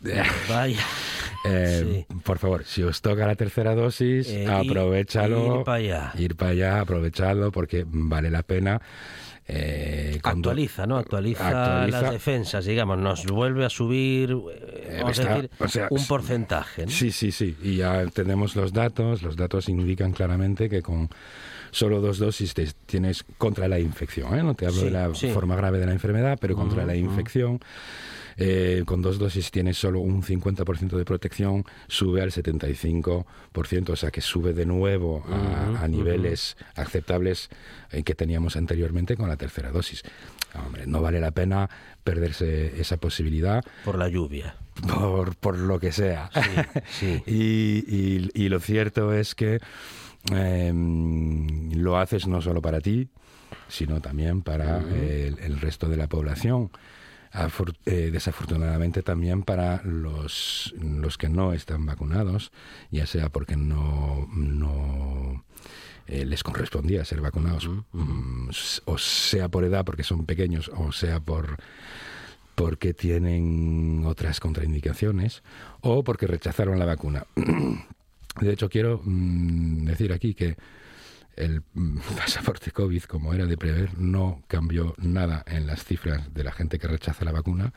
Vaya. 0.50 0.80
Eh, 1.46 2.06
Por 2.24 2.38
favor, 2.38 2.64
si 2.64 2.84
os 2.84 3.02
toca 3.02 3.26
la 3.26 3.36
tercera 3.36 3.74
dosis, 3.76 4.28
Eh, 4.28 4.48
aprovechalo. 4.48 5.62
ir 5.62 5.70
allá. 5.70 6.12
Ir 6.18 6.36
para 6.36 6.52
allá, 6.52 6.80
aprovechadlo 6.82 7.52
porque 7.52 7.86
vale 7.88 8.30
la 8.30 8.44
pena. 8.44 8.82
Eh, 9.48 10.20
Actualiza, 10.24 10.88
¿no? 10.88 10.98
Actualiza, 10.98 11.48
Actualiza. 11.48 12.02
las 12.02 12.12
defensas, 12.12 12.66
digamos, 12.66 12.98
nos 12.98 13.26
vuelve 13.28 13.64
a 13.66 13.70
subir, 13.70 14.32
eh, 14.32 14.98
vamos 15.02 15.20
está- 15.20 15.32
a 15.34 15.36
decir, 15.36 15.50
o 15.60 15.68
sea, 15.68 15.88
un 15.92 16.06
porcentaje. 16.08 16.86
¿no? 16.86 16.92
Sí, 16.92 17.12
sí, 17.12 17.32
sí. 17.32 17.56
Y 17.62 17.78
ya 17.78 18.08
tenemos 18.08 18.56
los 18.56 18.74
datos. 18.74 19.22
Los 19.22 19.36
datos 19.36 19.70
indican 19.70 20.14
claramente 20.14 20.68
que 20.68 20.82
con 20.82 21.10
solo 21.70 22.02
dos 22.02 22.18
dosis 22.18 22.54
te- 22.56 22.72
tienes 22.88 23.24
contra 23.38 23.68
la 23.68 23.80
infección. 23.80 24.34
¿eh? 24.38 24.42
No 24.42 24.56
te 24.56 24.66
hablo 24.66 24.80
Sí, 24.80 24.86
de 24.86 24.92
la 24.92 25.14
sí. 25.14 25.30
forma 25.30 25.56
grave 25.56 25.78
de 25.78 25.86
la 25.86 25.92
enfermedad, 25.92 26.38
pero 26.42 26.56
contra 26.56 26.84
la 26.86 26.96
infección. 26.96 27.60
Eh, 28.38 28.84
con 28.86 29.02
dos 29.02 29.18
dosis 29.20 29.52
tienes 29.52 29.78
solo 29.78 30.00
un 30.02 30.22
50% 30.24 30.98
de 30.98 31.06
protección, 31.06 31.64
sube 31.88 32.22
al 32.22 32.32
75%, 32.32 33.90
o 33.90 33.96
sea 33.96 34.12
que 34.12 34.22
sube 34.22 34.54
de 34.54 34.66
nuevo 34.66 35.24
a, 35.28 35.72
Ujú, 35.72 35.78
a 35.84 35.88
niveles 35.88 36.58
aceptables 36.76 37.50
eh, 37.92 38.04
que 38.04 38.16
teníamos 38.16 38.56
anteriormente 38.56 39.16
con 39.16 39.30
la 39.30 39.38
tercera 39.38 39.72
dosis. 39.72 40.04
Hombre, 40.66 40.88
no 40.88 41.02
vale 41.02 41.20
la 41.20 41.32
pena 41.32 41.70
perderse 42.04 42.80
esa 42.80 42.98
posibilidad 42.98 43.62
Por 43.84 43.98
la 43.98 44.08
lluvia. 44.08 44.56
por, 44.88 45.36
por 45.36 45.58
lo 45.58 45.80
que 45.80 45.92
sea. 45.92 46.30
sí. 46.90 47.22
y, 47.26 47.86
y- 47.88 48.30
y 48.34 48.50
lo 48.50 48.60
cierto 48.60 49.14
es 49.14 49.36
que 49.36 49.60
em, 50.32 51.72
lo 51.74 51.98
haces 51.98 52.28
no 52.28 52.42
solo 52.42 52.62
para 52.62 52.82
ti, 52.82 53.10
sino 53.68 54.02
también 54.02 54.42
para 54.42 54.80
el, 54.80 55.38
el 55.40 55.60
resto 55.60 55.90
de 55.90 55.98
la 55.98 56.08
población. 56.08 56.70
Eh, 57.86 58.12
desafortunadamente 58.12 59.04
también 59.04 59.44
para 59.44 59.82
los, 59.84 60.74
los 60.80 61.18
que 61.18 61.28
no 61.28 61.52
están 61.52 61.86
vacunados, 61.86 62.52
ya 62.92 63.06
sea 63.06 63.28
porque 63.28 63.58
no, 63.58 64.30
no 64.34 65.44
eh, 66.08 66.26
les 66.26 66.44
correspondía 66.44 67.04
ser 67.04 67.20
vacunados, 67.20 67.70
mm, 67.92 68.50
o 68.86 68.98
sea 68.98 69.50
por 69.50 69.66
edad 69.66 69.84
porque 69.84 70.04
son 70.04 70.26
pequeños, 70.26 70.72
o 70.76 70.94
sea 70.94 71.20
por 71.20 71.58
porque 72.56 72.94
tienen 72.94 74.04
otras 74.06 74.40
contraindicaciones 74.40 75.44
o 75.82 76.06
porque 76.06 76.28
rechazaron 76.28 76.80
la 76.80 76.86
vacuna. 76.86 77.26
De 78.40 78.54
hecho, 78.54 78.70
quiero 78.70 79.02
mm, 79.04 79.86
decir 79.86 80.14
aquí 80.14 80.34
que 80.36 80.56
el 81.36 81.64
mm, 81.74 81.98
pasaporte 82.18 82.72
COVID, 82.72 83.04
como 83.04 83.34
era 83.34 83.46
de 83.46 83.58
prever, 83.58 83.98
no 83.98 84.44
cambió 84.48 84.96
nada 84.98 85.44
en 85.48 85.68
las 85.68 85.84
cifras 85.84 86.34
de 86.34 86.44
la 86.44 86.52
gente 86.52 86.80
que 86.80 86.88
rechaza 86.88 87.26
la 87.26 87.32
vacuna. 87.32 87.74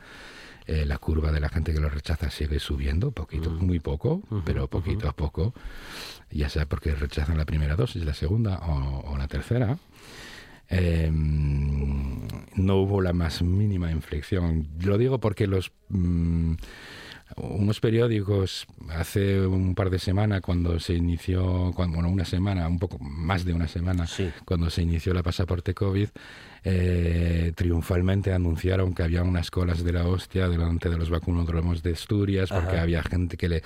Eh, 0.65 0.85
la 0.85 0.99
curva 0.99 1.31
de 1.31 1.39
la 1.39 1.49
gente 1.49 1.73
que 1.73 1.79
lo 1.79 1.89
rechaza 1.89 2.29
sigue 2.29 2.59
subiendo, 2.59 3.09
poquito, 3.11 3.49
muy 3.49 3.79
poco, 3.79 4.21
pero 4.45 4.67
poquito 4.67 5.09
a 5.09 5.13
poco, 5.13 5.55
ya 6.29 6.47
sea 6.47 6.67
porque 6.67 6.93
rechazan 6.93 7.39
la 7.39 7.45
primera 7.45 7.75
dosis, 7.75 8.05
la 8.05 8.13
segunda 8.13 8.59
o, 8.59 9.11
o 9.11 9.17
la 9.17 9.27
tercera. 9.27 9.79
Eh, 10.69 11.09
no 11.11 12.75
hubo 12.75 13.01
la 13.01 13.13
más 13.13 13.41
mínima 13.41 13.91
inflexión. 13.91 14.67
Lo 14.79 14.99
digo 14.99 15.19
porque 15.19 15.47
los 15.47 15.71
mm, 15.89 16.53
unos 17.37 17.79
periódicos 17.79 18.65
hace 18.89 19.39
un 19.45 19.75
par 19.75 19.89
de 19.89 19.99
semanas 19.99 20.41
cuando 20.41 20.79
se 20.79 20.93
inició, 20.93 21.71
cuando, 21.75 21.95
bueno, 21.95 22.09
una 22.09 22.25
semana, 22.25 22.67
un 22.67 22.79
poco 22.79 22.97
más 22.99 23.45
de 23.45 23.53
una 23.53 23.67
semana, 23.67 24.07
cuando 24.45 24.69
se 24.69 24.81
inició 24.81 25.13
la 25.13 25.23
pasaporte 25.23 25.73
COVID, 25.73 26.09
eh, 26.63 27.53
triunfalmente 27.55 28.33
anunciaron 28.33 28.93
que 28.93 29.03
había 29.03 29.23
unas 29.23 29.51
colas 29.51 29.83
de 29.83 29.93
la 29.93 30.07
hostia 30.07 30.49
delante 30.49 30.89
de 30.89 30.97
los 30.97 31.09
vacunódromos 31.09 31.83
de 31.83 31.93
Asturias 31.93 32.49
porque 32.49 32.73
Ajá. 32.73 32.81
había 32.81 33.03
gente 33.03 33.37
que, 33.37 33.47
le, 33.47 33.61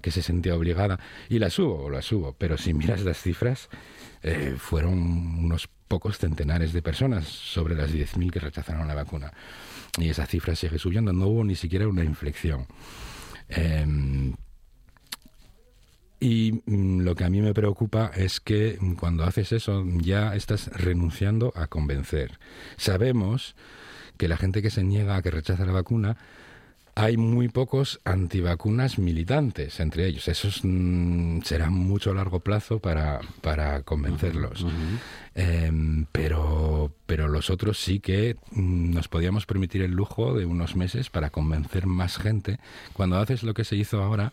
que 0.00 0.10
se 0.10 0.22
sentía 0.22 0.54
obligada. 0.54 0.98
Y 1.28 1.38
las 1.38 1.58
hubo, 1.58 1.90
las 1.90 2.10
hubo, 2.12 2.34
pero 2.38 2.56
si 2.56 2.72
miras 2.72 3.02
las 3.02 3.20
cifras, 3.20 3.68
eh, 4.22 4.54
fueron 4.58 4.94
unos 4.94 5.68
pocos 5.88 6.18
centenares 6.18 6.72
de 6.72 6.82
personas 6.82 7.26
sobre 7.26 7.74
las 7.74 7.90
10.000 7.92 8.30
que 8.30 8.40
rechazaron 8.40 8.86
la 8.86 8.94
vacuna. 8.94 9.32
Y 9.98 10.10
esa 10.10 10.26
cifra 10.26 10.54
sigue 10.54 10.78
subiendo, 10.78 11.12
no 11.12 11.26
hubo 11.26 11.44
ni 11.44 11.56
siquiera 11.56 11.88
una 11.88 12.04
inflexión. 12.04 12.66
Em, 13.48 14.34
y 16.20 16.62
mm, 16.66 17.00
lo 17.00 17.14
que 17.14 17.24
a 17.24 17.30
mí 17.30 17.40
me 17.40 17.54
preocupa 17.54 18.10
es 18.14 18.40
que 18.40 18.78
cuando 18.98 19.24
haces 19.24 19.52
eso 19.52 19.84
ya 19.98 20.34
estás 20.34 20.68
renunciando 20.68 21.52
a 21.56 21.66
convencer. 21.68 22.38
Sabemos 22.76 23.54
que 24.16 24.28
la 24.28 24.36
gente 24.36 24.62
que 24.62 24.70
se 24.70 24.82
niega, 24.82 25.16
a 25.16 25.22
que 25.22 25.30
rechaza 25.30 25.64
la 25.64 25.72
vacuna, 25.72 26.16
hay 26.98 27.16
muy 27.16 27.48
pocos 27.48 28.00
antivacunas 28.04 28.98
militantes 28.98 29.78
entre 29.78 30.06
ellos. 30.08 30.26
Eso 30.26 30.48
es, 30.48 30.62
mm, 30.64 31.42
será 31.42 31.70
mucho 31.70 32.10
a 32.10 32.14
largo 32.14 32.40
plazo 32.40 32.80
para, 32.80 33.20
para 33.40 33.82
convencerlos. 33.84 34.66
Em, 35.36 36.06
pero, 36.10 36.92
pero 37.06 37.28
los 37.28 37.50
otros 37.50 37.78
sí 37.78 38.00
que 38.00 38.34
mm, 38.50 38.94
nos 38.94 39.06
podíamos 39.06 39.46
permitir 39.46 39.82
el 39.82 39.92
lujo 39.92 40.36
de 40.36 40.44
unos 40.44 40.74
meses 40.74 41.08
para 41.08 41.30
convencer 41.30 41.86
más 41.86 42.18
gente. 42.18 42.58
Cuando 42.94 43.16
haces 43.18 43.44
lo 43.44 43.54
que 43.54 43.62
se 43.62 43.76
hizo 43.76 44.02
ahora, 44.02 44.32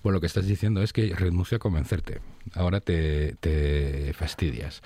pues 0.00 0.14
lo 0.14 0.20
que 0.20 0.28
estás 0.28 0.46
diciendo 0.46 0.82
es 0.82 0.94
que 0.94 1.14
renuncio 1.14 1.56
a 1.56 1.60
convencerte. 1.60 2.22
Ahora 2.54 2.80
te, 2.80 3.34
te 3.40 4.14
fastidias. 4.14 4.80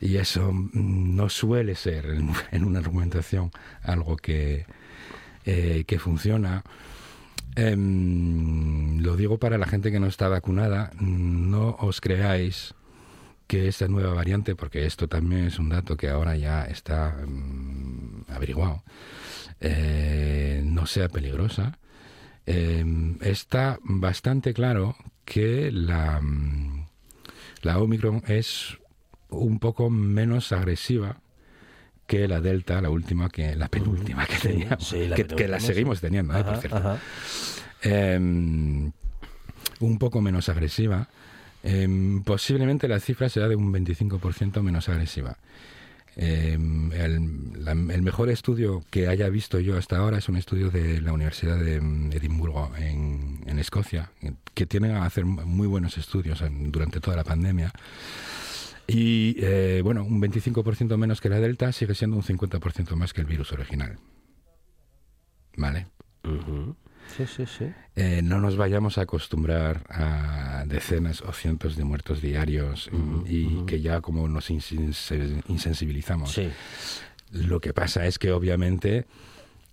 Y 0.00 0.16
eso 0.16 0.50
mm, 0.50 1.14
no 1.14 1.28
suele 1.28 1.74
ser 1.74 2.06
en, 2.06 2.32
en 2.52 2.64
una 2.64 2.78
argumentación 2.78 3.50
algo 3.82 4.16
que, 4.16 4.64
eh, 5.44 5.84
que 5.86 5.98
funciona. 5.98 6.64
Em, 7.56 9.00
lo 9.00 9.16
digo 9.16 9.38
para 9.38 9.58
la 9.58 9.66
gente 9.66 9.90
que 9.90 10.00
no 10.00 10.06
está 10.06 10.28
vacunada, 10.28 10.92
no 11.00 11.76
os 11.80 12.00
creáis 12.00 12.74
que 13.48 13.66
esta 13.66 13.88
nueva 13.88 14.12
variante, 14.12 14.54
porque 14.54 14.86
esto 14.86 15.08
también 15.08 15.46
es 15.46 15.58
un 15.58 15.70
dato 15.70 15.96
que 15.96 16.08
ahora 16.08 16.36
ya 16.36 16.66
está 16.66 17.16
mm, 17.26 18.26
averiguado, 18.28 18.84
eh, 19.60 20.62
no 20.64 20.86
sea 20.86 21.08
peligrosa. 21.08 21.78
Em, 22.46 23.18
está 23.20 23.78
bastante 23.82 24.54
claro 24.54 24.96
que 25.24 25.70
la, 25.72 26.20
la 27.62 27.78
Omicron 27.78 28.22
es 28.26 28.78
un 29.30 29.58
poco 29.58 29.90
menos 29.90 30.52
agresiva 30.52 31.20
que 32.08 32.26
la 32.26 32.40
Delta, 32.40 32.80
la 32.82 32.90
última, 32.90 33.28
que 33.28 33.54
la 33.54 33.68
penúltima 33.68 34.26
que 34.26 34.36
teníamos, 34.38 34.84
sí, 34.88 35.06
la 35.06 35.14
que, 35.14 35.46
la 35.46 35.60
seguimos 35.60 36.00
teniendo, 36.00 36.36
eh, 36.36 36.42
por 36.42 36.52
Ajá, 36.54 36.60
cierto. 36.60 36.76
ajá. 36.78 36.98
Em, 37.82 38.90
un 39.80 39.98
poco 39.98 40.20
menos 40.20 40.48
agresiva. 40.48 41.08
Em, 41.62 42.22
posiblemente 42.24 42.88
la 42.88 42.98
cifra 43.00 43.28
será 43.28 43.46
de 43.48 43.54
un 43.56 43.72
25% 43.72 44.62
menos 44.62 44.88
agresiva. 44.88 45.36
Em, 46.16 46.90
el, 46.92 47.64
la- 47.64 47.72
el 47.72 48.02
mejor 48.02 48.28
estudio 48.30 48.82
que 48.90 49.06
haya 49.06 49.28
visto 49.28 49.60
yo 49.60 49.76
hasta 49.76 49.98
ahora 49.98 50.18
es 50.18 50.28
un 50.28 50.36
estudio 50.36 50.70
de 50.70 51.00
la 51.00 51.12
Universidad 51.12 51.56
de 51.58 51.76
Edimburgo 51.76 52.72
en, 52.76 53.44
en 53.46 53.58
Escocia, 53.60 54.10
que 54.54 54.66
tienen 54.66 54.92
a 54.96 55.04
hacer 55.04 55.24
muy 55.26 55.68
buenos 55.68 55.96
estudios 55.98 56.40
en- 56.40 56.72
durante 56.72 57.00
toda 57.00 57.16
la 57.16 57.24
pandemia. 57.24 57.70
Y 58.88 59.36
eh, 59.38 59.82
bueno, 59.84 60.02
un 60.02 60.20
25% 60.20 60.96
menos 60.96 61.20
que 61.20 61.28
la 61.28 61.38
Delta 61.40 61.70
sigue 61.72 61.94
siendo 61.94 62.16
un 62.16 62.22
50% 62.22 62.96
más 62.96 63.12
que 63.12 63.20
el 63.20 63.26
virus 63.26 63.52
original. 63.52 63.98
¿Vale? 65.56 65.86
Sí, 67.16 67.26
sí, 67.26 67.44
sí. 67.46 67.66
Eh, 67.96 68.20
no 68.22 68.40
nos 68.40 68.56
vayamos 68.56 68.96
a 68.98 69.02
acostumbrar 69.02 69.82
a 69.90 70.64
decenas 70.66 71.20
o 71.22 71.32
cientos 71.32 71.76
de 71.76 71.84
muertos 71.84 72.20
diarios 72.22 72.90
y 73.26 73.64
que 73.66 73.80
ya 73.80 74.00
como 74.00 74.26
nos 74.28 74.50
insen- 74.50 75.42
insensibilizamos. 75.48 76.30
Lo 77.32 77.60
que 77.60 77.72
pasa 77.74 78.06
es 78.06 78.18
que 78.18 78.32
obviamente 78.32 79.06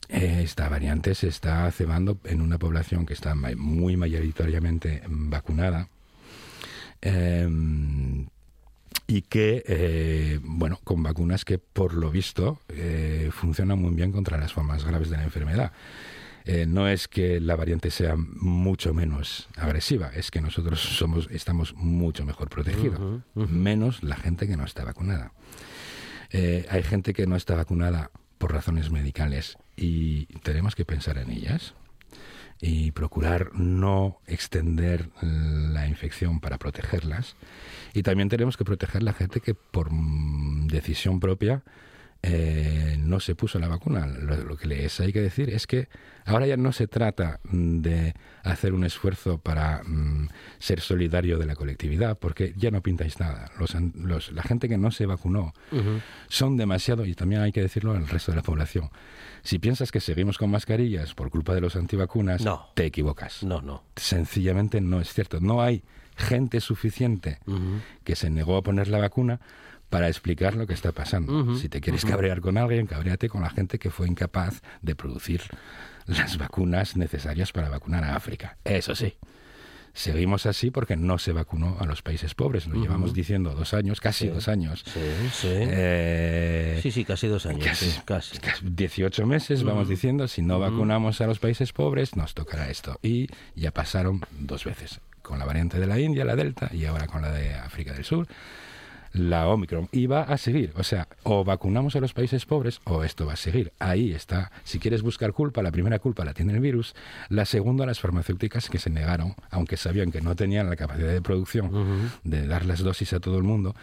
eh, 0.10 0.42
esta 0.44 0.68
variante 0.70 1.14
se 1.16 1.28
está 1.30 1.70
cebando 1.72 2.20
en 2.26 2.42
una 2.42 2.58
población 2.58 3.06
que 3.06 3.14
está 3.14 3.34
muy 3.36 3.96
mayoritariamente 3.98 5.04
vacunada. 5.08 5.90
Em, 7.02 8.28
y 9.08 9.22
que, 9.22 9.64
eh, 9.68 10.40
bueno, 10.44 10.80
con 10.84 11.04
vacunas 11.04 11.46
que 11.46 11.60
por 11.60 11.94
lo 11.94 12.10
visto 12.10 12.60
eh, 12.70 13.30
funcionan 13.32 13.80
muy 13.80 13.94
bien 13.94 14.12
contra 14.12 14.38
las 14.38 14.54
formas 14.54 14.84
graves 14.84 15.10
de 15.10 15.18
la 15.18 15.24
enfermedad. 15.24 15.72
Eh, 16.46 16.66
no 16.68 16.88
es 16.88 17.08
que 17.08 17.40
la 17.40 17.56
variante 17.56 17.90
sea 17.90 18.16
mucho 18.18 18.94
menos 18.94 19.50
agresiva, 19.56 20.12
es 20.14 20.30
que 20.30 20.42
nosotros 20.42 20.80
somos, 20.80 21.28
estamos 21.32 21.74
mucho 21.76 22.24
mejor 22.24 22.50
protegidos, 22.50 23.24
menos 23.34 24.04
la 24.04 24.16
gente 24.16 24.48
que 24.48 24.56
no 24.56 24.64
está 24.64 24.84
vacunada. 24.84 25.32
Hay 26.70 26.84
gente 26.84 27.14
que 27.14 27.26
no 27.26 27.36
está 27.36 27.56
vacunada 27.56 28.12
por 28.38 28.52
razones 28.52 28.92
medicales 28.92 29.58
y 29.76 30.26
tenemos 30.44 30.76
que 30.76 30.86
pensar 30.86 31.18
en 31.18 31.32
ellas. 31.32 31.74
Y 32.62 32.92
procurar 32.92 33.54
no 33.54 34.20
extender 34.28 35.10
la 35.22 35.88
infección 35.88 36.40
para 36.40 36.58
protegerlas. 36.58 37.36
Y 37.94 38.04
también 38.04 38.30
tenemos 38.30 38.58
que 38.58 38.66
proteger 38.66 39.04
la 39.04 39.14
gente 39.14 39.42
que 39.42 39.54
por 39.54 39.92
mm, 39.92 40.68
decisión 40.68 41.20
propia 41.20 41.64
eh, 42.28 42.98
no 43.00 43.20
se 43.20 43.36
puso 43.36 43.60
la 43.60 43.68
vacuna. 43.68 44.08
Lo, 44.08 44.58
que 44.58 44.68
les 44.68 45.00
hay 45.00 45.14
que 45.14 45.22
decir 45.22 45.52
es 45.52 45.68
que 45.68 45.90
ahora 46.26 46.48
ya 46.48 46.58
no 46.58 46.72
se 46.72 46.88
trata 46.88 47.40
mm, 47.44 47.82
de 47.82 48.16
hacer 48.42 48.74
un 48.74 48.84
esfuerzo 48.84 49.38
para 49.38 49.84
mm, 49.84 50.30
ser 50.58 50.80
solidario 50.80 51.38
de 51.38 51.46
la 51.46 51.56
colectividad, 51.56 52.18
porque 52.18 52.56
ya 52.58 52.72
no 52.72 52.82
pintáis 52.82 53.20
nada. 53.20 53.52
Los, 53.60 54.32
la 54.32 54.42
gente 54.42 54.68
que 54.68 54.78
no 54.78 54.90
se 54.90 55.06
vacunó 55.06 55.54
son 56.28 56.58
demasiado, 56.58 57.06
y 57.06 57.14
también 57.14 57.42
hay 57.42 57.52
que 57.52 57.62
decirlo 57.62 57.92
al 57.92 58.08
resto 58.08 58.32
de 58.32 58.38
la 58.38 58.44
población. 58.44 58.90
Si 59.44 59.60
piensas 59.60 59.92
que 59.92 60.00
seguimos 60.00 60.40
con 60.40 60.50
mascarillas 60.50 61.14
por 61.14 61.30
culpa 61.30 61.54
de 61.54 61.62
los 61.62 61.76
antivacunas, 61.76 62.44
te 62.74 62.86
equivocas. 62.86 63.44
No, 63.44 63.62
no. 63.62 63.84
Sencillamente 63.96 64.82
no 64.82 65.00
es 65.00 65.14
cierto. 65.14 65.40
No 65.40 65.62
hay 65.62 65.84
gente 66.18 66.60
suficiente 66.60 67.38
que 68.04 68.16
se 68.16 68.32
negó 68.32 68.58
a 68.58 68.64
poner 68.64 68.88
la 68.88 68.98
vacuna 68.98 69.40
para 69.90 70.08
explicar 70.08 70.56
lo 70.56 70.68
que 70.68 70.74
está 70.74 70.92
pasando. 70.92 71.56
Si 71.56 71.70
te 71.70 71.82
quieres 71.82 72.06
cabrear 72.06 72.42
con 72.42 72.58
alguien, 72.58 72.88
cabreate 72.88 73.30
con 73.30 73.42
la 73.42 73.50
gente 73.50 73.80
que 73.80 73.90
fue 73.90 74.08
incapaz 74.08 74.62
de 74.82 74.96
producir 74.96 75.42
las 76.06 76.38
vacunas 76.38 76.96
necesarias 76.98 77.52
para 77.52 77.70
vacunar 77.70 78.04
a 78.04 78.16
África. 78.16 78.58
Eso 78.64 78.96
sí. 78.96 79.16
Seguimos 79.96 80.46
así 80.46 80.72
porque 80.72 80.98
no 80.98 81.18
se 81.18 81.32
vacunó 81.32 81.78
a 81.80 81.86
los 81.86 82.02
países 82.02 82.36
pobres. 82.36 82.68
Lo 82.68 82.82
llevamos 82.82 83.14
diciendo 83.14 83.56
dos 83.56 83.74
años, 83.74 84.02
casi 84.02 84.28
dos 84.28 84.50
años. 84.50 84.84
Sí, 84.86 85.00
sí. 85.32 85.48
Eh, 85.50 86.80
sí, 86.84 86.92
sí, 86.92 87.06
casi 87.06 87.28
dos 87.28 87.46
años. 87.46 87.66
Casi, 88.06 88.30
18 88.62 89.26
meses, 89.26 89.64
vamos 89.64 89.88
diciendo, 89.88 90.28
si 90.28 90.42
no 90.42 90.60
vacunamos 90.60 91.22
a 91.22 91.28
los 91.28 91.40
países 91.40 91.72
pobres, 91.72 92.18
nos 92.18 92.34
tocará 92.34 92.70
esto. 92.70 93.00
Y 93.02 93.28
ya 93.56 93.72
pasaron 93.72 94.22
dos 94.38 94.66
veces, 94.66 95.00
con 95.22 95.40
la 95.40 95.46
variante 95.46 95.80
de 95.80 95.88
la 95.88 95.98
India, 95.98 96.26
la 96.26 96.36
Delta, 96.36 96.70
y 96.74 96.84
ahora 96.84 97.08
con 97.08 97.22
la 97.22 97.32
de 97.32 97.54
África 97.54 97.94
del 97.94 98.04
Sur 98.04 98.28
la 99.16 99.48
Omicron. 99.48 99.88
Y 99.92 100.08
va 100.08 100.24
a 100.24 100.38
seguir. 100.38 100.74
O 100.76 100.84
sea, 100.84 101.08
o 101.24 101.44
vacunamos 101.44 101.96
a 101.96 102.00
los 102.00 102.14
países 102.14 102.46
pobres 102.46 102.82
o 102.84 103.04
esto 103.04 103.26
va 103.26 103.34
a 103.34 103.38
seguir. 103.38 103.72
Ahí 103.80 104.12
está. 104.12 104.52
Si 104.64 104.78
quieres 104.78 105.02
buscar 105.02 105.34
culpa, 105.34 105.64
la 105.64 105.72
primera 105.72 106.00
culpa 106.00 106.26
la 106.26 106.34
tiene 106.34 106.54
el 106.54 106.60
virus. 106.60 106.96
La 107.30 107.46
segunda, 107.46 107.86
las 107.86 108.00
farmacéuticas 108.00 108.70
que 108.70 108.78
se 108.78 108.90
negaron, 108.90 109.36
aunque 109.50 109.78
sabían 109.78 110.12
que 110.12 110.22
no 110.22 110.36
tenían 110.36 110.70
la 110.70 110.76
capacidad 110.76 111.12
de 111.12 111.22
producción 111.22 112.12
de 112.24 112.48
dar 112.48 112.66
las 112.66 112.80
dosis 112.80 113.14
a 113.14 113.20
todo 113.20 113.38
el 113.38 113.44
mundo, 113.44 113.76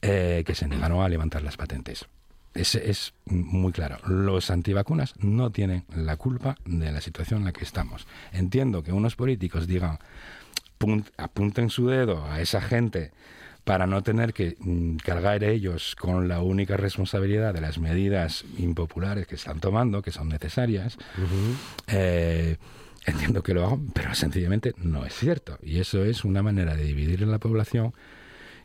eh, 0.00 0.42
que 0.46 0.54
se 0.54 0.66
negaron 0.66 1.02
a 1.02 1.08
levantar 1.08 1.42
las 1.42 1.56
patentes. 1.56 2.06
Es, 2.54 2.74
es 2.74 3.14
muy 3.26 3.72
claro. 3.72 3.96
Los 4.06 4.50
antivacunas 4.50 5.14
no 5.18 5.50
tienen 5.50 5.84
la 5.94 6.16
culpa 6.16 6.56
de 6.64 6.92
la 6.92 7.00
situación 7.00 7.40
en 7.40 7.44
la 7.46 7.52
que 7.52 7.64
estamos. 7.64 8.06
Entiendo 8.32 8.82
que 8.82 8.92
unos 8.92 9.16
políticos 9.16 9.66
digan, 9.66 9.98
apunten 11.16 11.70
su 11.70 11.86
dedo 11.86 12.26
a 12.26 12.40
esa 12.40 12.60
gente 12.60 13.12
para 13.64 13.86
no 13.86 14.02
tener 14.02 14.32
que 14.32 14.56
mm, 14.58 14.96
cargar 14.96 15.44
ellos 15.44 15.94
con 15.96 16.28
la 16.28 16.40
única 16.40 16.76
responsabilidad 16.76 17.54
de 17.54 17.60
las 17.60 17.78
medidas 17.78 18.44
impopulares 18.58 19.26
que 19.26 19.36
están 19.36 19.60
tomando, 19.60 20.02
que 20.02 20.10
son 20.10 20.28
necesarias. 20.28 20.98
Eh, 21.86 22.56
entiendo 23.06 23.42
que 23.42 23.54
lo 23.54 23.64
hagan, 23.64 23.88
pero 23.88 24.14
sencillamente 24.14 24.74
no 24.78 25.04
es 25.04 25.14
cierto. 25.14 25.58
Y 25.62 25.78
eso 25.78 26.04
es 26.04 26.24
una 26.24 26.42
manera 26.42 26.74
de 26.74 26.84
dividir 26.84 27.22
en 27.22 27.30
la 27.30 27.38
población 27.38 27.94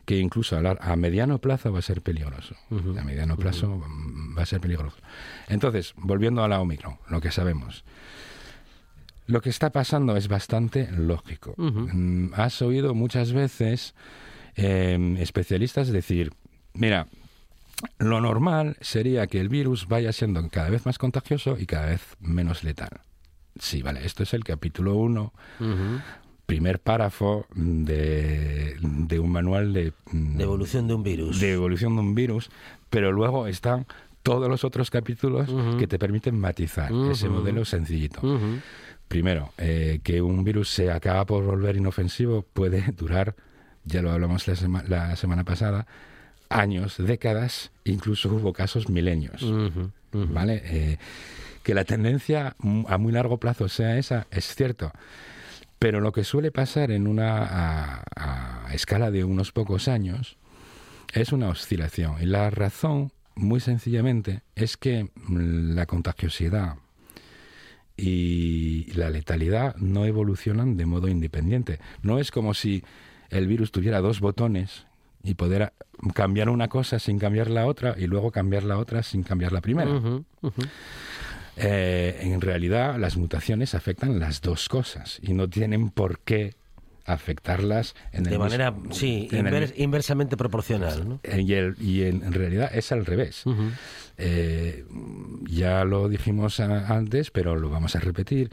que 0.04 0.18
incluso 0.18 0.56
a, 0.56 0.96
mediano 0.96 1.38
plazo 1.38 1.70
va 1.70 1.80
a 1.80 1.82
ser 1.82 2.00
peligroso. 2.00 2.56
A 2.70 3.04
mediano 3.04 3.36
plazo 3.36 3.76
mm, 3.76 4.36
va 4.36 4.42
a 4.42 4.46
ser 4.46 4.60
peligroso. 4.60 4.96
Entonces, 5.48 5.92
volviendo 5.96 6.42
a 6.42 6.48
la 6.48 6.60
Omicron, 6.60 6.96
lo 7.08 7.20
que 7.20 7.30
sabemos. 7.30 7.84
Lo 9.26 9.42
que 9.42 9.50
está 9.50 9.70
pasando 9.70 10.16
es 10.16 10.26
bastante 10.26 10.90
lógico. 10.90 11.54
Mm, 11.58 12.32
has 12.34 12.62
oído 12.62 12.94
muchas 12.94 13.32
veces 13.32 13.94
Em, 14.60 15.16
especialistas 15.18 15.86
decir, 15.86 16.32
mira, 16.74 17.06
lo 17.98 18.20
normal 18.20 18.76
sería 18.80 19.28
que 19.28 19.40
el 19.40 19.48
virus 19.48 19.86
vaya 19.86 20.12
siendo 20.12 20.46
cada 20.48 20.68
vez 20.68 20.84
más 20.84 20.98
contagioso 20.98 21.56
y 21.56 21.66
cada 21.66 21.86
vez 21.86 22.16
menos 22.18 22.64
letal. 22.64 23.00
Sí, 23.60 23.82
vale, 23.82 24.04
esto 24.04 24.24
es 24.24 24.34
el 24.34 24.42
capítulo 24.42 24.96
1, 24.96 25.32
primer 26.44 26.80
párrafo 26.80 27.46
de, 27.54 28.76
un 28.82 29.30
manual 29.30 29.72
de, 29.72 29.92
de, 30.10 30.42
evolución 30.42 30.88
de 30.88 30.94
un 30.94 31.04
virus. 31.04 31.38
De 31.38 31.52
evolución 31.52 31.94
de 31.94 32.00
un 32.00 32.16
virus, 32.16 32.50
pero 32.90 33.12
luego 33.12 33.46
están 33.46 33.86
todos 34.24 34.48
los 34.48 34.64
otros 34.64 34.90
capítulos 34.90 35.48
que 35.78 35.86
te 35.86 36.00
permiten 36.00 36.36
matizar 36.36 36.92
ese 37.12 37.28
modelo 37.28 37.64
sencillito. 37.64 38.20
Primero, 39.06 39.52
eh, 39.56 40.00
que 40.02 40.20
un 40.20 40.42
virus 40.42 40.68
se 40.68 40.90
acaba 40.90 41.24
por 41.24 41.44
volver 41.44 41.76
inofensivo 41.76 42.42
puede 42.42 42.92
durar 42.96 43.36
ya 43.88 44.02
lo 44.02 44.12
hablamos 44.12 44.46
la, 44.46 45.16
semana 45.16 45.44
pasada, 45.44 45.86
años, 46.48 46.96
décadas, 46.98 47.72
incluso 47.84 48.28
hubo 48.28 48.52
casos 48.52 48.88
milenios. 48.88 49.44
¿Vale? 50.12 50.62
Eh, 50.64 50.98
que 51.62 51.74
la 51.74 51.84
tendencia 51.84 52.56
a 52.86 52.98
muy 52.98 53.12
largo 53.12 53.38
plazo 53.38 53.68
sea 53.68 53.98
esa, 53.98 54.26
es 54.30 54.54
cierto. 54.54 54.92
Pero 55.78 56.00
lo 56.00 56.12
que 56.12 56.24
suele 56.24 56.50
pasar 56.50 56.90
en 56.90 57.06
una 57.06 58.02
a, 58.16 58.68
escala 58.72 59.10
de 59.10 59.24
unos 59.24 59.52
pocos 59.52 59.88
años 59.88 60.36
es 61.12 61.32
una 61.32 61.48
oscilación. 61.48 62.16
Y 62.20 62.26
la 62.26 62.50
razón, 62.50 63.12
muy 63.34 63.60
sencillamente, 63.60 64.42
es 64.56 64.76
que 64.76 65.10
la 65.28 65.86
contagiosidad 65.86 66.76
y 67.96 68.92
la 68.94 69.10
letalidad 69.10 69.76
no 69.76 70.04
evolucionan 70.04 70.76
de 70.76 70.86
modo 70.86 71.08
independiente. 71.08 71.80
No 72.02 72.18
es 72.18 72.30
como 72.30 72.54
si 72.54 72.82
el 73.30 73.46
virus 73.46 73.72
tuviera 73.72 74.00
dos 74.00 74.20
botones 74.20 74.86
y 75.22 75.34
poder 75.34 75.72
cambiar 76.14 76.48
una 76.48 76.68
cosa 76.68 76.98
sin 76.98 77.18
cambiar 77.18 77.50
la 77.50 77.66
otra 77.66 77.94
y 77.98 78.06
luego 78.06 78.30
cambiar 78.30 78.62
la 78.64 78.78
otra 78.78 79.02
sin 79.02 79.22
cambiar 79.22 79.52
la 79.52 79.60
primera. 79.60 80.00
Eh, 81.56 82.18
en 82.20 82.40
realidad 82.40 82.98
las 82.98 83.16
mutaciones 83.16 83.74
afectan 83.74 84.20
las 84.20 84.40
dos 84.42 84.68
cosas 84.68 85.18
y 85.22 85.34
no 85.34 85.48
tienen 85.48 85.90
por 85.90 86.20
qué 86.20 86.54
afectarlas 87.04 87.96
en 88.12 88.24
de 88.24 88.38
manera 88.38 88.74
sí 88.90 89.28
inversamente 89.76 90.36
proporcional 90.36 91.18
eh, 91.22 91.74
y, 91.80 92.02
en 92.02 92.32
realidad 92.32 92.70
es 92.72 92.92
al 92.92 93.06
revés. 93.06 93.44
Eh, 94.18 94.84
ya 95.48 95.84
lo 95.84 96.08
dijimos 96.08 96.60
antes 96.60 97.30
pero 97.30 97.56
lo 97.56 97.70
vamos 97.70 97.96
a 97.96 98.00
repetir 98.00 98.50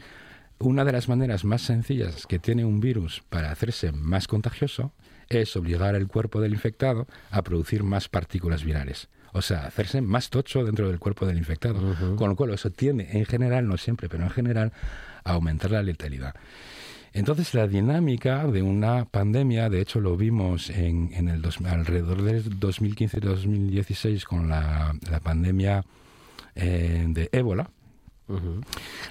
una 0.58 0.84
de 0.84 0.92
las 0.92 1.08
maneras 1.08 1.44
más 1.44 1.62
sencillas 1.62 2.26
que 2.26 2.38
tiene 2.38 2.64
un 2.64 2.80
virus 2.80 3.22
para 3.28 3.50
hacerse 3.50 3.92
más 3.92 4.26
contagioso 4.26 4.92
es 5.28 5.56
obligar 5.56 5.94
al 5.94 6.06
cuerpo 6.06 6.40
del 6.40 6.52
infectado 6.52 7.06
a 7.30 7.42
producir 7.42 7.82
más 7.82 8.08
partículas 8.08 8.64
virales. 8.64 9.08
O 9.32 9.42
sea, 9.42 9.66
hacerse 9.66 10.00
más 10.00 10.30
tocho 10.30 10.64
dentro 10.64 10.88
del 10.88 10.98
cuerpo 10.98 11.26
del 11.26 11.36
infectado. 11.36 11.94
Con 12.16 12.30
lo 12.30 12.36
cual 12.36 12.54
eso 12.54 12.70
tiende, 12.70 13.08
en 13.12 13.26
general, 13.26 13.68
no 13.68 13.76
siempre, 13.76 14.08
pero 14.08 14.24
en 14.24 14.30
general, 14.30 14.72
a 15.24 15.32
aumentar 15.32 15.72
la 15.72 15.82
letalidad. 15.82 16.34
Entonces, 17.12 17.52
la 17.54 17.66
dinámica 17.66 18.46
de 18.46 18.62
una 18.62 19.04
pandemia, 19.04 19.68
de 19.68 19.80
hecho 19.80 20.00
lo 20.00 20.16
vimos 20.16 20.70
en, 20.70 21.28
el 21.28 21.42
alrededor 21.66 22.22
del 22.22 22.58
2015-2016 22.58 24.24
con 24.24 24.48
la, 24.48 24.94
pandemia 25.22 25.84
eh, 26.54 27.04
de 27.08 27.28
ébola, 27.32 27.70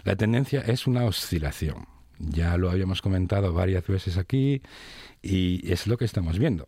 la 0.04 0.16
tendencia 0.16 0.62
es 0.62 0.88
una 0.88 1.06
oscilación. 1.06 1.88
Ya 2.20 2.58
lo 2.58 2.70
habíamos 2.70 3.02
comentado 3.02 3.54
varias 3.54 3.86
veces 3.88 4.18
aquí 4.18 4.62
y 5.22 5.72
es 5.72 5.88
lo 5.88 5.98
que 5.98 6.06
estamos 6.06 6.40
viendo. 6.40 6.66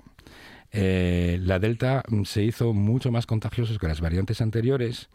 Eh, 0.72 1.40
la 1.42 1.60
Delta 1.60 2.04
se 2.26 2.44
hizo 2.44 2.74
mucho 2.74 3.12
más 3.12 3.26
contagiosa 3.26 3.78
que 3.80 3.88
las 3.88 4.02
variantes 4.02 4.42
anteriores, 4.42 5.10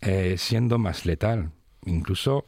eh, 0.00 0.36
siendo 0.38 0.78
más 0.78 1.04
letal. 1.06 1.50
Incluso 1.84 2.44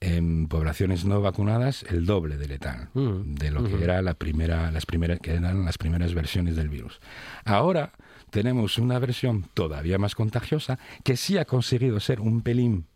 en 0.00 0.48
poblaciones 0.48 1.04
no 1.04 1.20
vacunadas 1.22 1.84
el 1.88 2.04
doble 2.04 2.36
de 2.36 2.48
letal 2.48 2.90
mm. 2.92 3.34
de 3.34 3.50
lo 3.50 3.64
que 3.64 3.82
era 3.82 4.02
la 4.02 4.14
primera, 4.14 4.70
las 4.70 4.84
primeras, 4.84 5.20
que 5.20 5.32
eran 5.32 5.64
las 5.64 5.78
primeras 5.78 6.14
versiones 6.14 6.56
del 6.56 6.68
virus. 6.68 7.00
Ahora 7.44 7.92
tenemos 8.30 8.78
una 8.78 8.98
versión 8.98 9.46
todavía 9.54 9.98
más 9.98 10.14
contagiosa 10.14 10.78
que 11.02 11.16
sí 11.16 11.38
ha 11.38 11.46
conseguido 11.46 11.98
ser 12.00 12.20
un 12.20 12.42
pelín 12.42 12.86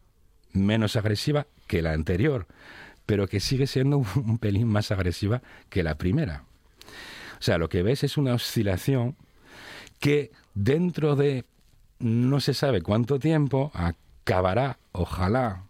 menos 0.53 0.97
agresiva 0.97 1.47
que 1.67 1.83
la 1.83 1.93
anterior, 1.93 2.47
pero 3.07 3.29
que 3.29 3.41
sigue 3.41 3.67
siendo 3.67 3.99
un 4.17 4.39
pelín 4.39 4.69
más 4.69 4.91
agresiva 4.91 5.43
que 5.69 5.83
la 5.83 5.97
primera. 5.97 6.45
O 7.39 7.43
sea, 7.43 7.59
lo 7.59 7.69
que 7.69 7.83
ves 7.83 8.05
es 8.05 8.17
una 8.17 8.35
oscilación 8.35 9.17
que 9.99 10.31
dentro 10.55 11.17
de 11.17 11.45
no 11.99 12.41
se 12.41 12.55
sabe 12.55 12.83
cuánto 12.83 13.19
tiempo 13.19 13.71
acabará, 13.75 14.79
ojalá, 14.93 15.65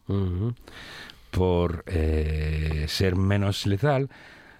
por 1.30 1.84
eh, 1.86 2.86
ser 2.88 3.16
menos 3.16 3.66
letal. 3.66 4.08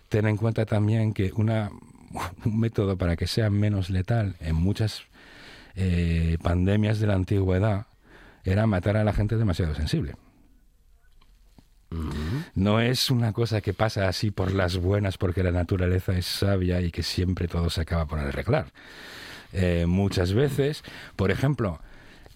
Ten 0.09 0.27
en 0.27 0.37
cuenta 0.37 0.67
también 0.67 1.15
que 1.15 1.33
una, 1.35 1.71
un 2.45 2.61
método 2.61 2.97
para 2.97 3.17
que 3.17 3.27
sea 3.27 3.51
menos 3.51 3.91
letal 3.91 4.37
en 4.41 4.57
muchas 4.57 5.03
eh, 5.75 6.37
pandemias 6.43 6.99
de 6.99 7.07
la 7.07 7.15
antigüedad 7.15 7.87
era 8.45 8.67
matar 8.67 8.97
a 8.97 9.05
la 9.05 9.13
gente 9.13 9.37
demasiado 9.37 9.75
sensible. 9.75 10.15
No 12.55 12.81
es 12.81 13.11
una 13.11 13.33
cosa 13.33 13.61
que 13.61 13.75
pasa 13.75 14.07
así 14.09 14.31
por 14.31 14.53
las 14.53 14.77
buenas 14.77 15.19
porque 15.19 15.43
la 15.43 15.51
naturaleza 15.51 16.17
es 16.17 16.27
sabia 16.27 16.81
y 16.81 16.93
que 16.93 17.03
siempre 17.03 17.49
todo 17.49 17.69
se 17.69 17.81
acaba 17.81 18.07
por 18.07 18.21
arreglar. 18.21 18.73
Eh, 19.53 19.87
muchas 19.89 20.33
veces, 20.33 20.85
por 21.17 21.33
ejemplo, 21.33 21.81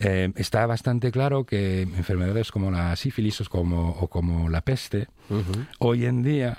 eh, 0.00 0.32
está 0.34 0.66
bastante 0.66 1.12
claro 1.12 1.44
que 1.44 1.82
enfermedades 1.82 2.50
como 2.50 2.72
la 2.72 2.96
sífilis 2.96 3.40
o 3.40 3.44
como, 3.44 3.90
o 3.90 4.09
como 4.09 4.48
la 4.48 4.61
peste, 4.61 5.07
hoy 5.78 6.07
en 6.07 6.24
día 6.24 6.59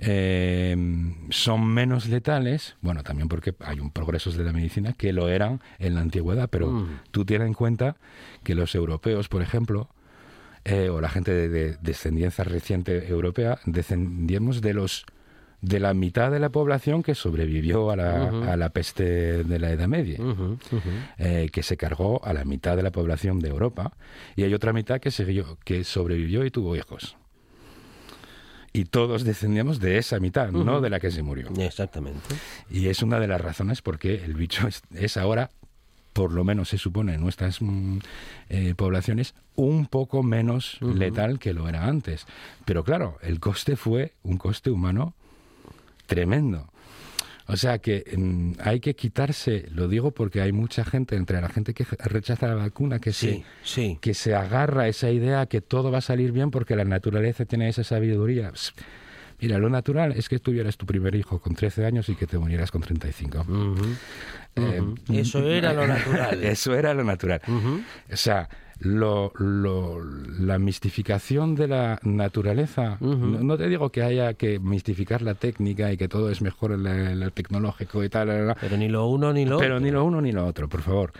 eh, 0.00 0.76
son 1.30 1.66
menos 1.66 2.06
letales, 2.08 2.76
bueno, 2.80 3.02
también 3.02 3.28
porque 3.28 3.54
hay 3.60 3.80
un 3.80 3.90
progresos 3.90 4.36
de 4.36 4.44
la 4.44 4.52
medicina 4.52 4.92
que 4.94 5.12
lo 5.12 5.28
eran 5.28 5.60
en 5.78 5.94
la 5.94 6.00
antigüedad, 6.00 6.48
pero 6.50 6.70
Mm. 6.70 7.00
tú 7.10 7.24
tienes 7.24 7.46
en 7.46 7.54
cuenta 7.54 7.96
que 8.42 8.54
los 8.54 8.74
europeos, 8.74 9.28
por 9.28 9.42
ejemplo, 9.42 9.88
eh, 10.64 10.88
o 10.90 11.00
la 11.00 11.08
gente 11.08 11.32
de, 11.32 11.48
de 11.48 11.76
descendencia 11.80 12.44
reciente 12.44 13.08
europea, 13.08 13.58
descendíamos 13.66 14.60
de 14.60 14.74
los 14.74 15.04
de 15.62 15.78
la 15.78 15.92
mitad 15.92 16.30
de 16.30 16.38
la 16.40 16.48
población 16.48 17.02
que 17.02 17.14
sobrevivió 17.14 17.90
a 17.90 17.96
la, 17.96 18.32
Ujú. 18.32 18.44
a 18.50 18.56
la 18.56 18.70
peste 18.70 19.44
de 19.44 19.58
la 19.58 19.70
Edad 19.70 19.88
Media, 19.88 20.18
Ujú, 20.18 20.56
ujú. 20.72 20.90
eh, 21.18 21.50
que 21.52 21.62
se 21.62 21.76
cargó 21.76 22.24
a 22.24 22.32
la 22.32 22.46
mitad 22.46 22.76
de 22.78 22.82
la 22.82 22.90
población 22.90 23.40
de 23.40 23.50
Europa, 23.50 23.92
y 24.36 24.44
hay 24.44 24.54
otra 24.54 24.72
mitad 24.72 25.00
que, 25.00 25.10
siguió, 25.10 25.58
que 25.64 25.84
sobrevivió 25.84 26.46
y 26.46 26.50
tuvo 26.50 26.76
hijos. 26.76 27.18
Y 28.72 28.84
todos 28.84 29.24
descendíamos 29.24 29.80
de 29.80 29.98
esa 29.98 30.20
mitad, 30.20 30.52
no 30.52 30.80
de 30.80 30.90
la 30.90 31.00
que 31.00 31.10
se 31.10 31.22
murió. 31.22 31.48
Exactamente. 31.58 32.34
Y 32.70 32.86
es 32.86 33.02
una 33.02 33.18
de 33.18 33.26
las 33.26 33.40
razones 33.40 33.82
por 33.82 33.98
qué 33.98 34.24
el 34.24 34.34
bicho 34.34 34.68
es, 34.68 34.82
es 34.94 35.16
ahora, 35.16 35.50
por 36.12 36.32
lo 36.32 36.44
menos 36.44 36.68
se 36.68 36.78
supone 36.78 37.14
en 37.14 37.20
nuestras 37.20 37.60
mm, 37.60 37.98
eh, 38.48 38.74
poblaciones, 38.76 39.34
un 39.56 39.86
poco 39.86 40.22
menos 40.22 40.78
letal 40.80 41.38
que 41.38 41.52
lo 41.52 41.68
era 41.68 41.86
antes. 41.86 42.26
Pero 42.64 42.84
claro, 42.84 43.18
el 43.22 43.40
coste 43.40 43.76
fue 43.76 44.12
un 44.22 44.38
coste 44.38 44.70
humano 44.70 45.14
tremendo. 46.06 46.68
O 47.52 47.56
sea 47.56 47.78
que 47.78 48.04
mm, 48.16 48.52
hay 48.62 48.80
que 48.80 48.94
quitarse, 48.94 49.66
lo 49.72 49.88
digo 49.88 50.12
porque 50.12 50.40
hay 50.40 50.52
mucha 50.52 50.84
gente, 50.84 51.16
entre 51.16 51.40
la 51.40 51.48
gente 51.48 51.74
que 51.74 51.84
rechaza 52.04 52.46
la 52.48 52.54
vacuna, 52.54 52.98
que, 53.00 53.12
Sí, 53.12 53.42
sí. 53.62 53.94
se, 53.94 53.98
que 54.00 54.14
se 54.14 54.34
agarra 54.34 54.82
a 54.82 54.88
esa 54.88 55.10
idea 55.10 55.46
que 55.46 55.60
todo 55.60 55.90
va 55.90 55.98
a 55.98 56.02
salir 56.02 56.32
bien 56.32 56.50
porque 56.50 56.76
la 56.76 56.84
naturaleza 56.84 57.44
tiene 57.44 57.68
esa 57.68 57.82
sabiduría. 57.84 58.52
Mira, 59.40 59.58
lo 59.58 59.70
natural 59.70 60.12
es 60.12 60.28
que 60.28 60.38
tuvieras 60.38 60.76
tu 60.76 60.84
primer 60.86 61.14
hijo 61.14 61.38
con 61.40 61.54
13 61.54 61.86
años 61.86 62.08
y 62.08 62.14
que 62.14 62.26
te 62.26 62.36
murieras 62.38 62.70
con 62.70 62.82
35. 62.82 63.40
Ujú, 63.40 63.74
Eh, 64.56 64.80
ujú. 64.80 64.94
Eso 65.12 65.44
era 65.48 65.72
lo 65.72 65.86
natural. 65.86 66.38
Eso 66.44 66.74
era 66.74 66.92
lo 66.94 67.04
natural. 67.04 67.40
O 67.48 68.16
sea, 68.16 68.48
lo, 68.80 69.32
lo- 69.38 70.02
la 70.02 70.58
mistificación 70.58 71.54
de 71.54 71.68
la 71.68 71.98
naturaleza, 72.02 72.96
Ujú. 73.00 73.14
no, 73.16 73.40
no 73.42 73.56
te 73.58 73.68
digo 73.68 73.90
que 73.90 74.02
haya 74.02 74.34
que 74.34 74.58
mistificar 74.58 75.22
la 75.22 75.34
técnica 75.34 75.92
y 75.92 75.96
que 75.96 76.08
todo 76.08 76.30
es 76.30 76.40
mejor 76.42 76.72
en 76.72 77.20
lo 77.20 77.30
tecnológico 77.30 78.02
y 78.04 78.08
tal, 78.08 78.28
la, 78.28 78.34
la, 78.38 78.44
la, 78.46 78.54
Pero 78.54 78.76
ni 78.76 78.88
lo 78.88 79.06
uno 79.06 79.32
ni 79.32 79.44
lo 79.44 79.58
pero 79.58 79.76
otro. 79.76 79.84
ni 79.84 79.90
lo 79.90 80.04
uno 80.04 80.20
ni 80.20 80.32
lo 80.32 80.46
otro, 80.46 80.68
por 80.68 80.82
favor. 80.82 81.12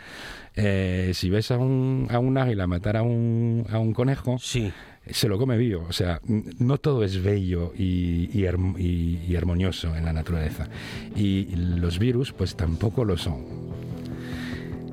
Eh, 0.56 1.12
si 1.14 1.30
ves 1.30 1.50
a 1.50 1.58
un, 1.58 2.06
a 2.11 2.18
un 2.18 2.36
águila 2.36 2.66
matar 2.66 2.96
a 2.96 3.02
un, 3.02 3.64
a 3.70 3.78
un 3.78 3.92
conejo, 3.92 4.36
Sí. 4.40 4.72
se 5.08 5.28
lo 5.28 5.38
come 5.38 5.56
vivo. 5.56 5.84
O 5.88 5.92
sea, 5.92 6.20
no 6.58 6.78
todo 6.78 7.04
es 7.04 7.22
bello 7.22 7.72
y, 7.76 8.30
y 8.32 8.46
y- 8.78 9.20
y 9.28 9.36
armonioso 9.36 9.94
en 9.96 10.04
la 10.06 10.12
naturaleza. 10.12 10.66
Y 11.14 11.54
los 11.56 11.98
virus, 11.98 12.32
pues 12.32 12.56
tampoco 12.56 13.04
lo 13.04 13.16
son. 13.16 13.44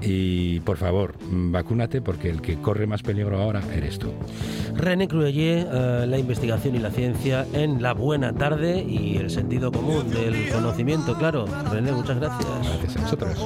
Y 0.01 0.59
por 0.61 0.77
favor, 0.77 1.15
vacúnate 1.29 2.01
porque 2.01 2.29
el 2.29 2.41
que 2.41 2.57
corre 2.57 2.85
más 2.85 3.01
peligro 3.01 3.41
ahora 3.41 3.61
eres 3.75 3.97
tú. 3.97 4.11
René 4.75 5.07
Cruellé, 5.07 5.65
eh, 5.71 6.05
la 6.07 6.17
investigación 6.19 6.75
y 6.75 6.79
la 6.79 6.91
ciencia 6.91 7.45
en 7.53 7.81
la 7.81 7.93
buena 7.93 8.33
tarde 8.33 8.83
y 8.83 9.17
el 9.17 9.29
sentido 9.29 9.71
común 9.71 10.09
del 10.09 10.49
conocimiento, 10.49 11.17
claro. 11.17 11.45
René, 11.71 11.91
muchas 11.91 12.19
gracias. 12.19 12.47
Gracias 12.79 12.97
a 12.97 13.01
vosotros. 13.01 13.37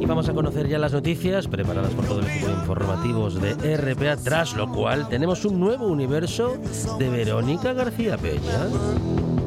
Y 0.00 0.06
vamos 0.06 0.28
a 0.28 0.32
conocer 0.32 0.66
ya 0.66 0.78
las 0.78 0.92
noticias 0.92 1.46
preparadas 1.46 1.92
por 1.92 2.04
todo 2.06 2.20
el 2.20 2.26
equipo 2.26 2.48
de 2.48 2.54
informativos 2.54 3.40
de 3.40 3.76
RPA, 3.76 4.16
tras 4.16 4.56
lo 4.56 4.70
cual 4.72 5.08
tenemos 5.08 5.44
un 5.44 5.60
nuevo 5.60 5.86
universo 5.86 6.58
de 6.98 7.08
Verónica 7.08 7.72
García 7.74 8.16
Peña. 8.16 9.39